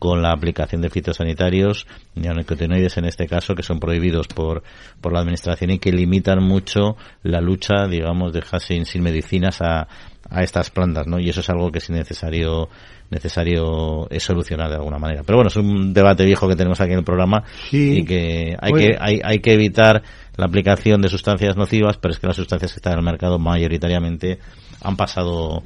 con 0.00 0.22
la 0.22 0.32
aplicación 0.32 0.80
de 0.80 0.88
fitosanitarios, 0.88 1.86
neonicotinoides 2.14 2.96
en 2.96 3.04
este 3.04 3.28
caso, 3.28 3.54
que 3.54 3.62
son 3.62 3.78
prohibidos 3.78 4.28
por, 4.28 4.62
por 5.02 5.12
la 5.12 5.20
administración 5.20 5.70
y 5.70 5.78
que 5.78 5.92
limitan 5.92 6.42
mucho 6.42 6.96
la 7.22 7.42
lucha, 7.42 7.86
digamos, 7.86 8.32
de 8.32 8.42
sin, 8.60 8.86
sin 8.86 9.02
medicinas 9.02 9.60
a, 9.60 9.86
a 10.30 10.42
estas 10.42 10.70
plantas, 10.70 11.06
¿no? 11.06 11.20
Y 11.20 11.28
eso 11.28 11.40
es 11.40 11.50
algo 11.50 11.70
que 11.70 11.78
es 11.78 11.90
necesario 11.90 12.70
necesario 13.10 14.08
es 14.08 14.22
solucionar 14.22 14.70
de 14.70 14.76
alguna 14.76 14.98
manera. 14.98 15.22
Pero 15.24 15.38
bueno, 15.38 15.48
es 15.48 15.56
un 15.56 15.92
debate 15.92 16.24
viejo 16.24 16.48
que 16.48 16.56
tenemos 16.56 16.80
aquí 16.80 16.92
en 16.92 17.00
el 17.00 17.04
programa 17.04 17.42
sí. 17.68 17.98
y 17.98 18.04
que 18.04 18.56
hay 18.58 18.72
que 18.72 18.96
hay, 18.98 19.20
hay 19.22 19.40
que 19.40 19.52
evitar 19.52 20.02
la 20.36 20.46
aplicación 20.46 21.02
de 21.02 21.08
sustancias 21.08 21.56
nocivas, 21.56 21.98
pero 21.98 22.14
es 22.14 22.20
que 22.20 22.26
las 22.26 22.36
sustancias 22.36 22.72
que 22.72 22.78
están 22.78 22.94
en 22.94 23.00
el 23.00 23.04
mercado 23.04 23.38
mayoritariamente 23.38 24.38
han 24.80 24.96
pasado 24.96 25.62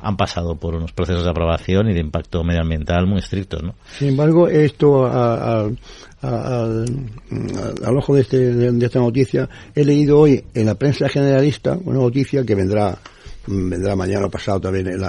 han 0.00 0.16
pasado 0.16 0.56
por 0.56 0.74
unos 0.74 0.92
procesos 0.92 1.24
de 1.24 1.30
aprobación 1.30 1.88
y 1.90 1.94
de 1.94 2.00
impacto 2.00 2.42
medioambiental 2.44 3.06
muy 3.06 3.18
estrictos, 3.18 3.62
¿no? 3.62 3.74
Sin 3.98 4.08
embargo, 4.08 4.48
esto 4.48 5.06
al, 5.06 5.78
al 6.22 7.96
ojo 7.96 8.14
de, 8.14 8.20
este, 8.20 8.38
de, 8.38 8.86
esta 8.86 9.00
noticia, 9.00 9.48
he 9.74 9.84
leído 9.84 10.20
hoy 10.20 10.44
en 10.54 10.66
la 10.66 10.74
prensa 10.74 11.08
generalista 11.08 11.78
una 11.84 11.98
noticia 11.98 12.44
que 12.44 12.54
vendrá 12.54 12.98
vendrá 13.46 13.96
mañana 13.96 14.26
o 14.26 14.30
pasado 14.30 14.60
también 14.60 14.86
en, 14.86 15.02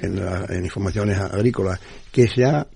en, 0.00 0.64
informaciones 0.64 1.18
agrícolas, 1.18 1.78
que 2.10 2.26
se 2.26 2.44
ha, 2.44 2.66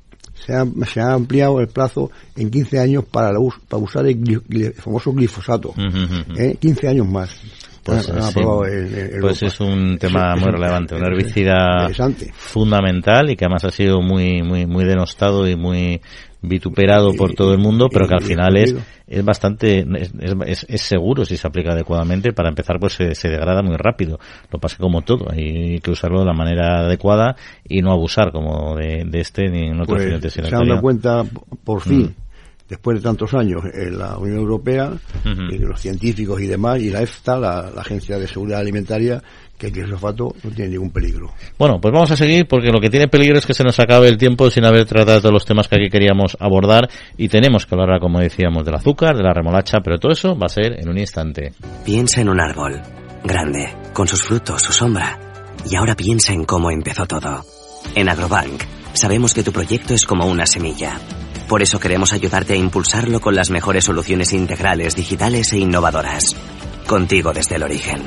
se 0.46 0.55
ha, 0.55 0.64
se 0.86 1.00
ha 1.00 1.12
ampliado 1.12 1.61
el 1.61 1.68
plazo 1.68 2.11
en 2.36 2.50
15 2.50 2.78
años 2.78 3.05
para, 3.05 3.32
la, 3.32 3.40
para 3.68 3.82
usar 3.82 4.07
el, 4.07 4.74
famoso 4.74 5.12
glifosato. 5.12 5.74
15 5.74 6.86
¿eh? 6.86 6.88
años 6.88 7.09
más. 7.09 7.30
Pues, 7.84 8.08
pues 9.20 9.42
es 9.42 9.60
un 9.60 9.98
tema 9.98 10.36
muy 10.36 10.52
relevante, 10.52 10.94
un 10.94 11.04
herbicida 11.04 11.88
fundamental 12.32 13.30
y 13.30 13.36
que 13.36 13.44
además 13.44 13.64
ha 13.64 13.70
sido 13.72 14.00
muy 14.00 14.42
muy 14.42 14.66
muy 14.66 14.84
denostado 14.84 15.48
y 15.48 15.56
muy 15.56 16.00
vituperado 16.42 17.12
por 17.14 17.34
todo 17.34 17.52
el 17.52 17.58
mundo, 17.58 17.88
pero 17.92 18.06
que 18.06 18.14
al 18.14 18.22
final 18.22 18.56
es 18.56 18.76
es 19.08 19.24
bastante 19.24 19.84
es, 20.46 20.64
es, 20.68 20.82
seguro 20.82 21.24
si 21.24 21.36
se 21.36 21.46
aplica 21.46 21.72
adecuadamente. 21.72 22.32
Para 22.32 22.50
empezar, 22.50 22.78
pues 22.78 22.92
se, 22.94 23.28
degrada 23.28 23.62
muy 23.62 23.76
rápido. 23.76 24.20
Lo 24.52 24.60
pasa 24.60 24.76
como 24.78 25.02
todo, 25.02 25.26
hay 25.30 25.80
que 25.80 25.90
usarlo 25.90 26.20
de 26.20 26.26
la 26.26 26.34
manera 26.34 26.86
adecuada 26.86 27.34
y 27.68 27.82
no 27.82 27.90
abusar 27.90 28.30
como 28.30 28.76
de, 28.76 29.08
este 29.14 29.48
ni 29.48 29.70
en 29.70 29.80
otros 29.80 30.02
pues, 30.02 30.32
Se 30.32 30.40
han 30.40 30.68
dado 30.68 30.80
cuenta, 30.80 31.24
por 31.64 31.80
fin. 31.80 32.02
Mm 32.02 32.31
después 32.68 32.98
de 32.98 33.02
tantos 33.02 33.34
años 33.34 33.62
en 33.72 33.98
la 33.98 34.16
Unión 34.16 34.38
Europea, 34.38 34.92
y 35.24 35.58
los 35.58 35.80
científicos 35.80 36.40
y 36.40 36.46
demás, 36.46 36.80
y 36.80 36.90
la 36.90 37.02
EFTA, 37.02 37.38
la, 37.38 37.72
Agencia 37.76 38.18
de 38.18 38.26
Seguridad 38.26 38.60
Alimentaria, 38.60 39.22
que 39.58 39.66
el 39.66 39.72
glifosato 39.72 40.34
no 40.42 40.50
tiene 40.50 40.72
ningún 40.72 40.90
peligro. 40.90 41.32
Bueno, 41.58 41.78
pues 41.80 41.92
vamos 41.92 42.10
a 42.10 42.16
seguir 42.16 42.46
porque 42.48 42.70
lo 42.70 42.80
que 42.80 42.90
tiene 42.90 43.08
peligro 43.08 43.38
es 43.38 43.46
que 43.46 43.54
se 43.54 43.62
nos 43.62 43.78
acabe 43.78 44.08
el 44.08 44.16
tiempo 44.16 44.50
sin 44.50 44.64
haber 44.64 44.86
tratado 44.86 45.20
todos 45.20 45.32
los 45.32 45.44
temas 45.44 45.68
que 45.68 45.76
aquí 45.76 45.88
queríamos 45.88 46.36
abordar 46.40 46.88
y 47.16 47.28
tenemos 47.28 47.66
que 47.66 47.74
hablar, 47.74 48.00
como 48.00 48.20
decíamos, 48.20 48.64
del 48.64 48.74
azúcar, 48.74 49.16
de 49.16 49.22
la 49.22 49.32
remolacha, 49.32 49.78
pero 49.84 49.98
todo 49.98 50.12
eso 50.12 50.36
va 50.36 50.46
a 50.46 50.48
ser 50.48 50.80
en 50.80 50.88
un 50.88 50.98
instante. 50.98 51.52
Piensa 51.84 52.20
en 52.20 52.28
un 52.28 52.40
árbol, 52.40 52.80
grande, 53.22 53.68
con 53.92 54.08
sus 54.08 54.22
frutos, 54.22 54.62
su 54.62 54.72
sombra. 54.72 55.18
Y 55.70 55.76
ahora 55.76 55.94
piensa 55.94 56.32
en 56.32 56.44
cómo 56.44 56.70
empezó 56.70 57.06
todo. 57.06 57.44
En 57.94 58.08
Agrobank, 58.08 58.62
sabemos 58.94 59.34
que 59.34 59.42
tu 59.42 59.52
proyecto 59.52 59.94
es 59.94 60.06
como 60.06 60.26
una 60.26 60.46
semilla 60.46 60.98
por 61.49 61.62
eso 61.62 61.78
queremos 61.78 62.12
ayudarte 62.12 62.55
a 62.55 62.57
impulsarlo 62.57 63.20
con 63.20 63.34
las 63.34 63.51
mejores 63.51 63.84
soluciones 63.84 64.32
integrales, 64.32 64.95
digitales 64.97 65.53
e 65.53 65.59
innovadoras. 65.59 66.36
Contigo 66.86 67.32
desde 67.32 67.57
el 67.57 67.62
origen. 67.62 68.03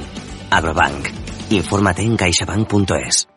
Agrobank. 0.50 1.08
Infórmate 1.50 2.02
en 2.04 2.18
caixabank.es. 2.18 3.35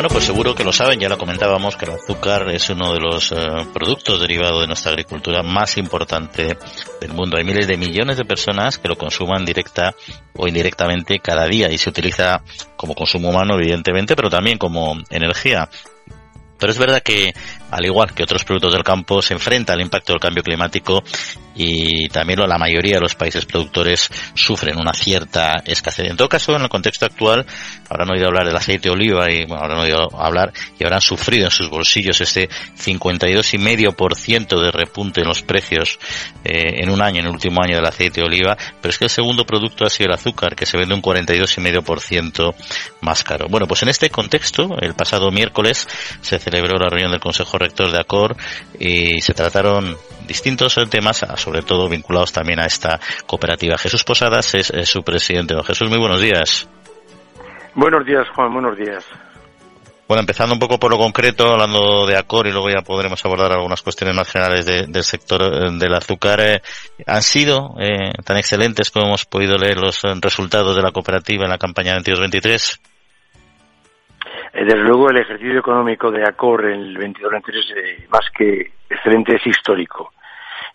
Bueno, 0.00 0.14
pues 0.14 0.24
seguro 0.24 0.54
que 0.54 0.64
lo 0.64 0.72
saben, 0.72 0.98
ya 0.98 1.10
lo 1.10 1.18
comentábamos, 1.18 1.76
que 1.76 1.84
el 1.84 1.90
azúcar 1.90 2.48
es 2.48 2.70
uno 2.70 2.94
de 2.94 3.00
los 3.00 3.32
eh, 3.32 3.36
productos 3.74 4.18
derivados 4.18 4.62
de 4.62 4.66
nuestra 4.66 4.92
agricultura 4.92 5.42
más 5.42 5.76
importante 5.76 6.56
del 7.02 7.12
mundo. 7.12 7.36
Hay 7.36 7.44
miles 7.44 7.66
de 7.66 7.76
millones 7.76 8.16
de 8.16 8.24
personas 8.24 8.78
que 8.78 8.88
lo 8.88 8.96
consuman 8.96 9.44
directa 9.44 9.94
o 10.34 10.48
indirectamente 10.48 11.18
cada 11.18 11.46
día 11.46 11.70
y 11.70 11.76
se 11.76 11.90
utiliza 11.90 12.42
como 12.78 12.94
consumo 12.94 13.28
humano, 13.28 13.56
evidentemente, 13.56 14.16
pero 14.16 14.30
también 14.30 14.56
como 14.56 14.96
energía. 15.10 15.68
Pero 16.58 16.72
es 16.72 16.78
verdad 16.78 17.02
que, 17.02 17.34
al 17.70 17.84
igual 17.84 18.12
que 18.12 18.22
otros 18.22 18.44
productos 18.44 18.72
del 18.72 18.82
campo, 18.82 19.22
se 19.22 19.34
enfrenta 19.34 19.72
al 19.72 19.80
impacto 19.80 20.12
del 20.12 20.20
cambio 20.20 20.42
climático 20.42 21.02
y 21.54 22.08
también 22.08 22.40
la 22.40 22.58
mayoría 22.58 22.94
de 22.94 23.00
los 23.00 23.14
países 23.14 23.44
productores 23.44 24.08
sufren 24.34 24.78
una 24.78 24.94
cierta 24.94 25.62
escasez. 25.64 26.10
En 26.10 26.16
todo 26.16 26.28
caso, 26.28 26.56
en 26.56 26.62
el 26.62 26.68
contexto 26.68 27.06
actual, 27.06 27.44
habrán 27.88 28.10
oído 28.10 28.28
hablar 28.28 28.46
del 28.46 28.56
aceite 28.56 28.88
de 28.88 28.94
oliva 28.94 29.30
y 29.30 29.44
bueno, 29.44 29.62
habrán 29.62 29.80
oído 29.80 30.08
hablar 30.18 30.52
y 30.78 30.84
habrán 30.84 31.00
sufrido 31.00 31.44
en 31.44 31.50
sus 31.50 31.68
bolsillos 31.68 32.20
este 32.20 32.48
52,5% 32.48 34.60
de 34.60 34.70
repunte 34.70 35.20
en 35.20 35.28
los 35.28 35.42
precios 35.42 35.98
eh, 36.44 36.82
en 36.82 36.90
un 36.90 37.02
año, 37.02 37.20
en 37.20 37.26
el 37.26 37.32
último 37.32 37.62
año 37.62 37.76
del 37.76 37.86
aceite 37.86 38.20
de 38.20 38.26
oliva, 38.26 38.56
pero 38.80 38.90
es 38.90 38.98
que 38.98 39.04
el 39.04 39.10
segundo 39.10 39.44
producto 39.44 39.84
ha 39.84 39.90
sido 39.90 40.08
el 40.08 40.14
azúcar, 40.14 40.56
que 40.56 40.66
se 40.66 40.78
vende 40.78 40.94
un 40.94 41.02
42,5% 41.02 42.54
más 43.02 43.22
caro. 43.22 43.48
Bueno, 43.48 43.66
pues 43.66 43.82
en 43.82 43.90
este 43.90 44.08
contexto, 44.08 44.76
el 44.80 44.94
pasado 44.94 45.30
miércoles 45.30 45.86
se 46.20 46.38
celebró 46.38 46.78
la 46.78 46.88
reunión 46.88 47.10
del 47.10 47.20
Consejo 47.20 47.58
Rector 47.60 47.92
de 47.92 48.00
ACOR 48.00 48.36
y 48.78 49.20
se 49.20 49.34
trataron 49.34 49.96
distintos 50.26 50.76
temas, 50.88 51.24
sobre 51.36 51.62
todo 51.62 51.88
vinculados 51.88 52.32
también 52.32 52.60
a 52.60 52.66
esta 52.66 53.00
cooperativa. 53.26 53.76
Jesús 53.76 54.04
Posadas 54.04 54.54
es, 54.54 54.72
su 54.88 55.02
presidente. 55.02 55.54
Don 55.54 55.64
Jesús, 55.64 55.88
muy 55.88 55.98
buenos 55.98 56.20
días. 56.20 56.68
Buenos 57.74 58.06
días, 58.06 58.26
Juan, 58.34 58.52
buenos 58.52 58.76
días. 58.76 59.04
Bueno, 60.08 60.22
empezando 60.22 60.54
un 60.54 60.58
poco 60.58 60.78
por 60.78 60.90
lo 60.90 60.98
concreto, 60.98 61.52
hablando 61.52 62.04
de 62.06 62.16
ACOR 62.16 62.48
y 62.48 62.52
luego 62.52 62.68
ya 62.68 62.82
podremos 62.82 63.24
abordar 63.24 63.52
algunas 63.52 63.80
cuestiones 63.82 64.16
más 64.16 64.28
generales 64.28 64.66
del 64.66 65.04
sector 65.04 65.40
eh, 65.42 65.70
del 65.72 65.94
azúcar, 65.94 66.40
eh, 66.40 66.62
¿han 67.06 67.22
sido 67.22 67.76
eh, 67.78 68.10
tan 68.24 68.36
excelentes 68.36 68.90
como 68.90 69.06
hemos 69.06 69.24
podido 69.24 69.56
leer 69.56 69.76
los 69.76 70.02
resultados 70.20 70.74
de 70.74 70.82
la 70.82 70.90
cooperativa 70.90 71.44
en 71.44 71.50
la 71.50 71.58
campaña 71.58 71.96
22-23? 71.98 72.80
Desde 74.52 74.76
luego 74.76 75.10
el 75.10 75.18
ejercicio 75.18 75.60
económico 75.60 76.10
de 76.10 76.24
ACOR 76.24 76.66
en 76.66 76.80
el 76.80 76.98
22-23 76.98 77.76
es 77.76 78.10
más 78.10 78.28
que 78.36 78.72
excelente, 78.88 79.36
es 79.36 79.46
histórico. 79.46 80.12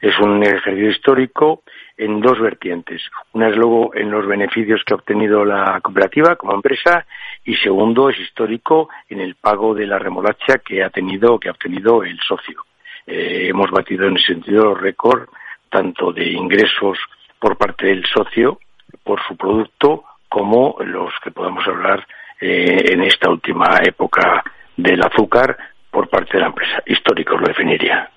Es 0.01 0.17
un 0.19 0.43
ejercicio 0.43 0.89
histórico 0.89 1.63
en 1.97 2.19
dos 2.19 2.39
vertientes. 2.39 3.01
Una 3.33 3.49
es 3.49 3.55
luego 3.55 3.95
en 3.95 4.11
los 4.11 4.27
beneficios 4.27 4.83
que 4.85 4.93
ha 4.93 4.97
obtenido 4.97 5.45
la 5.45 5.79
cooperativa 5.81 6.35
como 6.35 6.53
empresa 6.53 7.05
y 7.43 7.55
segundo 7.55 8.09
es 8.09 8.19
histórico 8.19 8.89
en 9.09 9.21
el 9.21 9.35
pago 9.35 9.73
de 9.73 9.87
la 9.87 9.99
remolacha 9.99 10.57
que 10.59 10.83
ha 10.83 10.89
tenido 10.89 11.39
que 11.39 11.49
ha 11.49 11.53
obtenido 11.53 12.03
el 12.03 12.19
socio. 12.19 12.65
Eh, 13.07 13.47
hemos 13.49 13.71
batido 13.71 14.07
en 14.07 14.17
ese 14.17 14.33
sentido 14.33 14.65
los 14.65 14.81
récords 14.81 15.29
tanto 15.69 16.11
de 16.11 16.27
ingresos 16.31 16.97
por 17.39 17.57
parte 17.57 17.87
del 17.87 18.05
socio 18.05 18.59
por 19.03 19.21
su 19.27 19.35
producto 19.37 20.03
como 20.29 20.75
los 20.79 21.13
que 21.23 21.31
podamos 21.31 21.65
hablar 21.67 22.05
eh, 22.39 22.91
en 22.91 23.01
esta 23.03 23.29
última 23.29 23.79
época 23.83 24.43
del 24.75 25.01
azúcar 25.01 25.57
por 25.89 26.09
parte 26.09 26.31
de 26.33 26.41
la 26.41 26.47
empresa. 26.47 26.83
Histórico 26.85 27.37
lo 27.37 27.47
definiría. 27.47 28.09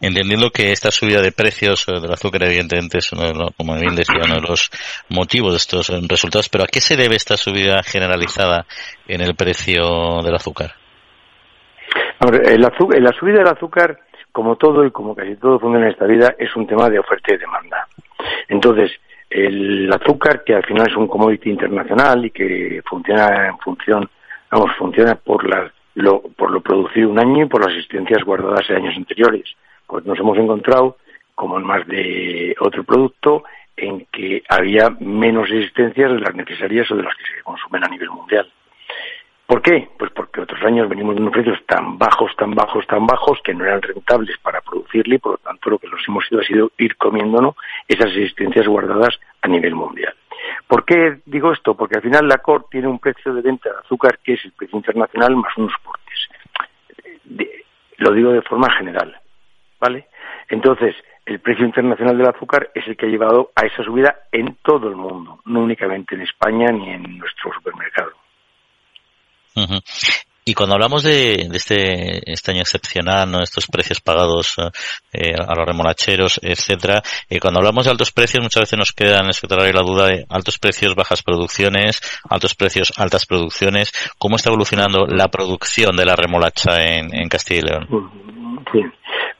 Entendiendo 0.00 0.50
que 0.50 0.72
esta 0.72 0.90
subida 0.90 1.22
de 1.22 1.30
precios 1.30 1.86
eh, 1.88 2.00
del 2.00 2.12
azúcar, 2.12 2.42
evidentemente, 2.44 2.98
es 2.98 3.12
uno 3.12 3.50
como 3.56 3.74
bien 3.74 3.94
decía, 3.94 4.20
uno 4.24 4.36
de 4.36 4.48
los 4.48 4.70
motivos 5.08 5.52
de 5.52 5.58
estos 5.58 5.90
eh, 5.90 6.00
resultados, 6.08 6.48
pero 6.48 6.64
¿a 6.64 6.66
qué 6.66 6.80
se 6.80 6.96
debe 6.96 7.14
esta 7.14 7.36
subida 7.36 7.82
generalizada 7.82 8.66
en 9.06 9.20
el 9.20 9.34
precio 9.34 10.22
del 10.22 10.34
azúcar? 10.34 10.72
el 12.20 12.64
azúcar 12.64 13.00
la 13.02 13.12
subida 13.12 13.38
del 13.38 13.48
azúcar, 13.48 13.98
como 14.32 14.56
todo 14.56 14.84
y 14.84 14.90
como 14.90 15.14
casi 15.14 15.36
todo 15.36 15.60
funciona 15.60 15.86
en 15.86 15.92
esta 15.92 16.06
vida, 16.06 16.34
es 16.38 16.54
un 16.56 16.66
tema 16.66 16.88
de 16.88 16.98
oferta 16.98 17.34
y 17.34 17.38
demanda. 17.38 17.86
Entonces, 18.48 18.90
el 19.34 19.92
azúcar, 19.92 20.44
que 20.44 20.54
al 20.54 20.64
final 20.64 20.86
es 20.88 20.96
un 20.96 21.08
commodity 21.08 21.50
internacional 21.50 22.24
y 22.24 22.30
que 22.30 22.80
funciona 22.88 23.48
en 23.48 23.58
función, 23.58 24.08
vamos, 24.48 24.70
funciona 24.78 25.16
por 25.16 25.44
lo, 25.94 26.22
por 26.36 26.52
lo 26.52 26.60
producido 26.60 27.10
un 27.10 27.18
año 27.18 27.44
y 27.44 27.48
por 27.48 27.62
las 27.62 27.72
existencias 27.72 28.22
guardadas 28.22 28.70
en 28.70 28.76
años 28.76 28.96
anteriores. 28.96 29.44
Pues 29.88 30.04
nos 30.06 30.18
hemos 30.20 30.38
encontrado, 30.38 30.98
como 31.34 31.58
en 31.58 31.64
más 31.64 31.84
de 31.88 32.54
otro 32.60 32.84
producto, 32.84 33.42
en 33.76 34.06
que 34.12 34.44
había 34.48 34.90
menos 35.00 35.50
existencias 35.50 36.12
de 36.12 36.20
las 36.20 36.34
necesarias 36.36 36.88
o 36.92 36.96
de 36.96 37.02
las 37.02 37.16
que 37.16 37.24
se 37.24 37.42
consumen 37.42 37.82
a 37.82 37.88
nivel 37.88 38.10
mundial. 38.10 38.48
¿Por 39.46 39.60
qué? 39.60 39.88
Pues 39.98 40.10
porque 40.12 40.40
otros 40.40 40.62
años 40.62 40.88
venimos 40.88 41.14
de 41.14 41.20
unos 41.20 41.34
precios 41.34 41.58
tan 41.66 41.98
bajos, 41.98 42.34
tan 42.36 42.54
bajos, 42.54 42.86
tan 42.86 43.06
bajos 43.06 43.38
que 43.44 43.52
no 43.52 43.64
eran 43.64 43.82
rentables 43.82 44.38
para 44.38 44.62
producirle 44.62 45.16
y 45.16 45.18
por 45.18 45.32
lo 45.32 45.38
tanto 45.38 45.70
lo 45.70 45.78
que 45.78 45.88
nos 45.88 46.00
hemos 46.08 46.24
ido 46.30 46.40
ha 46.40 46.44
sido 46.44 46.72
ir 46.78 46.96
comiéndonos 46.96 47.54
esas 47.86 48.10
existencias 48.12 48.66
guardadas 48.66 49.18
a 49.42 49.48
nivel 49.48 49.74
mundial. 49.74 50.14
¿Por 50.66 50.84
qué 50.84 51.18
digo 51.26 51.52
esto? 51.52 51.76
Porque 51.76 51.96
al 51.96 52.02
final 52.02 52.26
la 52.26 52.38
COR 52.38 52.66
tiene 52.70 52.88
un 52.88 52.98
precio 52.98 53.34
de 53.34 53.42
venta 53.42 53.70
de 53.70 53.78
azúcar 53.78 54.18
que 54.24 54.32
es 54.34 54.44
el 54.46 54.52
precio 54.52 54.78
internacional 54.78 55.36
más 55.36 55.54
unos 55.58 55.74
portes. 55.82 56.28
lo 57.98 58.12
digo 58.12 58.32
de 58.32 58.42
forma 58.42 58.70
general, 58.72 59.14
¿vale? 59.78 60.08
Entonces, 60.48 60.96
el 61.26 61.40
precio 61.40 61.64
internacional 61.64 62.16
del 62.16 62.28
azúcar 62.28 62.70
es 62.74 62.86
el 62.86 62.96
que 62.96 63.06
ha 63.06 63.08
llevado 63.08 63.50
a 63.54 63.66
esa 63.66 63.82
subida 63.82 64.20
en 64.32 64.56
todo 64.62 64.88
el 64.88 64.96
mundo, 64.96 65.40
no 65.44 65.60
únicamente 65.60 66.14
en 66.14 66.22
España 66.22 66.70
ni 66.70 66.90
en 66.90 67.18
nuestro 67.18 67.52
supermercado. 67.52 68.23
Y 70.46 70.52
cuando 70.54 70.74
hablamos 70.74 71.02
de, 71.02 71.48
este, 71.52 72.30
este 72.30 72.52
año 72.52 72.60
excepcional, 72.60 73.30
¿no? 73.30 73.42
estos 73.42 73.66
precios 73.66 74.00
pagados 74.00 74.56
eh, 75.12 75.34
a 75.34 75.54
los 75.54 75.66
remolacheros, 75.66 76.38
etcétera, 76.42 77.02
eh, 77.30 77.40
cuando 77.40 77.60
hablamos 77.60 77.86
de 77.86 77.90
altos 77.90 78.12
precios, 78.12 78.42
muchas 78.42 78.64
veces 78.64 78.78
nos 78.78 78.92
queda 78.92 79.20
en 79.20 79.26
el 79.26 79.32
sector 79.32 79.58
la 79.58 79.82
duda 79.82 80.08
de 80.08 80.26
altos 80.28 80.58
precios, 80.58 80.94
bajas 80.94 81.22
producciones, 81.22 82.00
altos 82.28 82.54
precios, 82.54 82.92
altas 82.98 83.24
producciones. 83.24 83.92
¿Cómo 84.18 84.36
está 84.36 84.50
evolucionando 84.50 85.06
la 85.06 85.28
producción 85.28 85.96
de 85.96 86.04
la 86.04 86.14
remolacha 86.14 86.84
en, 86.84 87.28
Castilla 87.28 87.60
y 87.60 87.62
León? 87.62 88.10
Sí. 88.70 88.80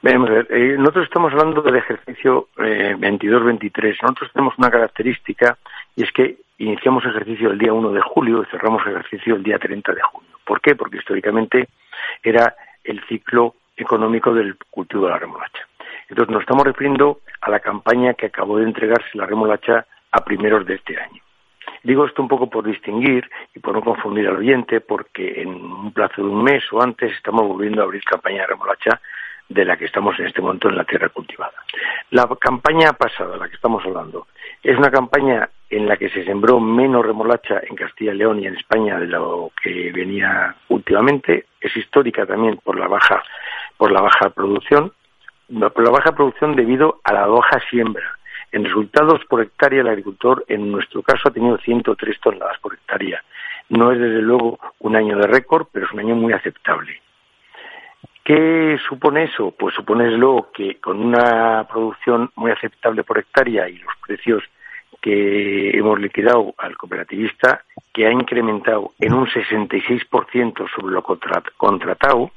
Eh, 0.03 0.75
nosotros 0.77 1.05
estamos 1.05 1.33
hablando 1.33 1.61
del 1.61 1.77
ejercicio 1.77 2.49
eh, 2.57 2.95
22-23. 2.97 3.97
Nosotros 4.01 4.31
tenemos 4.33 4.53
una 4.57 4.69
característica 4.69 5.57
y 5.95 6.03
es 6.03 6.11
que 6.11 6.37
iniciamos 6.57 7.05
ejercicio 7.05 7.51
el 7.51 7.57
día 7.57 7.73
1 7.73 7.91
de 7.91 8.01
julio 8.01 8.43
y 8.43 8.51
cerramos 8.51 8.85
ejercicio 8.85 9.35
el 9.35 9.43
día 9.43 9.59
30 9.59 9.93
de 9.93 10.01
junio. 10.01 10.29
¿Por 10.45 10.61
qué? 10.61 10.75
Porque 10.75 10.97
históricamente 10.97 11.67
era 12.23 12.55
el 12.83 13.03
ciclo 13.07 13.55
económico 13.75 14.33
del 14.33 14.55
cultivo 14.69 15.05
de 15.05 15.11
la 15.11 15.19
remolacha. 15.19 15.67
Entonces 16.09 16.31
nos 16.31 16.41
estamos 16.41 16.65
refiriendo 16.65 17.21
a 17.41 17.49
la 17.49 17.59
campaña 17.59 18.13
que 18.13 18.27
acabó 18.27 18.57
de 18.57 18.65
entregarse 18.65 19.17
la 19.17 19.25
remolacha 19.25 19.85
a 20.11 20.23
primeros 20.23 20.65
de 20.65 20.75
este 20.75 20.99
año. 20.99 21.21
Digo 21.83 22.05
esto 22.05 22.21
un 22.21 22.27
poco 22.27 22.49
por 22.49 22.65
distinguir 22.65 23.29
y 23.53 23.59
por 23.59 23.73
no 23.75 23.81
confundir 23.81 24.27
al 24.27 24.37
oyente, 24.37 24.81
porque 24.81 25.41
en 25.41 25.49
un 25.49 25.91
plazo 25.91 26.23
de 26.23 26.29
un 26.29 26.43
mes 26.43 26.63
o 26.71 26.81
antes 26.81 27.11
estamos 27.11 27.47
volviendo 27.47 27.81
a 27.81 27.85
abrir 27.85 28.03
campaña 28.03 28.41
de 28.41 28.47
remolacha 28.47 29.01
de 29.49 29.65
la 29.65 29.77
que 29.77 29.85
estamos 29.85 30.19
en 30.19 30.27
este 30.27 30.41
momento 30.41 30.69
en 30.69 30.77
la 30.77 30.83
tierra 30.83 31.09
cultivada. 31.09 31.53
La 32.11 32.27
campaña 32.39 32.93
pasada, 32.93 33.37
la 33.37 33.47
que 33.47 33.55
estamos 33.55 33.83
hablando, 33.85 34.27
es 34.63 34.77
una 34.77 34.89
campaña 34.89 35.47
en 35.69 35.87
la 35.87 35.97
que 35.97 36.09
se 36.09 36.23
sembró 36.25 36.59
menos 36.59 37.05
remolacha 37.05 37.61
en 37.67 37.75
Castilla 37.75 38.13
y 38.13 38.17
León 38.17 38.41
y 38.41 38.47
en 38.47 38.55
España 38.55 38.99
de 38.99 39.07
lo 39.07 39.51
que 39.61 39.91
venía 39.91 40.55
últimamente. 40.69 41.45
Es 41.59 41.75
histórica 41.75 42.25
también 42.25 42.57
por 42.63 42.79
la 42.79 42.87
baja, 42.87 43.23
por 43.77 43.91
la 43.91 44.01
baja 44.01 44.29
producción, 44.29 44.93
por 45.47 45.83
la 45.83 45.91
baja 45.91 46.11
producción 46.13 46.55
debido 46.55 46.99
a 47.03 47.13
la 47.13 47.25
baja 47.25 47.59
siembra. 47.69 48.17
En 48.51 48.63
resultados 48.63 49.25
por 49.25 49.41
hectárea, 49.41 49.81
el 49.81 49.89
agricultor, 49.89 50.45
en 50.47 50.71
nuestro 50.71 51.01
caso, 51.01 51.27
ha 51.27 51.33
tenido 51.33 51.57
103 51.57 52.19
toneladas 52.21 52.59
por 52.59 52.73
hectárea. 52.73 53.23
No 53.69 53.91
es 53.91 53.99
desde 53.99 54.21
luego 54.21 54.59
un 54.79 54.95
año 54.95 55.17
de 55.17 55.27
récord, 55.27 55.67
pero 55.71 55.85
es 55.85 55.91
un 55.91 55.99
año 55.99 56.15
muy 56.15 56.31
aceptable. 56.31 57.01
¿Qué 58.23 58.79
supone 58.87 59.23
eso? 59.25 59.51
Pues 59.51 59.75
supone 59.75 60.09
luego 60.11 60.51
que 60.51 60.79
con 60.79 60.99
una 60.99 61.67
producción 61.67 62.31
muy 62.35 62.51
aceptable 62.51 63.03
por 63.03 63.19
hectárea 63.19 63.67
y 63.67 63.77
los 63.77 63.93
precios 64.05 64.43
que 65.05 65.69
hemos 65.77 65.99
liquidado 65.99 66.55
al 66.57 66.75
cooperativista, 66.75 67.61
que 67.93 68.07
ha 68.07 68.11
incrementado 68.11 68.93
en 68.99 69.13
un 69.13 69.27
66% 69.27 70.67
sobre 70.75 70.95
lo 70.95 71.03
contratado, 71.03 72.31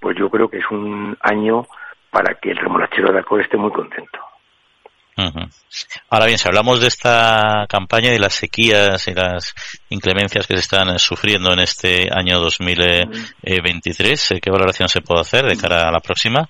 pues 0.00 0.16
yo 0.18 0.30
creo 0.30 0.48
que 0.48 0.56
es 0.56 0.70
un 0.70 1.14
año 1.20 1.66
para 2.10 2.36
que 2.36 2.52
el 2.52 2.56
remolachero 2.56 3.12
de 3.12 3.18
Acor 3.18 3.42
esté 3.42 3.58
muy 3.58 3.70
contento. 3.70 4.18
Ahora 6.08 6.24
bien, 6.24 6.38
si 6.38 6.48
hablamos 6.48 6.80
de 6.80 6.86
esta 6.86 7.66
campaña 7.68 8.14
y 8.14 8.18
las 8.18 8.32
sequías 8.32 9.06
y 9.06 9.12
las 9.12 9.52
inclemencias 9.90 10.46
que 10.46 10.54
se 10.54 10.60
están 10.60 10.98
sufriendo 10.98 11.52
en 11.52 11.58
este 11.58 12.08
año 12.10 12.40
2023, 12.40 14.36
¿qué 14.40 14.50
valoración 14.50 14.88
se 14.88 15.02
puede 15.02 15.20
hacer 15.20 15.44
de 15.44 15.58
cara 15.58 15.86
a 15.86 15.92
la 15.92 16.00
próxima? 16.00 16.48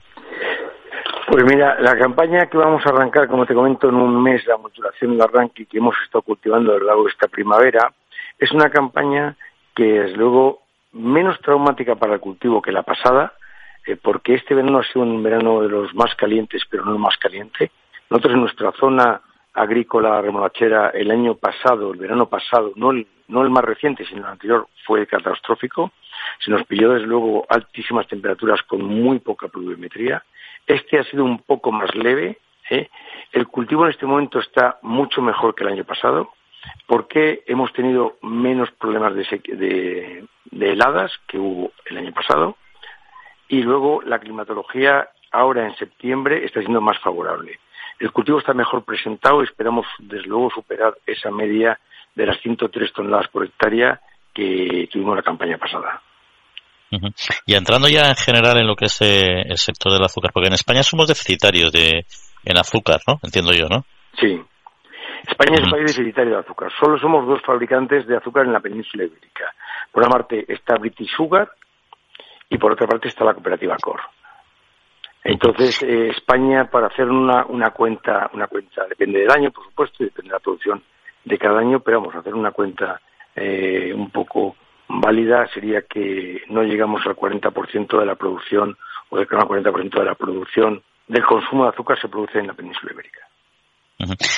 Pues 1.31 1.45
mira, 1.45 1.81
la 1.81 1.97
campaña 1.97 2.47
que 2.47 2.59
vamos 2.59 2.85
a 2.85 2.89
arrancar, 2.89 3.28
como 3.28 3.47
te 3.47 3.55
comento, 3.55 3.89
en 3.89 3.95
un 3.95 4.20
mes, 4.20 4.45
la 4.49 4.59
maturación 4.59 5.12
el 5.12 5.20
arranque 5.20 5.64
que 5.64 5.78
hemos 5.78 5.95
estado 6.03 6.22
cultivando 6.22 6.72
a 6.74 6.78
lo 6.78 6.87
largo 6.87 7.05
de 7.05 7.11
esta 7.11 7.28
primavera, 7.28 7.93
es 8.37 8.51
una 8.51 8.68
campaña 8.68 9.37
que 9.72 10.07
es 10.07 10.16
luego 10.16 10.62
menos 10.91 11.39
traumática 11.39 11.95
para 11.95 12.14
el 12.14 12.20
cultivo 12.20 12.61
que 12.61 12.72
la 12.72 12.83
pasada, 12.83 13.35
eh, 13.87 13.95
porque 13.95 14.35
este 14.35 14.57
verano 14.57 14.78
ha 14.78 14.83
sido 14.83 15.03
un 15.03 15.22
verano 15.22 15.62
de 15.62 15.68
los 15.68 15.95
más 15.95 16.12
calientes, 16.16 16.64
pero 16.68 16.85
no 16.85 16.95
el 16.95 16.99
más 16.99 17.16
caliente. 17.16 17.70
Nosotros 18.11 18.35
en 18.35 18.41
nuestra 18.41 18.72
zona 18.72 19.20
agrícola 19.55 20.20
remolachera 20.20 20.89
el 20.89 21.12
año 21.12 21.37
pasado, 21.37 21.93
el 21.93 22.01
verano 22.01 22.28
pasado, 22.28 22.72
no 22.74 22.91
el, 22.91 23.07
no 23.28 23.43
el 23.43 23.51
más 23.51 23.62
reciente, 23.62 24.05
sino 24.05 24.22
el 24.22 24.33
anterior, 24.33 24.66
fue 24.85 25.07
catastrófico. 25.07 25.93
Se 26.45 26.51
nos 26.51 26.64
pilló 26.64 26.93
desde 26.93 27.07
luego 27.07 27.47
altísimas 27.49 28.09
temperaturas 28.09 28.61
con 28.64 28.83
muy 28.83 29.20
poca 29.20 29.47
pluviometría 29.47 30.24
este 30.71 30.99
ha 30.99 31.05
sido 31.05 31.25
un 31.25 31.39
poco 31.39 31.73
más 31.73 31.95
leve. 31.95 32.39
¿eh? 32.71 32.89
El 33.33 33.49
cultivo 33.49 33.85
en 33.85 33.91
este 33.91 34.07
momento 34.07 34.39
está 34.39 34.79
mucho 34.83 35.21
mejor 35.21 35.55
que 35.55 35.64
el 35.64 35.71
año 35.71 35.85
pasado. 35.85 36.31
porque 36.87 37.43
hemos 37.47 37.73
tenido 37.73 38.18
menos 38.21 38.71
problemas 38.73 39.14
de, 39.14 40.25
heladas 40.53 41.11
que 41.27 41.39
hubo 41.39 41.73
el 41.87 41.97
año 41.97 42.12
pasado? 42.12 42.57
Y 43.49 43.62
luego 43.62 44.03
la 44.03 44.18
climatología 44.18 45.09
ahora 45.33 45.64
en 45.66 45.75
septiembre 45.77 46.45
está 46.45 46.61
siendo 46.61 46.83
más 46.83 46.99
favorable. 46.99 47.59
El 47.99 48.12
cultivo 48.12 48.39
está 48.39 48.53
mejor 48.53 48.85
presentado 48.85 49.41
y 49.41 49.47
esperamos 49.47 49.87
desde 49.99 50.29
luego 50.29 50.51
superar 50.51 50.99
esa 51.07 51.31
media 51.31 51.81
de 52.14 52.27
las 52.27 52.39
103 52.41 52.93
toneladas 52.93 53.29
por 53.29 53.45
hectárea 53.47 54.01
que 54.35 54.89
tuvimos 54.93 55.16
la 55.16 55.23
campaña 55.23 55.57
pasada. 55.57 56.03
Y 57.47 57.55
entrando 57.55 57.88
ya 57.88 58.09
en 58.09 58.16
general 58.16 58.59
en 58.59 58.66
lo 58.66 58.74
que 58.74 58.86
es 58.86 59.01
eh, 59.01 59.43
el 59.43 59.59
sector 59.59 59.93
del 59.93 60.03
azúcar, 60.03 60.32
porque 60.32 60.49
en 60.49 60.55
España 60.55 60.82
somos 60.82 61.07
deficitarios 61.07 61.70
de, 61.72 62.05
en 62.45 62.59
azúcar, 62.59 63.01
¿no? 63.07 63.20
Entiendo 63.22 63.53
yo, 63.53 63.68
¿no? 63.68 63.84
Sí. 64.18 64.41
España 65.26 65.55
es 65.55 65.64
un 65.64 65.70
país 65.70 65.97
deficitario 65.97 66.34
de 66.34 66.41
azúcar. 66.41 66.72
Solo 66.80 66.99
somos 66.99 67.26
dos 67.26 67.41
fabricantes 67.43 68.07
de 68.07 68.16
azúcar 68.16 68.47
en 68.47 68.53
la 68.53 68.61
península 68.61 69.05
ibérica. 69.05 69.53
Por 69.93 70.03
una 70.03 70.11
parte 70.11 70.45
está 70.49 70.76
British 70.76 71.11
Sugar 71.14 71.51
y 72.49 72.59
por 72.59 72.72
otra 72.72 72.86
parte 72.86 73.09
está 73.09 73.24
la 73.24 73.34
cooperativa 73.34 73.76
Cor. 73.80 74.01
Entonces, 75.22 75.82
eh, 75.82 76.09
España, 76.09 76.70
para 76.70 76.86
hacer 76.86 77.07
una, 77.07 77.45
una 77.45 77.70
cuenta, 77.70 78.30
una 78.32 78.47
cuenta, 78.47 78.86
depende 78.88 79.20
del 79.20 79.30
año, 79.30 79.51
por 79.51 79.64
supuesto, 79.64 80.03
y 80.03 80.07
depende 80.07 80.30
de 80.30 80.34
la 80.34 80.41
producción 80.41 80.82
de 81.24 81.38
cada 81.38 81.61
año, 81.61 81.80
pero 81.80 82.01
vamos 82.01 82.14
a 82.14 82.20
hacer 82.20 82.34
una 82.34 82.53
cuenta 82.53 83.01
eh, 83.36 83.93
un 83.95 84.11
poco 84.11 84.57
válida 84.91 85.47
sería 85.53 85.82
que 85.82 86.43
no 86.49 86.62
llegamos 86.62 87.03
al 87.07 87.14
40% 87.14 87.99
de 87.99 88.07
la 88.07 88.16
producción 88.16 88.76
o 89.11 89.18
de 89.18 89.26
que 89.26 89.36
al 89.36 89.43
40% 89.43 89.99
de 89.99 90.05
la 90.05 90.14
producción 90.14 90.82
del 91.07 91.24
consumo 91.24 91.64
de 91.64 91.70
azúcar 91.70 91.99
se 92.01 92.09
produce 92.09 92.38
en 92.38 92.49
la 92.49 92.55
península 92.55 92.93
ibérica. 92.93 93.20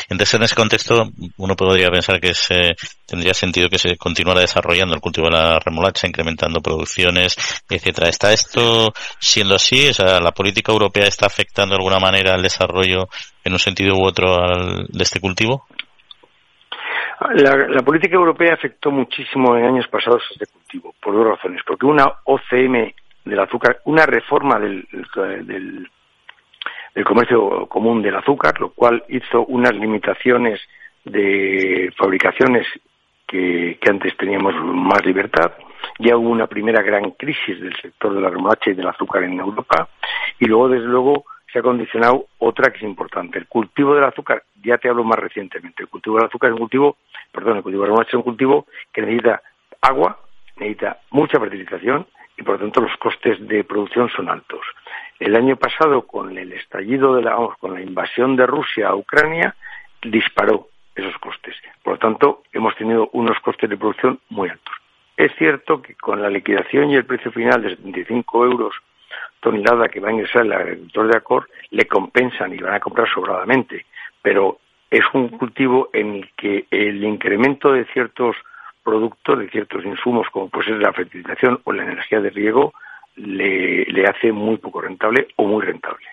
Entonces, 0.09 0.35
en 0.35 0.43
ese 0.43 0.57
contexto, 0.57 1.09
uno 1.37 1.55
podría 1.55 1.89
pensar 1.89 2.21
que 2.21 2.35
se, 2.35 2.75
tendría 3.07 3.33
sentido 3.33 3.69
que 3.69 3.79
se 3.79 3.97
continuara 3.97 4.41
desarrollando 4.41 4.95
el 4.95 5.01
cultivo 5.01 5.29
de 5.29 5.37
la 5.37 5.61
remolacha, 5.61 6.09
incrementando 6.09 6.61
producciones, 6.61 7.37
etcétera. 7.71 8.09
¿Está 8.09 8.33
esto 8.33 8.93
siendo 9.21 9.55
así? 9.55 9.89
O 9.89 9.95
sea, 9.95 10.19
¿la 10.19 10.33
política 10.33 10.73
europea 10.73 11.07
está 11.07 11.27
afectando 11.27 11.75
de 11.75 11.81
alguna 11.81 12.01
manera 12.01 12.35
al 12.35 12.43
desarrollo 12.43 13.09
en 13.45 13.53
un 13.53 13.61
sentido 13.61 13.95
u 13.95 14.05
otro 14.05 14.37
de 14.89 15.03
este 15.03 15.21
cultivo? 15.21 15.65
La, 17.35 17.83
política 17.83 18.17
europea 18.17 18.55
afectó 18.55 18.91
muchísimo 18.91 19.57
en 19.57 19.65
años 19.65 19.87
pasados 19.89 20.23
este 20.31 20.47
cultivo, 20.47 20.95
por 21.01 21.15
dos 21.15 21.27
razones. 21.27 21.63
Porque 21.67 21.87
una 21.87 22.05
OCM 22.25 22.93
del 23.25 23.41
azúcar, 23.41 23.81
una 23.85 24.07
reforma 24.07 24.59
del, 24.59 24.87
del, 25.45 25.89
comercio 27.05 27.67
común 27.67 28.03
del 28.03 28.17
azúcar, 28.17 28.61
lo 28.61 28.71
cual 28.71 29.05
hizo 29.09 29.45
unas 29.47 29.73
limitaciones 29.73 30.61
de 31.05 31.93
fabricaciones 31.97 32.67
que, 33.27 33.79
que, 33.81 33.91
antes 33.91 34.17
teníamos 34.17 34.55
más 34.63 35.05
libertad. 35.05 35.53
Ya 35.99 36.17
hubo 36.17 36.31
una 36.31 36.47
primera 36.47 36.83
gran 36.83 37.13
crisis 37.13 37.61
del 37.61 37.75
sector 37.81 38.15
de 38.15 38.21
la 38.21 38.31
remolacha 38.31 38.71
y 38.71 38.75
del 38.75 38.89
azúcar 38.89 39.25
en 39.25 39.39
Europa. 39.39 39.89
Y 40.39 40.47
luego, 40.47 40.69
desde 40.69 40.87
luego, 40.87 41.25
se 41.53 41.59
ha 41.59 41.63
condicionado 41.63 42.27
otra 42.39 42.71
que 42.71 42.79
es 42.79 42.83
importante. 42.85 43.39
El 43.39 43.47
cultivo 43.47 43.95
del 43.95 44.05
azúcar, 44.05 44.43
ya 44.63 44.79
te 44.79 44.89
hablo 44.89 45.05
más 45.05 45.19
recientemente, 45.19 45.83
el 45.83 45.89
cultivo 45.89 46.17
del 46.17 46.27
azúcar 46.27 46.51
es 46.51 46.55
un 46.55 46.61
cultivo, 46.61 46.97
perdón, 47.31 47.59
el 47.59 47.63
cultivo 47.63 47.85
de 47.85 47.91
la 47.91 48.03
es 48.03 48.15
un 48.15 48.23
cultivo 48.23 48.67
que 48.93 49.03
necesita 49.03 49.43
agua, 49.81 50.19
necesita 50.57 51.01
mucha 51.11 51.39
fertilización 51.39 52.07
y 52.37 52.43
por 52.43 52.55
lo 52.55 52.61
tanto 52.61 52.81
los 52.81 52.97
costes 52.97 53.47
de 53.47 53.65
producción 53.65 54.09
son 54.09 54.29
altos. 54.29 54.61
El 55.21 55.37
año 55.37 55.57
pasado, 55.57 56.07
con 56.07 56.37
el 56.37 56.53
estallido 56.53 57.15
de 57.15 57.23
la, 57.23 57.37
con 57.61 57.75
la 57.75 57.83
invasión 57.83 58.35
de 58.35 58.47
Rusia 58.47 58.89
a 58.89 58.97
Ucrania, 58.97 59.55
disparó 60.03 60.69
esos 60.95 61.17
costes. 61.19 61.55
Por 61.83 61.95
lo 61.95 61.99
tanto, 61.99 62.43
hemos 62.53 62.75
tenido 62.77 63.11
unos 63.13 63.39
costes 63.41 63.69
de 63.69 63.77
producción 63.77 64.19
muy 64.31 64.49
altos. 64.49 64.75
Es 65.17 65.33
cierto 65.37 65.83
que 65.83 65.95
con 65.95 66.23
la 66.23 66.31
liquidación 66.31 66.91
y 66.91 66.97
el 66.97 67.05
precio 67.05 67.31
final 67.31 67.63
de 67.63 67.77
75 67.77 68.45
euros 68.45 68.75
tonelada 69.41 69.89
que 69.89 70.01
va 70.01 70.09
a 70.09 70.13
ingresar 70.13 70.43
el 70.43 70.53
agricultor 70.53 71.09
de 71.09 71.17
Acor 71.17 71.49
le 71.71 71.87
compensan 71.87 72.55
y 72.55 72.59
van 72.59 72.75
a 72.75 72.81
comprar 72.81 73.09
sobradamente, 73.09 73.87
pero 74.21 74.59
es 74.91 75.05
un 75.15 75.29
cultivo 75.29 75.91
en 75.93 76.15
el 76.17 76.31
que 76.37 76.67
el 76.71 77.03
incremento 77.03 77.73
de 77.73 77.85
ciertos 77.87 78.37
productos, 78.85 79.39
de 79.39 79.49
ciertos 79.49 79.85
insumos, 79.85 80.29
como 80.31 80.49
puede 80.49 80.67
ser 80.67 80.79
la 80.79 80.93
fertilización 80.93 81.61
o 81.65 81.73
la 81.73 81.85
energía 81.85 82.21
de 82.21 82.31
riego, 82.31 82.75
le 83.17 84.07
hace 84.07 84.33
muy 84.33 84.57
poco 84.57 84.81
rentable 84.81 85.29
o 85.37 85.45
muy 85.45 85.63
rentable. 85.65 86.07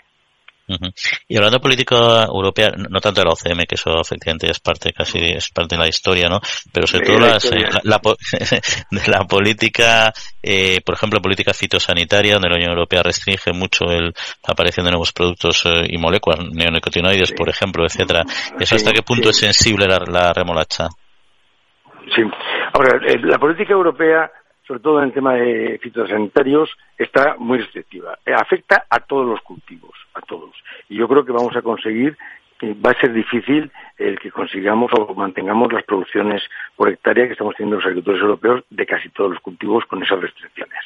Y 1.27 1.35
hablando 1.35 1.57
de 1.57 1.61
política 1.61 2.25
europea, 2.25 2.71
no 2.77 2.99
tanto 2.99 3.21
de 3.21 3.25
la 3.25 3.33
OCM, 3.33 3.65
que 3.67 3.75
eso 3.75 4.01
efectivamente 4.01 4.49
es 4.49 4.59
parte 4.59 4.91
casi 4.93 5.19
es 5.19 5.49
parte 5.49 5.75
de 5.75 5.81
la 5.81 5.87
historia, 5.87 6.29
¿no? 6.29 6.39
Pero 6.71 6.85
sobre 6.85 7.05
todo 7.05 7.19
la, 7.19 7.39
la, 7.83 7.99
de 8.91 9.11
la 9.11 9.25
política, 9.25 10.13
eh, 10.41 10.81
por 10.85 10.95
ejemplo, 10.95 11.19
política 11.21 11.53
fitosanitaria, 11.53 12.33
donde 12.33 12.49
la 12.49 12.55
Unión 12.55 12.71
Europea 12.71 13.01
restringe 13.03 13.51
mucho 13.51 13.85
el, 13.85 14.05
la 14.05 14.51
aparición 14.51 14.85
de 14.85 14.91
nuevos 14.91 15.11
productos 15.11 15.65
eh, 15.65 15.87
y 15.89 15.97
moléculas, 15.97 16.39
neonicotinoides, 16.51 17.33
por 17.33 17.49
ejemplo, 17.49 17.85
etcétera. 17.85 18.23
¿Eso 18.59 18.75
hasta 18.75 18.91
qué 18.91 19.01
punto 19.01 19.29
es 19.29 19.37
sensible 19.37 19.87
la, 19.87 20.33
remolacha? 20.33 20.87
Sí. 22.15 22.21
Ahora, 22.73 22.99
eh, 23.07 23.17
la 23.23 23.37
política 23.39 23.73
europea 23.73 24.29
sobre 24.69 24.81
todo 24.81 24.99
en 24.99 25.05
el 25.05 25.13
tema 25.13 25.33
de 25.33 25.79
fitosanitarios, 25.81 26.69
está 26.95 27.35
muy 27.39 27.57
restrictiva. 27.57 28.19
Eh, 28.23 28.31
afecta 28.31 28.85
a 28.87 28.99
todos 28.99 29.25
los 29.25 29.41
cultivos, 29.41 29.95
a 30.13 30.21
todos. 30.21 30.51
Y 30.87 30.95
yo 30.95 31.07
creo 31.07 31.25
que 31.25 31.31
vamos 31.31 31.55
a 31.55 31.63
conseguir, 31.63 32.15
va 32.63 32.91
a 32.91 33.01
ser 33.01 33.11
difícil 33.11 33.71
el 33.97 34.19
que 34.19 34.29
consigamos 34.29 34.91
o 34.93 35.11
mantengamos 35.15 35.73
las 35.73 35.83
producciones 35.85 36.43
por 36.75 36.87
hectárea 36.87 37.25
que 37.25 37.31
estamos 37.31 37.55
teniendo 37.55 37.77
los 37.77 37.85
agricultores 37.87 38.21
europeos 38.21 38.63
de 38.69 38.85
casi 38.85 39.09
todos 39.09 39.31
los 39.31 39.39
cultivos 39.39 39.85
con 39.85 40.03
esas 40.03 40.21
restricciones. 40.21 40.83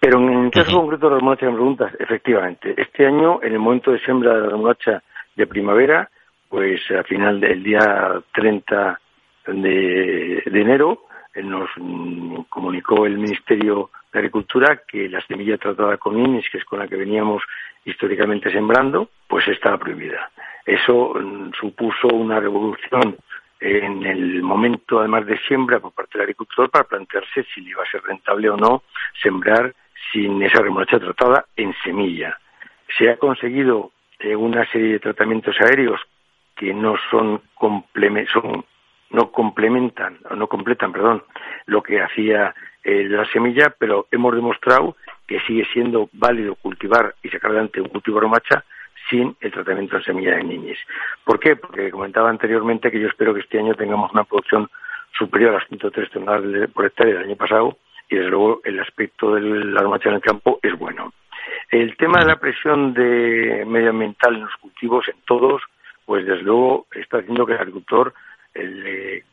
Pero 0.00 0.18
en 0.18 0.46
el 0.46 0.50
caso 0.50 0.80
concreto 0.80 1.06
de 1.06 1.12
la 1.12 1.18
remolacha 1.18 1.46
que 1.46 1.52
me 1.52 1.56
preguntas, 1.56 1.94
efectivamente, 2.00 2.74
este 2.76 3.06
año, 3.06 3.38
en 3.44 3.52
el 3.52 3.60
momento 3.60 3.92
de 3.92 4.00
siembra 4.00 4.34
de 4.34 4.40
la 4.40 4.48
remolacha 4.48 5.02
de 5.36 5.46
primavera, 5.46 6.10
pues 6.48 6.80
a 6.90 7.04
final 7.04 7.40
del 7.40 7.62
día 7.62 8.20
30 8.32 9.00
de 9.46 10.42
enero, 10.46 11.04
nos 11.42 11.70
comunicó 12.48 13.06
el 13.06 13.18
Ministerio 13.18 13.90
de 14.12 14.18
Agricultura 14.18 14.82
que 14.86 15.08
la 15.08 15.20
semilla 15.22 15.58
tratada 15.58 15.96
con 15.96 16.18
INIS, 16.18 16.48
que 16.50 16.58
es 16.58 16.64
con 16.64 16.78
la 16.78 16.88
que 16.88 16.96
veníamos 16.96 17.42
históricamente 17.84 18.50
sembrando, 18.50 19.10
pues 19.26 19.46
estaba 19.48 19.78
prohibida. 19.78 20.30
Eso 20.64 21.14
mm, 21.14 21.52
supuso 21.58 22.08
una 22.08 22.40
revolución 22.40 23.16
en 23.60 24.04
el 24.04 24.42
momento, 24.42 24.98
además 24.98 25.26
de 25.26 25.38
siembra, 25.46 25.80
por 25.80 25.92
parte 25.92 26.18
del 26.18 26.22
agricultor 26.22 26.70
para 26.70 26.84
plantearse 26.84 27.44
si 27.54 27.60
le 27.62 27.70
iba 27.70 27.82
a 27.82 27.90
ser 27.90 28.02
rentable 28.02 28.50
o 28.50 28.56
no 28.56 28.82
sembrar 29.22 29.74
sin 30.12 30.42
esa 30.42 30.62
remolacha 30.62 30.98
tratada 30.98 31.46
en 31.56 31.74
semilla. 31.82 32.38
Se 32.98 33.10
ha 33.10 33.16
conseguido 33.16 33.92
eh, 34.18 34.36
una 34.36 34.70
serie 34.70 34.92
de 34.92 35.00
tratamientos 35.00 35.56
aéreos 35.60 36.00
que 36.56 36.72
no 36.72 36.94
son, 37.10 37.42
son 38.32 38.64
no 39.14 39.30
complementan, 39.30 40.18
no 40.36 40.48
completan, 40.48 40.92
perdón, 40.92 41.22
lo 41.66 41.82
que 41.82 42.02
hacía 42.02 42.54
eh, 42.82 43.04
la 43.08 43.24
semilla, 43.26 43.72
pero 43.78 44.06
hemos 44.10 44.34
demostrado 44.34 44.96
que 45.26 45.40
sigue 45.40 45.64
siendo 45.72 46.08
válido 46.12 46.56
cultivar 46.56 47.14
y 47.22 47.28
sacar 47.28 47.52
adelante 47.52 47.80
un 47.80 47.88
cultivo 47.88 48.20
romacha 48.20 48.64
sin 49.08 49.36
el 49.40 49.52
tratamiento 49.52 49.96
en 49.96 50.02
semilla 50.02 50.36
de 50.36 50.44
niñez. 50.44 50.78
¿Por 51.24 51.38
qué? 51.38 51.56
Porque 51.56 51.90
comentaba 51.90 52.28
anteriormente 52.28 52.90
que 52.90 53.00
yo 53.00 53.08
espero 53.08 53.32
que 53.32 53.40
este 53.40 53.58
año 53.58 53.74
tengamos 53.74 54.12
una 54.12 54.24
producción 54.24 54.68
superior 55.16 55.50
a 55.50 55.58
las 55.58 55.68
103 55.68 56.10
toneladas 56.10 56.70
por 56.70 56.86
hectárea 56.86 57.14
del 57.14 57.24
año 57.24 57.36
pasado 57.36 57.76
y 58.08 58.16
desde 58.16 58.30
luego 58.30 58.60
el 58.64 58.80
aspecto 58.80 59.34
de 59.34 59.42
la 59.42 59.80
romacha 59.80 60.08
en 60.08 60.16
el 60.16 60.20
campo 60.20 60.58
es 60.62 60.76
bueno. 60.76 61.12
El 61.70 61.96
tema 61.96 62.20
de 62.20 62.26
la 62.26 62.36
presión 62.36 62.94
de 62.94 63.64
medioambiental 63.66 64.34
en 64.34 64.42
los 64.42 64.56
cultivos, 64.56 65.08
en 65.08 65.16
todos, 65.24 65.62
pues 66.04 66.26
desde 66.26 66.42
luego 66.42 66.86
está 66.92 67.18
haciendo 67.18 67.46
que 67.46 67.52
el 67.52 67.60
agricultor 67.60 68.12
le, 68.54 69.24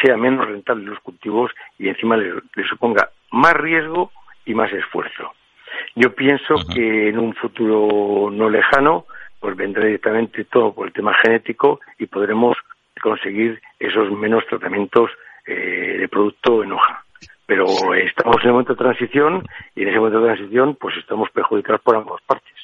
sea 0.00 0.16
menos 0.16 0.46
rentable 0.46 0.84
los 0.84 1.00
cultivos 1.00 1.50
y 1.78 1.88
encima 1.88 2.16
le, 2.16 2.40
suponga 2.68 3.10
más 3.30 3.54
riesgo 3.54 4.10
y 4.44 4.54
más 4.54 4.72
esfuerzo. 4.72 5.32
Yo 5.94 6.14
pienso 6.14 6.54
que 6.72 7.08
en 7.08 7.18
un 7.18 7.34
futuro 7.34 8.30
no 8.30 8.48
lejano, 8.50 9.06
pues 9.40 9.56
vendrá 9.56 9.84
directamente 9.84 10.44
todo 10.44 10.74
por 10.74 10.86
el 10.86 10.92
tema 10.92 11.14
genético 11.14 11.80
y 11.98 12.06
podremos 12.06 12.56
conseguir 13.00 13.60
esos 13.78 14.10
menos 14.12 14.46
tratamientos 14.46 15.10
eh, 15.46 15.96
de 15.98 16.08
producto 16.08 16.62
en 16.62 16.72
hoja. 16.72 17.04
Pero 17.46 17.66
estamos 17.94 18.36
en 18.42 18.46
el 18.46 18.52
momento 18.52 18.74
de 18.74 18.78
transición 18.78 19.44
y 19.74 19.82
en 19.82 19.88
ese 19.88 19.98
momento 19.98 20.20
de 20.20 20.34
transición 20.34 20.76
pues 20.76 20.96
estamos 20.96 21.30
perjudicados 21.30 21.80
por 21.82 21.96
ambas 21.96 22.22
partes. 22.22 22.61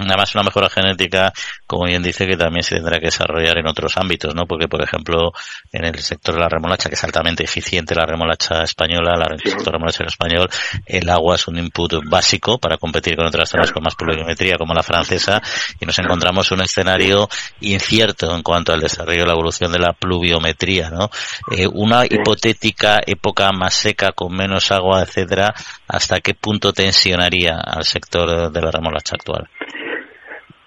Además, 0.00 0.34
una 0.34 0.44
mejora 0.44 0.70
genética, 0.70 1.32
como 1.66 1.84
bien 1.84 2.02
dice, 2.02 2.26
que 2.26 2.36
también 2.36 2.62
se 2.62 2.76
tendrá 2.76 2.98
que 2.98 3.06
desarrollar 3.06 3.58
en 3.58 3.66
otros 3.66 3.96
ámbitos, 3.96 4.34
¿no? 4.34 4.46
Porque, 4.46 4.66
por 4.66 4.82
ejemplo, 4.82 5.32
en 5.70 5.84
el 5.84 5.98
sector 5.98 6.34
de 6.34 6.40
la 6.40 6.48
remolacha, 6.48 6.88
que 6.88 6.94
es 6.94 7.04
altamente 7.04 7.44
eficiente 7.44 7.94
la 7.94 8.06
remolacha 8.06 8.62
española, 8.62 9.16
la, 9.16 9.26
el 9.34 9.40
sector 9.40 9.72
remolacha 9.72 10.04
español, 10.04 10.48
el 10.86 11.08
agua 11.10 11.34
es 11.34 11.46
un 11.46 11.58
input 11.58 11.92
básico 12.08 12.58
para 12.58 12.78
competir 12.78 13.16
con 13.16 13.26
otras 13.26 13.50
zonas 13.50 13.70
con 13.70 13.82
más 13.82 13.94
pluviometría, 13.94 14.56
como 14.56 14.72
la 14.72 14.82
francesa, 14.82 15.42
y 15.78 15.84
nos 15.84 15.98
encontramos 15.98 16.50
un 16.52 16.62
escenario 16.62 17.28
incierto 17.60 18.34
en 18.34 18.42
cuanto 18.42 18.72
al 18.72 18.80
desarrollo 18.80 19.24
y 19.24 19.26
la 19.26 19.32
evolución 19.32 19.72
de 19.72 19.78
la 19.78 19.92
pluviometría, 19.92 20.88
¿no? 20.88 21.10
Eh, 21.50 21.66
una 21.70 22.06
hipotética 22.06 23.00
época 23.06 23.52
más 23.52 23.74
seca, 23.74 24.12
con 24.12 24.34
menos 24.34 24.70
agua, 24.72 25.02
etcétera, 25.02 25.54
¿hasta 25.86 26.20
qué 26.20 26.32
punto 26.32 26.72
tensionaría 26.72 27.58
al 27.58 27.84
sector 27.84 28.50
de 28.50 28.60
la 28.62 28.70
remolacha 28.70 29.16
actual? 29.16 29.48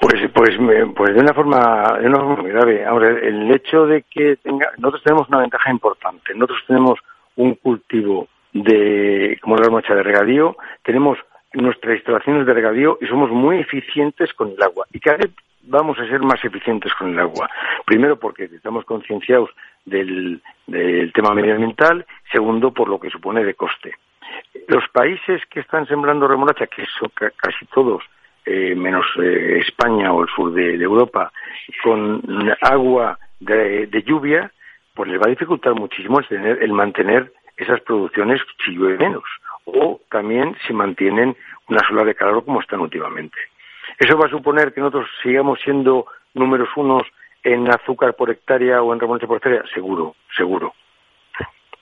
Pues, 0.06 0.22
pues, 0.36 0.52
pues 0.96 1.16
de 1.16 1.20
una 1.20 1.34
forma, 1.34 1.98
de 2.00 2.06
una 2.06 2.20
forma 2.20 2.36
muy 2.36 2.52
grave. 2.52 2.86
Ahora, 2.86 3.10
el 3.10 3.50
hecho 3.50 3.88
de 3.88 4.04
que 4.04 4.36
tenga, 4.36 4.70
nosotros 4.78 5.02
tenemos 5.02 5.28
una 5.30 5.40
ventaja 5.40 5.72
importante. 5.72 6.32
Nosotros 6.36 6.60
tenemos 6.68 7.00
un 7.38 7.56
cultivo 7.56 8.28
de, 8.54 9.36
como 9.42 9.56
la 9.56 9.72
mocha 9.72 9.96
de 9.96 10.04
regadío, 10.04 10.58
tenemos 10.84 11.18
nuestras 11.54 11.96
instalaciones 11.96 12.46
de 12.46 12.54
regadío 12.54 13.00
y 13.02 13.08
somos 13.08 13.32
muy 13.32 13.58
eficientes 13.58 14.32
con 14.36 14.52
el 14.52 14.62
agua. 14.62 14.86
Y 14.94 15.00
cada 15.00 15.18
vez 15.18 15.32
vamos 15.64 15.98
a 15.98 16.08
ser 16.08 16.20
más 16.20 16.46
eficientes 16.46 16.94
con 16.94 17.10
el 17.10 17.20
agua. 17.20 17.50
Primero 17.88 18.20
porque 18.20 18.44
estamos 18.44 18.86
concienciados 18.86 19.50
del, 19.86 20.40
del 20.68 21.12
tema 21.14 21.34
medioambiental, 21.34 22.06
segundo 22.32 22.72
por 22.72 22.90
lo 22.90 23.00
que 23.00 23.10
supone 23.10 23.44
de 23.44 23.56
coste. 23.56 23.96
Los 24.68 24.88
países 24.90 25.42
que 25.50 25.62
están 25.62 25.88
sembrando 25.88 26.28
remolacha, 26.28 26.68
que 26.68 26.86
son 27.00 27.10
casi 27.38 27.66
todos 27.74 28.04
eh, 28.46 28.76
menos 28.76 29.06
eh, 29.22 29.60
España 29.60 30.14
o 30.14 30.24
el 30.24 30.30
sur 30.30 30.54
de, 30.54 30.76
Europa, 30.76 31.32
con 31.84 32.22
agua 32.62 33.18
de, 33.40 34.04
lluvia, 34.06 34.52
pues 34.94 35.10
les 35.10 35.20
va 35.20 35.26
a 35.26 35.30
dificultar 35.30 35.74
muchísimo 35.74 36.20
el, 36.20 36.28
tener, 36.28 36.64
el 36.64 36.72
mantener 36.72 37.34
esas 37.58 37.82
producciones 37.82 38.42
si 38.64 38.72
llueve 38.72 38.98
menos, 38.98 39.24
o 39.66 40.00
también 40.10 40.56
si 40.68 40.74
mantienen 40.74 41.36
una 41.68 41.80
sola 41.88 42.04
de 42.04 42.16
calor 42.16 42.46
como 42.46 42.62
están 42.62 42.82
últimamente. 42.82 43.38
Eso 43.98 44.18
va 44.18 44.28
a 44.28 44.30
suponer 44.30 44.74
que 44.74 44.82
nosotros 44.82 45.08
sigamos 45.24 45.60
siendo 45.64 46.06
números 46.34 46.70
unos 46.76 47.04
en 47.44 47.68
azúcar 47.70 48.16
por 48.16 48.30
hectárea 48.30 48.82
o 48.82 48.94
en 48.94 49.00
remolacha 49.00 49.28
por 49.28 49.38
hectárea, 49.38 49.64
seguro, 49.74 50.16
seguro. 50.36 50.74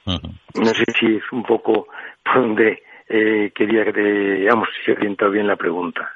No 0.06 0.66
sé 0.66 0.86
si 1.00 1.16
es 1.16 1.32
un 1.32 1.44
poco 1.44 1.88
por 2.24 2.36
donde 2.36 2.84
eh, 3.08 3.52
quería 3.56 3.86
que 3.86 3.94
te, 3.94 4.02
digamos, 4.02 4.68
si 4.76 4.84
se 4.84 4.92
ha 4.92 4.96
orientado 4.96 5.32
bien 5.32 5.48
la 5.48 5.56
pregunta. 5.56 6.12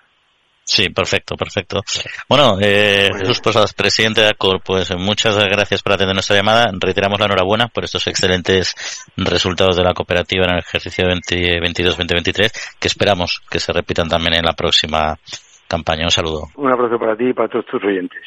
Sí, 0.67 0.89
perfecto, 0.89 1.37
perfecto. 1.37 1.79
Bueno, 2.27 2.57
eh, 2.61 3.09
Jesús 3.17 3.39
Posadas, 3.39 3.73
presidente 3.73 4.19
de 4.19 4.31
ACOR, 4.31 4.61
pues 4.61 4.93
muchas 4.97 5.37
gracias 5.37 5.81
por 5.81 5.93
atender 5.93 6.13
nuestra 6.13 6.35
llamada. 6.35 6.69
Reiteramos 6.77 7.17
la 7.19 7.27
enhorabuena 7.27 7.69
por 7.69 7.85
estos 7.85 8.05
excelentes 8.07 8.75
resultados 9.15 9.77
de 9.77 9.85
la 9.85 9.93
cooperativa 9.93 10.43
en 10.43 10.55
el 10.55 10.59
ejercicio 10.59 11.05
2022-2023, 11.05 12.77
que 12.81 12.87
esperamos 12.89 13.41
que 13.49 13.61
se 13.61 13.71
repitan 13.71 14.09
también 14.09 14.33
en 14.33 14.43
la 14.43 14.51
próxima 14.51 15.17
campaña. 15.69 16.03
Un 16.03 16.11
saludo. 16.11 16.47
Un 16.57 16.69
abrazo 16.69 16.99
para 16.99 17.15
ti 17.15 17.29
y 17.29 17.33
para 17.33 17.47
todos 17.47 17.65
tus 17.67 17.81
oyentes. 17.85 18.21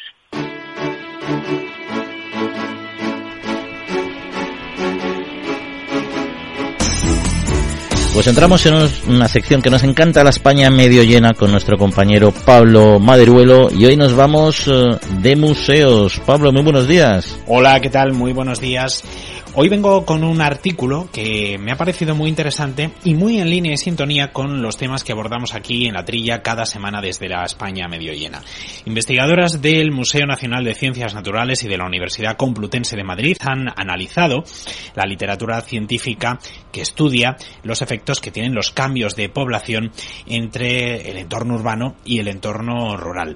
Pues 8.13 8.27
entramos 8.27 8.65
en 8.65 8.73
una 9.07 9.29
sección 9.29 9.61
que 9.61 9.69
nos 9.69 9.83
encanta, 9.83 10.23
la 10.23 10.31
España 10.31 10.69
medio 10.69 11.01
llena, 11.03 11.33
con 11.33 11.49
nuestro 11.49 11.77
compañero 11.77 12.33
Pablo 12.45 12.99
Maderuelo. 12.99 13.71
Y 13.71 13.85
hoy 13.85 13.95
nos 13.95 14.13
vamos 14.13 14.67
eh, 14.67 14.97
de 15.21 15.35
museos. 15.37 16.19
Pablo, 16.25 16.51
muy 16.51 16.61
buenos 16.61 16.89
días. 16.89 17.39
Hola, 17.47 17.79
¿qué 17.79 17.89
tal? 17.89 18.11
Muy 18.11 18.33
buenos 18.33 18.59
días. 18.59 19.01
Hoy 19.53 19.67
vengo 19.67 20.05
con 20.05 20.23
un 20.23 20.39
artículo 20.39 21.09
que 21.11 21.57
me 21.57 21.73
ha 21.73 21.75
parecido 21.75 22.15
muy 22.15 22.29
interesante 22.29 22.91
y 23.03 23.15
muy 23.15 23.37
en 23.37 23.49
línea 23.49 23.73
y 23.73 23.77
sintonía 23.77 24.31
con 24.31 24.61
los 24.61 24.77
temas 24.77 25.03
que 25.03 25.11
abordamos 25.11 25.53
aquí 25.53 25.87
en 25.87 25.95
la 25.95 26.05
trilla 26.05 26.41
cada 26.41 26.65
semana 26.65 27.01
desde 27.01 27.27
la 27.27 27.43
España 27.43 27.89
medio 27.89 28.13
llena. 28.13 28.41
Investigadoras 28.85 29.61
del 29.61 29.91
Museo 29.91 30.25
Nacional 30.25 30.63
de 30.63 30.73
Ciencias 30.73 31.13
Naturales 31.13 31.63
y 31.65 31.67
de 31.67 31.77
la 31.77 31.85
Universidad 31.85 32.37
Complutense 32.37 32.95
de 32.95 33.03
Madrid 33.03 33.35
han 33.41 33.67
analizado 33.75 34.45
la 34.95 35.05
literatura 35.05 35.59
científica 35.59 36.39
que 36.71 36.79
estudia 36.79 37.35
los 37.63 37.81
efectos 37.81 38.21
que 38.21 38.31
tienen 38.31 38.55
los 38.55 38.71
cambios 38.71 39.17
de 39.17 39.27
población 39.27 39.91
entre 40.27 41.09
el 41.11 41.17
entorno 41.17 41.55
urbano 41.55 41.97
y 42.05 42.19
el 42.19 42.29
entorno 42.29 42.95
rural. 42.95 43.35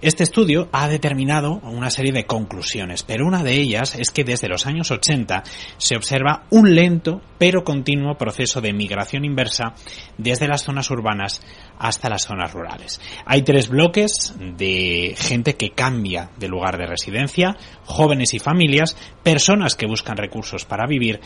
Este 0.00 0.24
estudio 0.24 0.68
ha 0.72 0.88
determinado 0.88 1.60
una 1.62 1.90
serie 1.90 2.10
de 2.10 2.26
conclusiones, 2.26 3.04
pero 3.04 3.28
una 3.28 3.44
de 3.44 3.54
ellas 3.54 3.94
es 3.94 4.10
que 4.10 4.24
desde 4.24 4.48
los 4.48 4.66
años 4.66 4.90
80 4.90 5.44
se 5.78 5.96
observa 5.96 6.44
un 6.50 6.74
lento 6.74 7.20
pero 7.38 7.64
continuo 7.64 8.16
proceso 8.16 8.60
de 8.60 8.72
migración 8.72 9.24
inversa 9.24 9.74
desde 10.16 10.46
las 10.46 10.62
zonas 10.62 10.90
urbanas 10.90 11.40
hasta 11.78 12.08
las 12.08 12.26
zonas 12.26 12.52
rurales. 12.52 13.00
Hay 13.26 13.42
tres 13.42 13.68
bloques 13.68 14.34
de 14.38 15.14
gente 15.18 15.56
que 15.56 15.70
cambia 15.70 16.30
de 16.38 16.48
lugar 16.48 16.78
de 16.78 16.86
residencia, 16.86 17.56
jóvenes 17.84 18.34
y 18.34 18.38
familias, 18.38 18.96
personas 19.24 19.74
que 19.74 19.86
buscan 19.86 20.16
recursos 20.16 20.64
para 20.64 20.86
vivir 20.86 21.20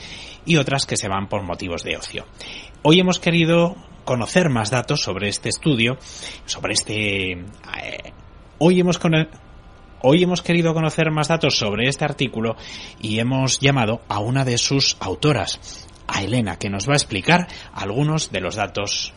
y 0.47 0.57
otras 0.57 0.87
que 0.87 0.97
se 0.97 1.09
van 1.09 1.29
por 1.29 1.43
motivos 1.43 1.83
de 1.83 1.97
ocio. 1.97 2.25
Hoy 2.83 3.01
hemos 3.01 3.19
querido 3.19 3.77
conocer 4.05 4.49
más 4.49 4.71
datos 4.71 5.03
sobre 5.03 5.29
este 5.29 5.51
estudio, 5.51 5.99
sobre 6.47 6.73
este... 6.73 7.33
Eh, 7.33 8.13
hoy 8.59 8.81
hemos 8.81 8.99
Hoy 10.03 10.23
hemos 10.23 10.43
querido 10.43 10.75
conocer 10.75 11.11
más 11.11 11.29
datos 11.29 11.57
sobre 11.57 11.89
este 11.89 12.05
artículo 12.05 12.57
y 13.01 13.19
hemos 13.19 13.61
llamado 13.61 14.03
a 14.09 14.19
una 14.19 14.45
de 14.45 14.59
sus 14.59 14.97
autoras, 15.01 15.89
a 16.07 16.23
Elena, 16.23 16.59
que 16.59 16.69
nos 16.69 16.87
va 16.87 16.93
a 16.93 16.97
explicar 16.97 17.49
algunos 17.73 18.31
de 18.31 18.41
los 18.41 18.57
datos. 18.57 19.15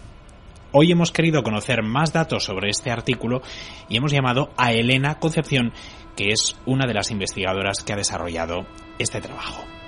Hoy 0.71 0.91
hemos 0.91 1.11
querido 1.11 1.43
conocer 1.43 1.83
más 1.83 2.13
datos 2.13 2.45
sobre 2.45 2.69
este 2.69 2.91
artículo 2.91 3.41
y 3.89 3.97
hemos 3.97 4.13
llamado 4.13 4.51
a 4.55 4.71
Elena 4.71 5.19
Concepción, 5.19 5.73
que 6.15 6.29
es 6.29 6.55
una 6.65 6.87
de 6.87 6.93
las 6.93 7.11
investigadoras 7.11 7.83
que 7.83 7.93
ha 7.93 7.97
desarrollado 7.97 8.65
este 8.99 9.19
trabajo. 9.19 9.78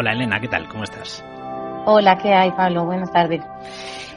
Hola 0.00 0.12
Elena, 0.12 0.38
¿qué 0.38 0.46
tal? 0.46 0.68
¿Cómo 0.68 0.84
estás? 0.84 1.24
Hola, 1.84 2.18
¿qué 2.18 2.32
hay 2.32 2.52
Pablo? 2.52 2.84
Buenas 2.84 3.10
tardes. 3.12 3.42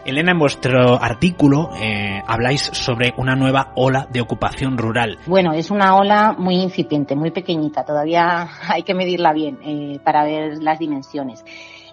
Elena, 0.06 0.34
en 0.34 0.38
vuestro 0.38 1.02
artículo 1.02 1.72
eh, 1.76 2.22
habláis 2.28 2.62
sobre 2.62 3.16
una 3.18 3.36
nueva 3.36 3.72
ola 3.74 4.08
de 4.12 4.22
ocupación 4.22 4.78
rural. 4.78 5.18
Bueno, 5.26 5.54
es 5.54 5.72
una 5.72 5.96
ola 5.96 6.36
muy 6.38 6.58
incipiente, 6.62 7.16
muy 7.16 7.32
pequeñita, 7.32 7.84
todavía 7.84 8.48
hay 8.70 8.84
que 8.84 8.94
medirla 8.94 9.34
bien 9.34 9.58
eh, 9.64 10.00
para 10.04 10.24
ver 10.24 10.62
las 10.62 10.78
dimensiones. 10.78 11.44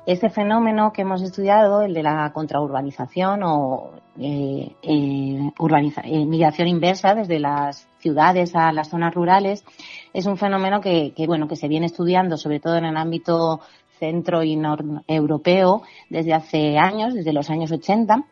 Este 0.05 0.29
fenómeno 0.29 0.93
que 0.93 1.01
hemos 1.01 1.23
estudiado, 1.23 1.81
el 1.81 1.95
de 1.95 2.03
la 2.03 2.31
contraurbanización 2.35 3.43
o 3.43 3.93
eh, 4.21 4.71
eh, 4.83 6.27
migración 6.27 6.69
inversa 6.69 7.15
desde 7.15 7.39
las 7.39 7.88
ciudades 8.01 8.55
a 8.55 8.73
las 8.73 8.89
zonas 8.91 9.15
rurales, 9.15 9.65
es 10.13 10.27
un 10.27 10.37
fenómeno 10.37 10.81
que, 10.81 11.13
bueno, 11.27 11.49
que 11.49 11.57
se 11.57 11.69
viene 11.69 11.87
estudiando 11.87 12.37
sobre 12.37 12.61
todo 12.61 12.77
en 12.77 12.85
el 12.85 12.97
ámbito 12.97 13.61
centro 13.99 14.43
y 14.43 14.61
europeo 15.07 15.83
desde 16.09 16.33
hace 16.33 16.79
años, 16.79 17.15
desde 17.15 17.33
los 17.33 17.51
años 17.51 17.73
80 17.73 18.25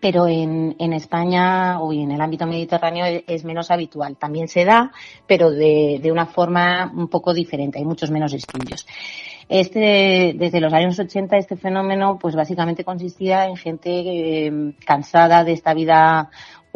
pero 0.00 0.26
en, 0.26 0.76
en, 0.78 0.92
España 0.92 1.80
o 1.80 1.92
en 1.92 2.10
el 2.10 2.20
ámbito 2.20 2.46
mediterráneo 2.46 3.22
es, 3.26 3.44
menos 3.44 3.70
habitual. 3.70 4.16
También 4.16 4.46
se 4.48 4.64
da, 4.64 4.92
pero 5.26 5.50
de, 5.50 6.00
de, 6.02 6.12
una 6.12 6.26
forma 6.26 6.92
un 6.94 7.08
poco 7.08 7.32
diferente. 7.32 7.78
Hay 7.78 7.84
muchos 7.84 8.10
menos 8.10 8.34
estudios. 8.34 8.86
Este, 9.48 10.34
desde 10.36 10.60
los 10.60 10.72
años 10.72 10.98
80, 10.98 11.36
este 11.36 11.56
fenómeno, 11.56 12.18
pues 12.20 12.34
básicamente 12.34 12.84
consistía 12.84 13.46
en 13.46 13.56
gente 13.56 13.90
eh, 13.90 14.74
cansada 14.84 15.44
de 15.44 15.52
esta 15.52 15.72
vida 15.72 16.30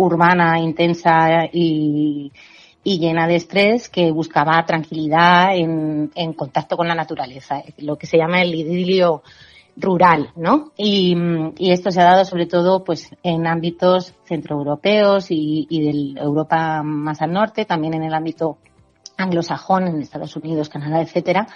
urbana 0.05 0.59
intensa 0.59 1.47
y, 1.53 2.33
y 2.83 2.99
llena 2.99 3.27
de 3.27 3.37
estrés 3.37 3.89
que 3.89 4.11
buscaba 4.11 4.65
tranquilidad 4.65 5.55
en, 5.55 6.11
en 6.15 6.33
contacto 6.33 6.77
con 6.77 6.89
la 6.89 6.95
naturaleza, 6.95 7.63
lo 7.79 7.97
que 7.97 8.07
se 8.07 8.17
llama 8.17 8.43
el 8.43 8.55
idilio 8.55 9.23
rural, 9.77 10.31
¿no? 10.37 10.73
Y, 10.77 11.17
y, 11.59 11.71
esto 11.71 11.91
se 11.91 12.01
ha 12.01 12.05
dado 12.05 12.25
sobre 12.25 12.47
todo 12.47 12.85
pues 12.85 13.11
en 13.23 13.47
ámbitos 13.47 14.15
centroeuropeos 14.25 15.31
y, 15.31 15.67
y 15.71 15.83
de 15.83 16.21
Europa 16.21 16.83
más 16.83 17.23
al 17.23 17.33
norte, 17.33 17.65
también 17.65 17.95
en 17.95 18.03
el 18.03 18.13
ámbito 18.13 18.59
anglosajón, 19.17 19.87
en 19.87 20.01
Estados 20.01 20.35
Unidos, 20.37 20.69
Canadá, 20.69 21.01
etcétera, 21.01 21.47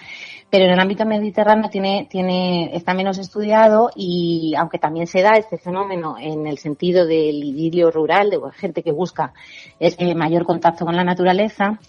pero 0.54 0.66
en 0.66 0.70
el 0.70 0.78
ámbito 0.78 1.04
mediterráneo 1.04 1.68
tiene, 1.68 2.06
tiene, 2.08 2.76
está 2.76 2.94
menos 2.94 3.18
estudiado 3.18 3.90
y 3.96 4.54
aunque 4.56 4.78
también 4.78 5.08
se 5.08 5.20
da 5.20 5.32
este 5.32 5.58
fenómeno 5.58 6.14
en 6.16 6.46
el 6.46 6.58
sentido 6.58 7.06
del 7.06 7.42
idilio 7.42 7.90
rural, 7.90 8.30
de 8.30 8.38
gente 8.52 8.84
que 8.84 8.92
busca 8.92 9.32
ese 9.80 10.14
mayor 10.14 10.44
contacto 10.44 10.84
con 10.84 10.94
la 10.94 11.02
naturaleza, 11.02 11.80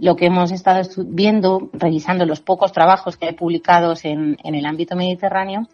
lo 0.00 0.16
que 0.16 0.26
hemos 0.26 0.50
estado 0.50 0.82
viendo, 1.06 1.70
revisando 1.72 2.26
los 2.26 2.40
pocos 2.40 2.72
trabajos 2.72 3.16
que 3.16 3.26
hay 3.26 3.34
publicados 3.34 4.04
en, 4.04 4.36
en 4.42 4.56
el 4.56 4.66
ámbito 4.66 4.96
mediterráneo, 4.96 5.68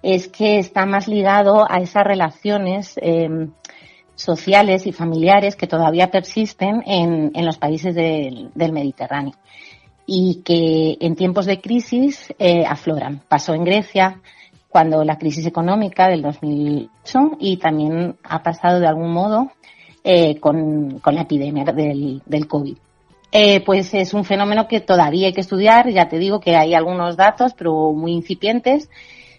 es 0.00 0.28
que 0.28 0.58
está 0.58 0.86
más 0.86 1.06
ligado 1.06 1.70
a 1.70 1.80
esas 1.80 2.04
relaciones 2.04 2.94
eh, 3.02 3.48
sociales 4.14 4.86
y 4.86 4.92
familiares 4.92 5.54
que 5.54 5.66
todavía 5.66 6.10
persisten 6.10 6.82
en, 6.86 7.30
en 7.34 7.44
los 7.44 7.58
países 7.58 7.94
del, 7.94 8.50
del 8.54 8.72
Mediterráneo 8.72 9.34
y 10.06 10.42
que 10.44 10.96
en 11.00 11.16
tiempos 11.16 11.46
de 11.46 11.60
crisis 11.60 12.32
eh, 12.38 12.64
afloran. 12.66 13.22
Pasó 13.28 13.54
en 13.54 13.64
Grecia 13.64 14.20
cuando 14.68 15.04
la 15.04 15.18
crisis 15.18 15.46
económica 15.46 16.08
del 16.08 16.22
2008 16.22 17.36
y 17.40 17.56
también 17.58 18.16
ha 18.24 18.42
pasado 18.42 18.80
de 18.80 18.86
algún 18.86 19.12
modo 19.12 19.52
eh, 20.02 20.38
con, 20.40 21.00
la 21.04 21.22
epidemia 21.22 21.64
del, 21.64 22.22
del 22.26 22.46
COVID. 22.46 22.76
Eh, 23.32 23.62
pues 23.64 23.94
es 23.94 24.14
un 24.14 24.24
fenómeno 24.24 24.68
que 24.68 24.80
todavía 24.80 25.26
hay 25.26 25.32
que 25.32 25.40
estudiar. 25.40 25.88
Ya 25.90 26.08
te 26.08 26.18
digo 26.18 26.40
que 26.40 26.56
hay 26.56 26.74
algunos 26.74 27.16
datos, 27.16 27.52
pero 27.54 27.92
muy 27.92 28.12
incipientes. 28.12 28.90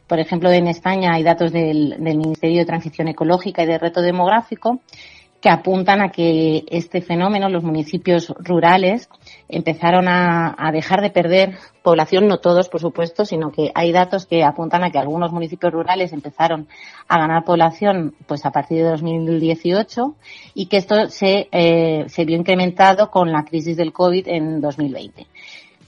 Por 0.07 0.19
ejemplo, 0.19 0.51
en 0.51 0.67
España 0.67 1.13
hay 1.13 1.23
datos 1.23 1.51
del, 1.51 1.95
del 1.99 2.17
Ministerio 2.17 2.59
de 2.59 2.65
Transición 2.65 3.07
Ecológica 3.07 3.63
y 3.63 3.67
de 3.67 3.77
Reto 3.77 4.01
Demográfico 4.01 4.81
que 5.45 5.49
apuntan 5.49 6.01
a 6.01 6.09
que 6.09 6.63
este 6.69 7.01
fenómeno, 7.01 7.49
los 7.49 7.63
municipios 7.63 8.33
rurales, 8.39 9.07
empezaron 9.47 10.07
a, 10.07 10.55
a, 10.57 10.71
dejar 10.71 11.01
de 11.01 11.09
perder 11.09 11.57
población, 11.83 12.27
no 12.27 12.39
todos, 12.39 12.69
por 12.69 12.81
supuesto, 12.81 13.25
sino 13.25 13.51
que 13.51 13.71
hay 13.75 13.91
datos 13.91 14.25
que 14.25 14.43
apuntan 14.43 14.83
a 14.83 14.91
que 14.91 14.97
algunos 14.97 15.31
municipios 15.31 15.71
rurales 15.71 16.13
empezaron 16.13 16.67
a 17.07 17.19
ganar 17.19 17.43
población 17.43 18.15
pues 18.25 18.45
a 18.45 18.51
partir 18.51 18.79
de 18.79 18.89
2018 18.89 20.15
y 20.55 20.65
que 20.65 20.77
esto 20.77 21.09
se, 21.09 21.47
eh, 21.51 22.05
se 22.07 22.25
vio 22.25 22.37
incrementado 22.37 23.11
con 23.11 23.31
la 23.31 23.43
crisis 23.43 23.77
del 23.77 23.93
COVID 23.93 24.27
en 24.27 24.61
2020. 24.61 25.27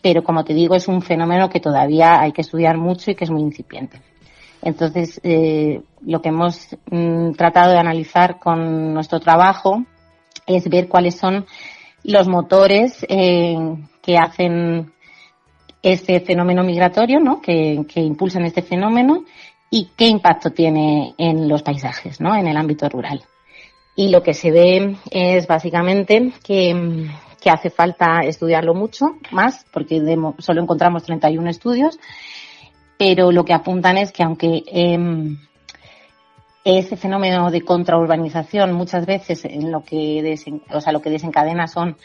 Pero 0.02 0.24
como 0.24 0.44
te 0.44 0.54
digo, 0.54 0.76
es 0.76 0.88
un 0.88 1.02
fenómeno 1.02 1.50
que 1.50 1.60
todavía 1.60 2.22
hay 2.22 2.32
que 2.32 2.42
estudiar 2.42 2.78
mucho 2.78 3.12
y 3.12 3.16
que 3.16 3.24
es 3.24 3.32
muy 3.32 3.42
incipiente. 3.42 4.02
Entonces, 4.62 5.20
eh, 5.24 5.82
lo 6.06 6.22
que 6.22 6.30
hemos 6.30 6.76
mm, 6.90 7.32
tratado 7.34 7.72
de 7.72 7.80
analizar 7.80 8.40
con 8.40 8.94
nuestro 8.94 9.20
trabajo 9.20 9.84
es 10.46 10.70
ver 10.70 10.88
cuáles 10.88 11.16
son 11.16 11.46
los 12.08 12.28
motores 12.28 13.06
eh, 13.10 13.58
que 14.02 14.18
hacen 14.18 14.94
este 15.84 16.22
fenómeno 16.22 16.64
migratorio, 16.64 17.20
¿no? 17.20 17.42
Que, 17.42 17.86
que, 17.88 18.00
impulsan 18.00 18.46
este 18.46 18.62
fenómeno 18.62 19.26
y 19.70 19.90
qué 19.98 20.08
impacto 20.08 20.52
tiene 20.52 21.14
en 21.18 21.50
los 21.50 21.64
paisajes, 21.64 22.22
¿no? 22.22 22.34
En 22.34 22.48
el 22.48 22.56
ámbito 22.56 22.88
rural. 22.88 23.24
Y 23.96 24.10
lo 24.10 24.24
que 24.24 24.34
se 24.34 24.52
ve 24.52 24.96
es 25.12 25.48
básicamente 25.48 26.32
que, 26.44 27.10
que 27.42 27.50
hace 27.50 27.70
falta 27.70 28.22
estudiarlo 28.24 28.74
mucho 28.74 29.18
más, 29.32 29.66
porque 29.74 30.02
solo 30.40 30.62
encontramos 30.62 31.04
31 31.04 31.50
estudios, 31.50 32.00
pero 32.98 33.34
lo 33.34 33.44
que 33.44 33.54
apuntan 33.54 33.98
es 33.98 34.14
que 34.14 34.24
aunque 34.24 34.64
eh, 34.66 34.98
ese 36.76 36.98
fenómeno 36.98 37.50
de 37.50 37.62
contraurbanización 37.62 38.74
muchas 38.74 39.06
veces 39.06 39.46
en 39.46 39.72
lo 39.72 39.84
que, 39.84 40.22
desen, 40.22 40.62
o 40.70 40.82
sea, 40.82 40.92
lo 40.92 41.02
que 41.02 41.10
desencadena 41.10 41.66
son 41.68 41.96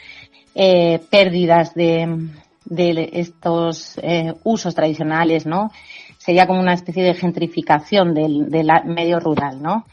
eh, 0.54 1.00
pérdidas 1.10 1.74
de, 1.74 2.28
de 2.64 3.10
estos 3.14 3.98
eh, 4.00 4.34
usos 4.44 4.74
tradicionales, 4.76 5.46
¿no? 5.46 5.72
Sería 6.16 6.46
como 6.46 6.60
una 6.60 6.74
especie 6.74 7.02
de 7.02 7.14
gentrificación 7.14 8.14
del, 8.14 8.50
del 8.50 8.70
medio 8.84 9.18
rural, 9.18 9.60
¿no? 9.60 9.84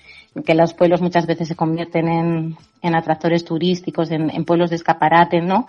Que 0.46 0.54
los 0.54 0.76
pueblos 0.76 1.02
muchas 1.02 1.26
veces 1.26 1.48
se 1.48 1.56
convierten 1.56 2.08
en, 2.08 2.58
en 2.84 2.96
atractores 2.96 3.44
turísticos, 3.44 4.12
en, 4.12 4.30
en 4.30 4.46
pueblos 4.46 4.70
de 4.70 4.76
escaparate, 4.76 5.42
¿no? 5.42 5.66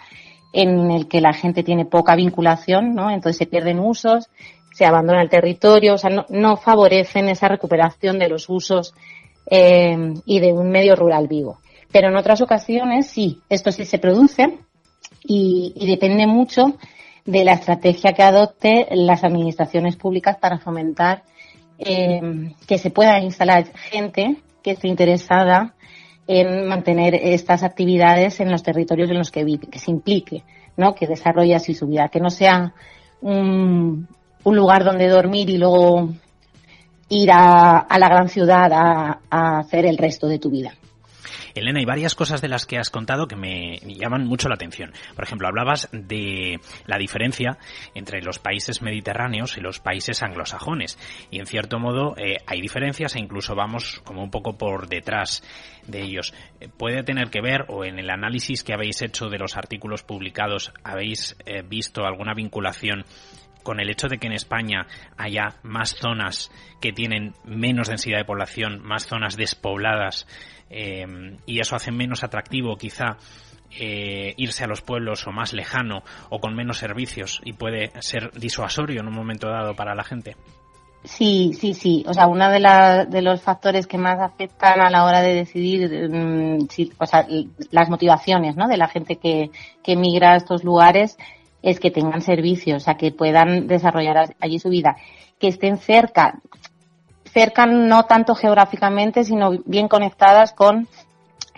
En 0.52 0.90
el 0.90 1.08
que 1.08 1.22
la 1.22 1.32
gente 1.32 1.62
tiene 1.62 1.86
poca 1.86 2.16
vinculación, 2.16 2.94
¿no? 2.94 3.10
Entonces 3.10 3.38
se 3.38 3.46
pierden 3.46 3.78
usos, 3.78 4.28
se 4.72 4.84
abandona 4.84 5.22
el 5.22 5.28
territorio, 5.28 5.94
o 5.94 5.98
sea, 5.98 6.10
no, 6.28 6.56
favorecen 6.56 7.28
esa 7.28 7.48
recuperación 7.48 8.18
de 8.18 8.28
los 8.28 8.48
usos 8.48 8.94
eh, 9.50 10.14
y 10.24 10.40
de 10.40 10.52
un 10.52 10.70
medio 10.70 10.96
rural 10.96 11.28
vivo. 11.28 11.58
Pero 11.92 12.08
en 12.08 12.16
otras 12.16 12.40
ocasiones 12.40 13.08
sí, 13.08 13.40
esto 13.48 13.72
sí 13.72 13.84
se 13.84 13.98
produce 13.98 14.58
y, 15.24 15.72
y 15.74 15.86
depende 15.86 16.26
mucho 16.26 16.76
de 17.24 17.44
la 17.44 17.52
estrategia 17.52 18.12
que 18.12 18.22
adopte 18.22 18.86
las 18.92 19.24
administraciones 19.24 19.96
públicas 19.96 20.36
para 20.40 20.58
fomentar 20.58 21.22
eh, 21.78 22.20
que 22.66 22.78
se 22.78 22.90
pueda 22.90 23.18
instalar 23.20 23.66
gente 23.72 24.36
que 24.62 24.72
esté 24.72 24.88
interesada 24.88 25.74
en 26.26 26.66
mantener 26.68 27.14
estas 27.14 27.62
actividades 27.62 28.38
en 28.40 28.50
los 28.50 28.62
territorios 28.62 29.10
en 29.10 29.18
los 29.18 29.30
que 29.30 29.44
vive, 29.44 29.68
que 29.68 29.78
se 29.78 29.90
implique, 29.90 30.44
¿no? 30.76 30.94
que 30.94 31.06
desarrolle 31.06 31.54
así 31.54 31.74
su 31.74 31.86
vida, 31.86 32.08
que 32.08 32.20
no 32.20 32.30
sea 32.30 32.74
un, 33.22 34.06
un 34.44 34.56
lugar 34.56 34.84
donde 34.84 35.08
dormir 35.08 35.50
y 35.50 35.58
luego 35.58 36.10
ir 37.08 37.30
a, 37.32 37.86
la 37.98 38.08
gran 38.08 38.28
ciudad 38.28 38.70
a, 38.72 39.58
hacer 39.58 39.86
el 39.86 39.98
resto 39.98 40.26
de 40.28 40.38
tu 40.38 40.50
vida. 40.50 40.74
Elena, 41.52 41.80
hay 41.80 41.84
varias 41.84 42.14
cosas 42.14 42.40
de 42.40 42.48
las 42.48 42.64
que 42.64 42.78
has 42.78 42.90
contado 42.90 43.26
que 43.26 43.34
me 43.34 43.78
llaman 43.80 44.24
mucho 44.24 44.48
la 44.48 44.54
atención. 44.54 44.92
Por 45.16 45.24
ejemplo, 45.24 45.48
hablabas 45.48 45.88
de 45.90 46.60
la 46.86 46.96
diferencia 46.96 47.58
entre 47.92 48.22
los 48.22 48.38
países 48.38 48.82
mediterráneos 48.82 49.58
y 49.58 49.60
los 49.60 49.80
países 49.80 50.22
anglosajones. 50.22 50.96
Y 51.32 51.40
en 51.40 51.46
cierto 51.46 51.80
modo 51.80 52.14
eh, 52.16 52.36
hay 52.46 52.60
diferencias 52.60 53.16
e 53.16 53.18
incluso 53.18 53.56
vamos 53.56 54.00
como 54.04 54.22
un 54.22 54.30
poco 54.30 54.56
por 54.56 54.88
detrás 54.88 55.42
de 55.88 56.02
ellos. 56.02 56.34
¿Puede 56.76 57.02
tener 57.02 57.30
que 57.30 57.40
ver 57.40 57.64
o 57.66 57.84
en 57.84 57.98
el 57.98 58.10
análisis 58.10 58.62
que 58.62 58.72
habéis 58.72 59.02
hecho 59.02 59.28
de 59.28 59.38
los 59.38 59.56
artículos 59.56 60.04
publicados 60.04 60.72
habéis 60.84 61.36
eh, 61.46 61.62
visto 61.62 62.04
alguna 62.04 62.32
vinculación 62.32 63.04
con 63.62 63.80
el 63.80 63.90
hecho 63.90 64.08
de 64.08 64.18
que 64.18 64.26
en 64.26 64.32
España 64.32 64.86
haya 65.16 65.56
más 65.62 65.96
zonas 65.96 66.50
que 66.80 66.92
tienen 66.92 67.34
menos 67.44 67.88
densidad 67.88 68.18
de 68.18 68.24
población, 68.24 68.80
más 68.82 69.06
zonas 69.06 69.36
despobladas, 69.36 70.26
eh, 70.70 71.06
y 71.46 71.60
eso 71.60 71.76
hace 71.76 71.90
menos 71.90 72.22
atractivo 72.22 72.76
quizá 72.76 73.16
eh, 73.78 74.34
irse 74.36 74.64
a 74.64 74.66
los 74.66 74.82
pueblos 74.82 75.26
o 75.26 75.32
más 75.32 75.52
lejano 75.52 76.02
o 76.28 76.40
con 76.40 76.54
menos 76.54 76.78
servicios 76.78 77.40
y 77.44 77.52
puede 77.52 77.92
ser 78.00 78.32
disuasorio 78.32 79.00
en 79.00 79.08
un 79.08 79.14
momento 79.14 79.48
dado 79.48 79.74
para 79.74 79.94
la 79.94 80.04
gente. 80.04 80.36
Sí, 81.04 81.52
sí, 81.58 81.72
sí. 81.72 82.04
O 82.06 82.12
sea, 82.12 82.26
uno 82.26 82.50
de, 82.50 83.06
de 83.08 83.22
los 83.22 83.40
factores 83.40 83.86
que 83.86 83.96
más 83.96 84.20
afectan 84.20 84.80
a 84.80 84.90
la 84.90 85.04
hora 85.04 85.22
de 85.22 85.34
decidir, 85.34 86.10
mm, 86.10 86.66
o 86.98 87.06
sea, 87.06 87.26
las 87.70 87.88
motivaciones, 87.88 88.56
¿no? 88.56 88.68
De 88.68 88.76
la 88.76 88.88
gente 88.88 89.16
que, 89.16 89.50
que 89.82 89.96
migra 89.96 90.32
a 90.32 90.36
estos 90.36 90.62
lugares 90.62 91.16
es 91.62 91.80
que 91.80 91.90
tengan 91.90 92.22
servicios, 92.22 92.82
o 92.82 92.84
sea, 92.84 92.94
que 92.94 93.12
puedan 93.12 93.66
desarrollar 93.66 94.34
allí 94.40 94.58
su 94.58 94.68
vida, 94.68 94.96
que 95.38 95.48
estén 95.48 95.78
cerca, 95.78 96.40
cerca 97.24 97.66
no 97.66 98.04
tanto 98.04 98.34
geográficamente, 98.34 99.24
sino 99.24 99.52
bien 99.64 99.88
conectadas 99.88 100.52
con, 100.52 100.88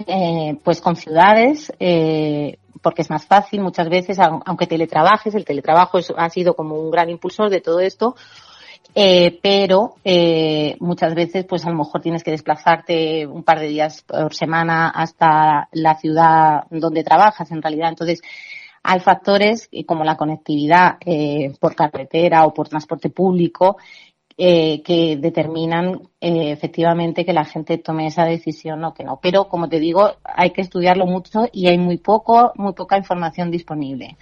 eh, 0.07 0.57
pues 0.65 0.81
con 0.81 0.97
ciudades, 0.97 1.73
eh, 1.81 2.59
porque 2.83 3.03
es 3.03 3.11
más 3.11 3.27
fácil 3.27 3.61
muchas 3.61 3.89
veces, 3.89 4.19
aunque 4.19 4.67
teletrabajes, 4.67 5.35
el 5.35 5.45
teletrabajo 5.45 5.99
ha 6.17 6.31
sido 6.31 6.55
como 6.55 6.75
un 6.77 6.91
gran 6.91 7.09
impulsor 7.11 7.49
de 7.49 7.61
todo 7.61 7.81
esto, 7.81 8.17
eh, 8.95 9.39
pero 9.43 9.95
eh, 10.05 10.77
muchas 10.81 11.15
veces 11.15 11.47
pues 11.47 11.65
a 11.65 11.71
lo 11.71 11.77
mejor 11.77 12.03
tienes 12.03 12.23
que 12.23 12.31
desplazarte 12.31 13.27
un 13.27 13.43
par 13.43 13.59
de 13.59 13.69
días 13.69 14.03
por 14.03 14.35
semana 14.35 14.91
hasta 14.91 15.69
la 15.73 15.95
ciudad 15.95 16.65
donde 16.71 17.03
trabajas 17.03 17.51
en 17.53 17.63
realidad. 17.63 17.89
Entonces, 17.89 18.21
hay 18.83 19.01
factores 19.01 19.69
como 19.87 20.05
la 20.05 20.17
conectividad 20.17 20.97
eh, 21.01 21.53
por 21.61 21.75
carretera 21.75 22.45
o 22.47 22.53
por 22.53 22.69
transporte 22.69 23.11
público 23.11 23.77
eh, 24.39 24.83
que 24.83 25.17
determinan 25.19 26.09
eh, 26.21 26.53
efectivamente 26.53 27.25
que 27.25 27.35
la 27.35 27.45
gente 27.45 27.77
tome 27.79 28.07
esa 28.07 28.25
decisión 28.25 28.83
o 28.85 28.95
que 28.95 29.05
no. 29.05 29.21
Pero 29.21 29.49
como 29.49 29.69
te 29.69 29.79
digo, 29.79 30.11
hay 30.25 30.51
que 30.51 30.63
estudiarlo 30.63 31.07
mucho 31.07 31.49
y 31.53 31.69
hay 31.69 31.79
muy 31.79 31.99
poco, 31.99 32.53
muy 32.57 32.73
poca 32.73 32.97
información 32.97 33.51
disponible. 33.51 34.17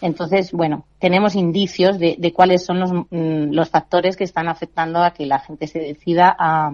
Entonces, 0.00 0.52
bueno, 0.52 0.84
tenemos 0.98 1.34
indicios 1.34 1.98
de, 1.98 2.32
cuáles 2.34 2.64
son 2.64 2.80
los, 2.80 2.92
mm, 2.92 3.52
los, 3.52 3.68
factores 3.68 4.16
que 4.16 4.24
están 4.24 4.48
afectando 4.48 5.02
a 5.02 5.12
que 5.12 5.26
la 5.26 5.40
gente 5.40 5.66
se 5.66 5.80
decida 5.80 6.36
a, 6.38 6.70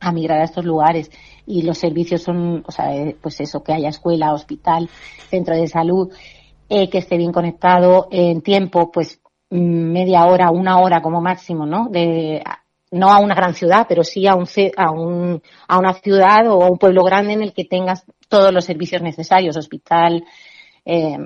a 0.00 0.12
migrar 0.12 0.40
a 0.40 0.44
estos 0.44 0.64
lugares 0.64 1.10
y 1.46 1.62
los 1.62 1.78
servicios 1.78 2.22
son, 2.22 2.64
o 2.66 2.72
sea, 2.72 2.94
eh, 2.94 3.16
pues 3.20 3.40
eso, 3.40 3.62
que 3.62 3.72
haya 3.72 3.88
escuela, 3.88 4.32
hospital, 4.32 4.88
centro 5.30 5.54
de 5.54 5.68
salud, 5.68 6.12
eh, 6.68 6.88
que 6.90 6.98
esté 6.98 7.16
bien 7.16 7.32
conectado 7.32 8.08
en 8.10 8.42
tiempo, 8.42 8.90
pues 8.90 9.20
mm, 9.50 9.92
media 9.92 10.26
hora, 10.26 10.50
una 10.50 10.78
hora 10.78 11.00
como 11.00 11.20
máximo, 11.20 11.66
¿no? 11.66 11.88
De, 11.88 12.42
no 12.90 13.10
a 13.10 13.18
una 13.18 13.34
gran 13.34 13.54
ciudad, 13.54 13.86
pero 13.88 14.04
sí 14.04 14.26
a, 14.26 14.34
un, 14.34 14.46
a, 14.76 14.90
un, 14.90 15.42
a 15.68 15.78
una 15.78 15.94
ciudad 15.94 16.48
o 16.48 16.62
a 16.62 16.70
un 16.70 16.78
pueblo 16.78 17.02
grande 17.04 17.32
en 17.32 17.42
el 17.42 17.52
que 17.52 17.64
tengas 17.64 18.04
todos 18.28 18.52
los 18.52 18.64
servicios 18.64 19.02
necesarios, 19.02 19.56
hospital, 19.56 20.24
eh, 20.84 21.18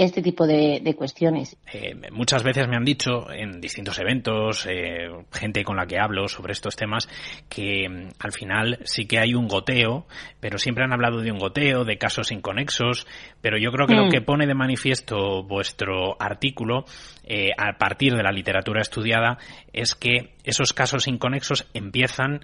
este 0.00 0.22
tipo 0.22 0.46
de, 0.46 0.94
cuestiones. 0.96 1.58
Eh, 1.70 1.94
muchas 2.10 2.42
veces 2.42 2.66
me 2.66 2.76
han 2.76 2.86
dicho 2.86 3.30
en 3.30 3.60
distintos 3.60 3.98
eventos, 3.98 4.66
eh, 4.66 5.10
gente 5.30 5.62
con 5.62 5.76
la 5.76 5.84
que 5.84 5.98
hablo 5.98 6.26
sobre 6.26 6.54
estos 6.54 6.74
temas, 6.74 7.06
que 7.50 7.86
mm, 7.86 8.08
al 8.18 8.32
final 8.32 8.78
sí 8.84 9.04
que 9.04 9.18
hay 9.18 9.34
un 9.34 9.46
goteo, 9.46 10.06
pero 10.40 10.56
siempre 10.56 10.84
han 10.84 10.94
hablado 10.94 11.20
de 11.20 11.30
un 11.30 11.38
goteo, 11.38 11.84
de 11.84 11.98
casos 11.98 12.32
inconexos, 12.32 13.06
pero 13.42 13.58
yo 13.58 13.70
creo 13.72 13.86
que 13.86 13.94
lo 13.94 14.06
mm. 14.06 14.10
que 14.10 14.22
pone 14.22 14.46
de 14.46 14.54
manifiesto 14.54 15.42
vuestro 15.42 16.16
artículo, 16.18 16.86
eh, 17.24 17.50
a 17.58 17.76
partir 17.76 18.16
de 18.16 18.22
la 18.22 18.32
literatura 18.32 18.80
estudiada, 18.80 19.36
es 19.74 19.94
que 19.94 20.32
esos 20.44 20.72
casos 20.72 21.08
inconexos 21.08 21.68
empiezan 21.74 22.40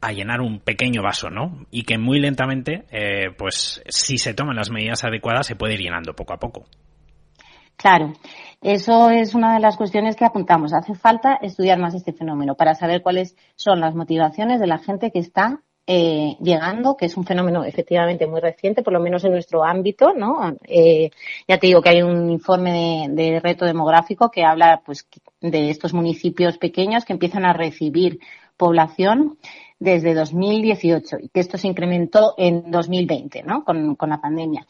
a 0.00 0.12
llenar 0.12 0.40
un 0.40 0.60
pequeño 0.60 1.02
vaso, 1.02 1.28
¿no? 1.28 1.66
Y 1.72 1.82
que 1.82 1.98
muy 1.98 2.20
lentamente, 2.20 2.84
pues 3.36 3.82
si 3.86 4.16
se 4.16 4.32
toman 4.32 4.56
las 4.56 4.70
medidas 4.70 5.04
adecuadas, 5.04 5.46
se 5.46 5.56
puede 5.56 5.74
ir 5.74 5.80
llenando 5.80 6.14
poco 6.14 6.32
a 6.32 6.38
poco. 6.38 6.64
Claro, 7.80 8.12
eso 8.60 9.08
es 9.08 9.34
una 9.34 9.54
de 9.54 9.60
las 9.60 9.78
cuestiones 9.78 10.14
que 10.14 10.26
apuntamos. 10.26 10.74
Hace 10.74 10.94
falta 10.94 11.38
estudiar 11.40 11.78
más 11.78 11.94
este 11.94 12.12
fenómeno 12.12 12.54
para 12.54 12.74
saber 12.74 13.00
cuáles 13.00 13.36
son 13.56 13.80
las 13.80 13.94
motivaciones 13.94 14.60
de 14.60 14.66
la 14.66 14.76
gente 14.76 15.10
que 15.10 15.18
está 15.18 15.62
eh, 15.86 16.36
llegando, 16.42 16.94
que 16.98 17.06
es 17.06 17.16
un 17.16 17.24
fenómeno 17.24 17.64
efectivamente 17.64 18.26
muy 18.26 18.40
reciente, 18.40 18.82
por 18.82 18.92
lo 18.92 19.00
menos 19.00 19.24
en 19.24 19.32
nuestro 19.32 19.64
ámbito, 19.64 20.12
¿no? 20.12 20.58
Eh, 20.68 21.10
ya 21.48 21.56
te 21.56 21.68
digo 21.68 21.80
que 21.80 21.88
hay 21.88 22.02
un 22.02 22.30
informe 22.30 23.08
de, 23.08 23.22
de, 23.22 23.40
reto 23.40 23.64
demográfico 23.64 24.30
que 24.30 24.44
habla, 24.44 24.82
pues, 24.84 25.08
de 25.40 25.70
estos 25.70 25.94
municipios 25.94 26.58
pequeños 26.58 27.06
que 27.06 27.14
empiezan 27.14 27.46
a 27.46 27.54
recibir 27.54 28.20
población 28.58 29.38
desde 29.78 30.12
2018 30.12 31.16
y 31.22 31.28
que 31.30 31.40
esto 31.40 31.56
se 31.56 31.68
incrementó 31.68 32.34
en 32.36 32.70
2020, 32.70 33.42
¿no? 33.42 33.64
Con, 33.64 33.96
con 33.96 34.10
la 34.10 34.20
pandemia. 34.20 34.66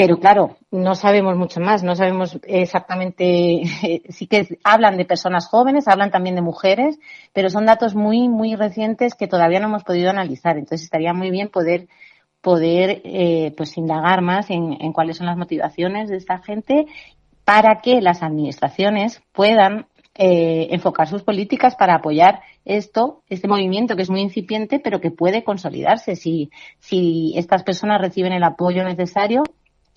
Pero 0.00 0.18
claro, 0.18 0.56
no 0.70 0.94
sabemos 0.94 1.36
mucho 1.36 1.60
más, 1.60 1.82
no 1.82 1.94
sabemos 1.94 2.38
exactamente, 2.44 3.64
sí 4.08 4.26
que 4.26 4.58
hablan 4.64 4.96
de 4.96 5.04
personas 5.04 5.46
jóvenes, 5.46 5.88
hablan 5.88 6.10
también 6.10 6.36
de 6.36 6.40
mujeres, 6.40 6.98
pero 7.34 7.50
son 7.50 7.66
datos 7.66 7.94
muy, 7.94 8.30
muy 8.30 8.56
recientes 8.56 9.14
que 9.14 9.26
todavía 9.26 9.60
no 9.60 9.66
hemos 9.66 9.84
podido 9.84 10.08
analizar. 10.08 10.56
Entonces 10.56 10.84
estaría 10.84 11.12
muy 11.12 11.30
bien 11.30 11.50
poder, 11.50 11.86
poder, 12.40 13.02
eh, 13.04 13.52
pues 13.58 13.76
indagar 13.76 14.22
más 14.22 14.48
en, 14.48 14.90
cuáles 14.94 15.18
son 15.18 15.26
las 15.26 15.36
motivaciones 15.36 16.08
de 16.08 16.16
esta 16.16 16.38
gente 16.38 16.86
para 17.44 17.82
que 17.82 18.00
las 18.00 18.22
administraciones 18.22 19.20
puedan 19.32 19.84
eh, 20.14 20.68
enfocar 20.70 21.08
sus 21.08 21.24
políticas 21.24 21.76
para 21.76 21.96
apoyar 21.96 22.40
esto, 22.64 23.22
este 23.28 23.48
movimiento 23.48 23.96
que 23.96 24.02
es 24.02 24.10
muy 24.10 24.22
incipiente, 24.22 24.80
pero 24.80 24.98
que 24.98 25.10
puede 25.10 25.44
consolidarse 25.44 26.16
si, 26.16 26.50
si 26.78 27.34
estas 27.36 27.64
personas 27.64 28.00
reciben 28.00 28.32
el 28.32 28.44
apoyo 28.44 28.82
necesario 28.82 29.42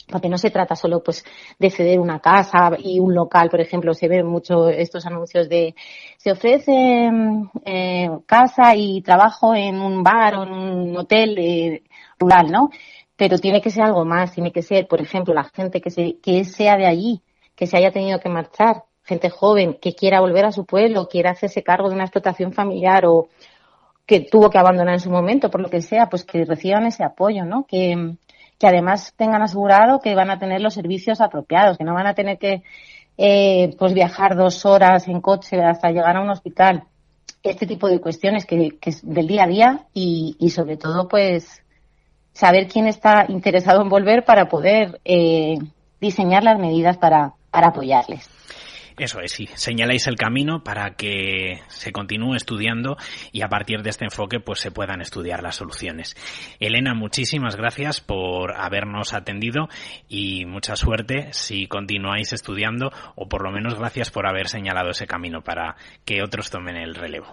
porque 0.07 0.29
no 0.29 0.37
se 0.37 0.49
trata 0.49 0.75
solo 0.75 1.01
pues 1.03 1.23
de 1.59 1.69
ceder 1.69 1.99
una 1.99 2.19
casa 2.19 2.71
y 2.77 2.99
un 2.99 3.13
local, 3.13 3.49
por 3.49 3.61
ejemplo, 3.61 3.93
se 3.93 4.07
ven 4.07 4.25
mucho 4.25 4.69
estos 4.69 5.05
anuncios 5.05 5.49
de 5.49 5.75
se 6.17 6.31
ofrece 6.31 7.09
mm, 7.11 7.49
eh, 7.65 8.09
casa 8.25 8.75
y 8.75 9.01
trabajo 9.01 9.55
en 9.55 9.79
un 9.79 10.03
bar 10.03 10.35
o 10.35 10.43
en 10.43 10.51
un 10.51 10.97
hotel 10.97 11.35
eh, 11.37 11.83
rural, 12.19 12.51
¿no? 12.51 12.69
Pero 13.15 13.37
tiene 13.37 13.61
que 13.61 13.69
ser 13.69 13.83
algo 13.83 14.05
más, 14.05 14.33
tiene 14.33 14.51
que 14.51 14.61
ser, 14.61 14.87
por 14.87 15.01
ejemplo, 15.01 15.33
la 15.33 15.45
gente 15.45 15.81
que, 15.81 15.89
se, 15.89 16.17
que 16.21 16.43
sea 16.43 16.75
de 16.77 16.87
allí, 16.87 17.21
que 17.55 17.67
se 17.67 17.77
haya 17.77 17.91
tenido 17.91 18.19
que 18.19 18.29
marchar, 18.29 18.83
gente 19.03 19.29
joven 19.29 19.77
que 19.81 19.93
quiera 19.93 20.19
volver 20.19 20.45
a 20.45 20.51
su 20.51 20.65
pueblo, 20.65 21.07
quiera 21.07 21.31
hacerse 21.31 21.63
cargo 21.63 21.89
de 21.89 21.95
una 21.95 22.05
explotación 22.05 22.53
familiar 22.53 23.05
o 23.05 23.29
que 24.05 24.21
tuvo 24.21 24.49
que 24.49 24.57
abandonar 24.57 24.95
en 24.95 24.99
su 24.99 25.09
momento, 25.09 25.49
por 25.49 25.61
lo 25.61 25.69
que 25.69 25.81
sea, 25.81 26.07
pues 26.07 26.25
que 26.25 26.43
reciban 26.45 26.85
ese 26.85 27.03
apoyo, 27.03 27.45
¿no? 27.45 27.65
Que, 27.65 28.15
que 28.64 28.68
además 28.70 29.14
tengan 29.18 29.41
asegurado 29.41 29.99
que 29.99 30.16
van 30.16 30.30
a 30.30 30.39
tener 30.39 30.61
los 30.61 30.74
servicios 30.74 31.20
apropiados, 31.20 31.78
que 31.78 31.84
no 31.84 31.93
van 31.93 32.07
a 32.07 32.14
tener 32.14 32.38
que 32.38 32.64
eh, 33.18 33.76
pues 33.78 33.93
viajar 33.93 34.38
dos 34.38 34.66
horas 34.66 35.09
en 35.09 35.20
coche 35.20 35.61
hasta 35.61 35.91
llegar 35.91 36.16
a 36.16 36.22
un 36.22 36.30
hospital. 36.30 36.86
Este 37.43 37.68
tipo 37.68 37.89
de 37.89 37.99
cuestiones 37.99 38.45
que, 38.45 38.78
que 38.80 38.91
es 38.91 39.01
del 39.05 39.28
día 39.28 39.43
a 39.43 39.47
día 39.47 39.80
y, 39.93 40.49
sobre 40.49 40.78
todo 40.78 41.09
pues 41.09 41.61
saber 42.32 42.70
quién 42.70 42.88
está 42.88 43.26
interesado 43.28 43.82
en 43.82 43.89
volver 43.89 44.24
para 44.24 44.47
poder 44.47 45.01
eh, 45.03 45.57
diseñar 45.99 46.45
las 46.45 46.57
medidas 46.57 46.95
para, 46.95 47.34
para 47.51 47.68
apoyarles. 47.68 48.30
Eso 48.97 49.19
es, 49.21 49.31
sí. 49.31 49.47
Señaláis 49.55 50.07
el 50.07 50.15
camino 50.15 50.63
para 50.63 50.95
que 50.95 51.61
se 51.67 51.91
continúe 51.91 52.35
estudiando 52.35 52.97
y 53.31 53.41
a 53.41 53.49
partir 53.49 53.81
de 53.81 53.89
este 53.89 54.05
enfoque 54.05 54.39
pues 54.39 54.59
se 54.59 54.71
puedan 54.71 55.01
estudiar 55.01 55.41
las 55.41 55.55
soluciones. 55.55 56.15
Elena, 56.59 56.93
muchísimas 56.93 57.55
gracias 57.55 58.01
por 58.01 58.55
habernos 58.55 59.13
atendido 59.13 59.67
y 60.07 60.45
mucha 60.45 60.75
suerte 60.75 61.29
si 61.31 61.67
continuáis 61.67 62.33
estudiando 62.33 62.91
o 63.15 63.27
por 63.27 63.43
lo 63.43 63.51
menos 63.51 63.75
gracias 63.75 64.11
por 64.11 64.27
haber 64.27 64.47
señalado 64.47 64.91
ese 64.91 65.07
camino 65.07 65.41
para 65.41 65.75
que 66.05 66.21
otros 66.21 66.49
tomen 66.49 66.77
el 66.77 66.95
relevo. 66.95 67.31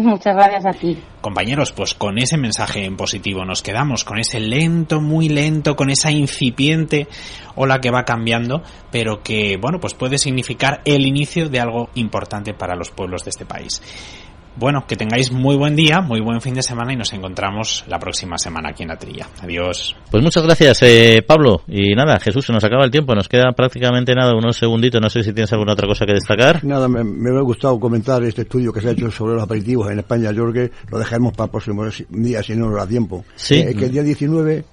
Muchas 0.00 0.34
gracias 0.34 0.64
a 0.64 0.72
ti. 0.72 0.98
Compañeros, 1.20 1.72
pues 1.72 1.94
con 1.94 2.16
ese 2.16 2.38
mensaje 2.38 2.86
en 2.86 2.96
positivo 2.96 3.44
nos 3.44 3.62
quedamos, 3.62 4.02
con 4.02 4.18
ese 4.18 4.40
lento, 4.40 5.00
muy 5.02 5.28
lento, 5.28 5.76
con 5.76 5.90
esa 5.90 6.10
incipiente 6.10 7.06
ola 7.54 7.80
que 7.80 7.90
va 7.90 8.04
cambiando, 8.04 8.62
pero 8.90 9.22
que, 9.22 9.58
bueno, 9.60 9.78
pues 9.78 9.92
puede 9.92 10.16
significar 10.16 10.80
el 10.86 11.06
inicio 11.06 11.50
de 11.50 11.60
algo 11.60 11.90
importante 11.94 12.54
para 12.54 12.76
los 12.76 12.90
pueblos 12.90 13.24
de 13.24 13.30
este 13.30 13.44
país. 13.44 13.82
Bueno, 14.56 14.84
que 14.86 14.96
tengáis 14.96 15.32
muy 15.32 15.56
buen 15.56 15.76
día, 15.76 16.00
muy 16.00 16.20
buen 16.20 16.40
fin 16.40 16.54
de 16.54 16.62
semana 16.62 16.92
y 16.92 16.96
nos 16.96 17.12
encontramos 17.12 17.84
la 17.88 17.98
próxima 17.98 18.36
semana 18.36 18.70
aquí 18.70 18.82
en 18.82 18.88
la 18.88 18.96
trilla. 18.96 19.26
Adiós. 19.42 19.96
Pues 20.10 20.22
muchas 20.22 20.42
gracias, 20.42 20.82
eh, 20.82 21.22
Pablo. 21.26 21.62
Y 21.68 21.94
nada, 21.94 22.18
Jesús, 22.18 22.46
se 22.46 22.52
nos 22.52 22.64
acaba 22.64 22.84
el 22.84 22.90
tiempo, 22.90 23.14
nos 23.14 23.28
queda 23.28 23.52
prácticamente 23.52 24.14
nada, 24.14 24.34
unos 24.34 24.56
segunditos. 24.56 25.00
No 25.00 25.08
sé 25.08 25.22
si 25.22 25.32
tienes 25.32 25.52
alguna 25.52 25.72
otra 25.72 25.86
cosa 25.86 26.04
que 26.04 26.12
destacar. 26.12 26.64
Nada, 26.64 26.88
me, 26.88 27.04
me 27.04 27.30
ha 27.30 27.42
gustado 27.42 27.78
comentar 27.78 28.22
este 28.24 28.42
estudio 28.42 28.72
que 28.72 28.80
se 28.80 28.88
ha 28.88 28.92
hecho 28.92 29.10
sobre 29.10 29.34
los 29.34 29.42
aperitivos 29.42 29.90
en 29.90 30.00
España. 30.00 30.32
Yo 30.32 30.50
creo 30.50 30.68
que 30.68 30.74
lo 30.90 30.98
dejaremos 30.98 31.32
para 31.32 31.46
el 31.46 31.50
próximo 31.50 31.84
día 32.10 32.42
si 32.42 32.54
no 32.54 32.66
nos 32.66 32.76
da 32.76 32.86
tiempo. 32.86 33.24
Sí. 33.36 33.56
Eh, 33.56 33.74
que 33.74 33.86
el 33.86 33.92
día 33.92 34.02
19, 34.02 34.64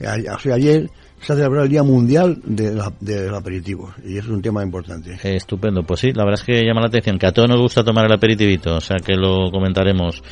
o 0.00 0.38
sea, 0.38 0.54
ayer, 0.54 0.90
se 1.20 1.32
ha 1.32 1.36
celebrado 1.36 1.64
el 1.64 1.70
Día 1.70 1.82
Mundial 1.82 2.38
de 2.44 2.74
la- 2.74 2.92
del 3.00 3.34
Aperitivo 3.34 3.92
y 4.06 4.16
es 4.18 4.26
un 4.26 4.40
tema 4.40 4.62
importante. 4.62 5.18
Eh, 5.22 5.36
estupendo, 5.36 5.82
pues 5.82 6.00
sí, 6.00 6.12
la 6.12 6.24
verdad 6.24 6.40
es 6.40 6.44
que 6.46 6.64
llama 6.64 6.80
la 6.80 6.86
atención 6.88 7.18
que 7.18 7.26
a 7.26 7.32
todos 7.32 7.48
nos 7.48 7.60
gusta 7.60 7.84
tomar 7.84 8.06
el 8.06 8.12
aperitivito, 8.12 8.76
o 8.76 8.80
sea 8.80 8.96
que 9.04 9.14
lo 9.16 9.50
comentaremos. 9.50 10.22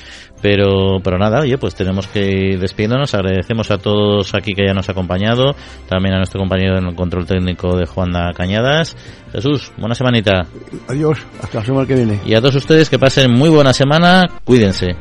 Pero, 0.40 0.98
pero 1.02 1.18
nada, 1.18 1.40
oye, 1.40 1.58
pues 1.58 1.74
tenemos 1.74 2.06
que 2.06 2.20
ir 2.52 2.60
despidiéndonos. 2.60 3.12
Agradecemos 3.14 3.70
a 3.72 3.78
todos 3.78 4.34
aquí 4.34 4.52
que 4.52 4.66
ya 4.66 4.72
nos 4.72 4.88
ha 4.88 4.92
acompañado, 4.92 5.54
también 5.88 6.14
a 6.14 6.18
nuestro 6.18 6.38
compañero 6.40 6.78
en 6.78 6.86
el 6.86 6.94
control 6.94 7.26
técnico 7.26 7.76
de 7.76 7.86
Juanda 7.86 8.32
Cañadas. 8.34 8.96
Jesús, 9.32 9.72
buena 9.76 9.94
semanita. 9.96 10.46
Adiós, 10.88 11.18
hasta 11.42 11.58
la 11.58 11.64
semana 11.64 11.86
que 11.86 11.94
viene. 11.96 12.20
Y 12.24 12.34
a 12.34 12.40
todos 12.40 12.54
ustedes 12.54 12.88
que 12.88 12.98
pasen 12.98 13.30
muy 13.32 13.50
buena 13.50 13.72
semana, 13.72 14.24
cuídense. 14.44 14.96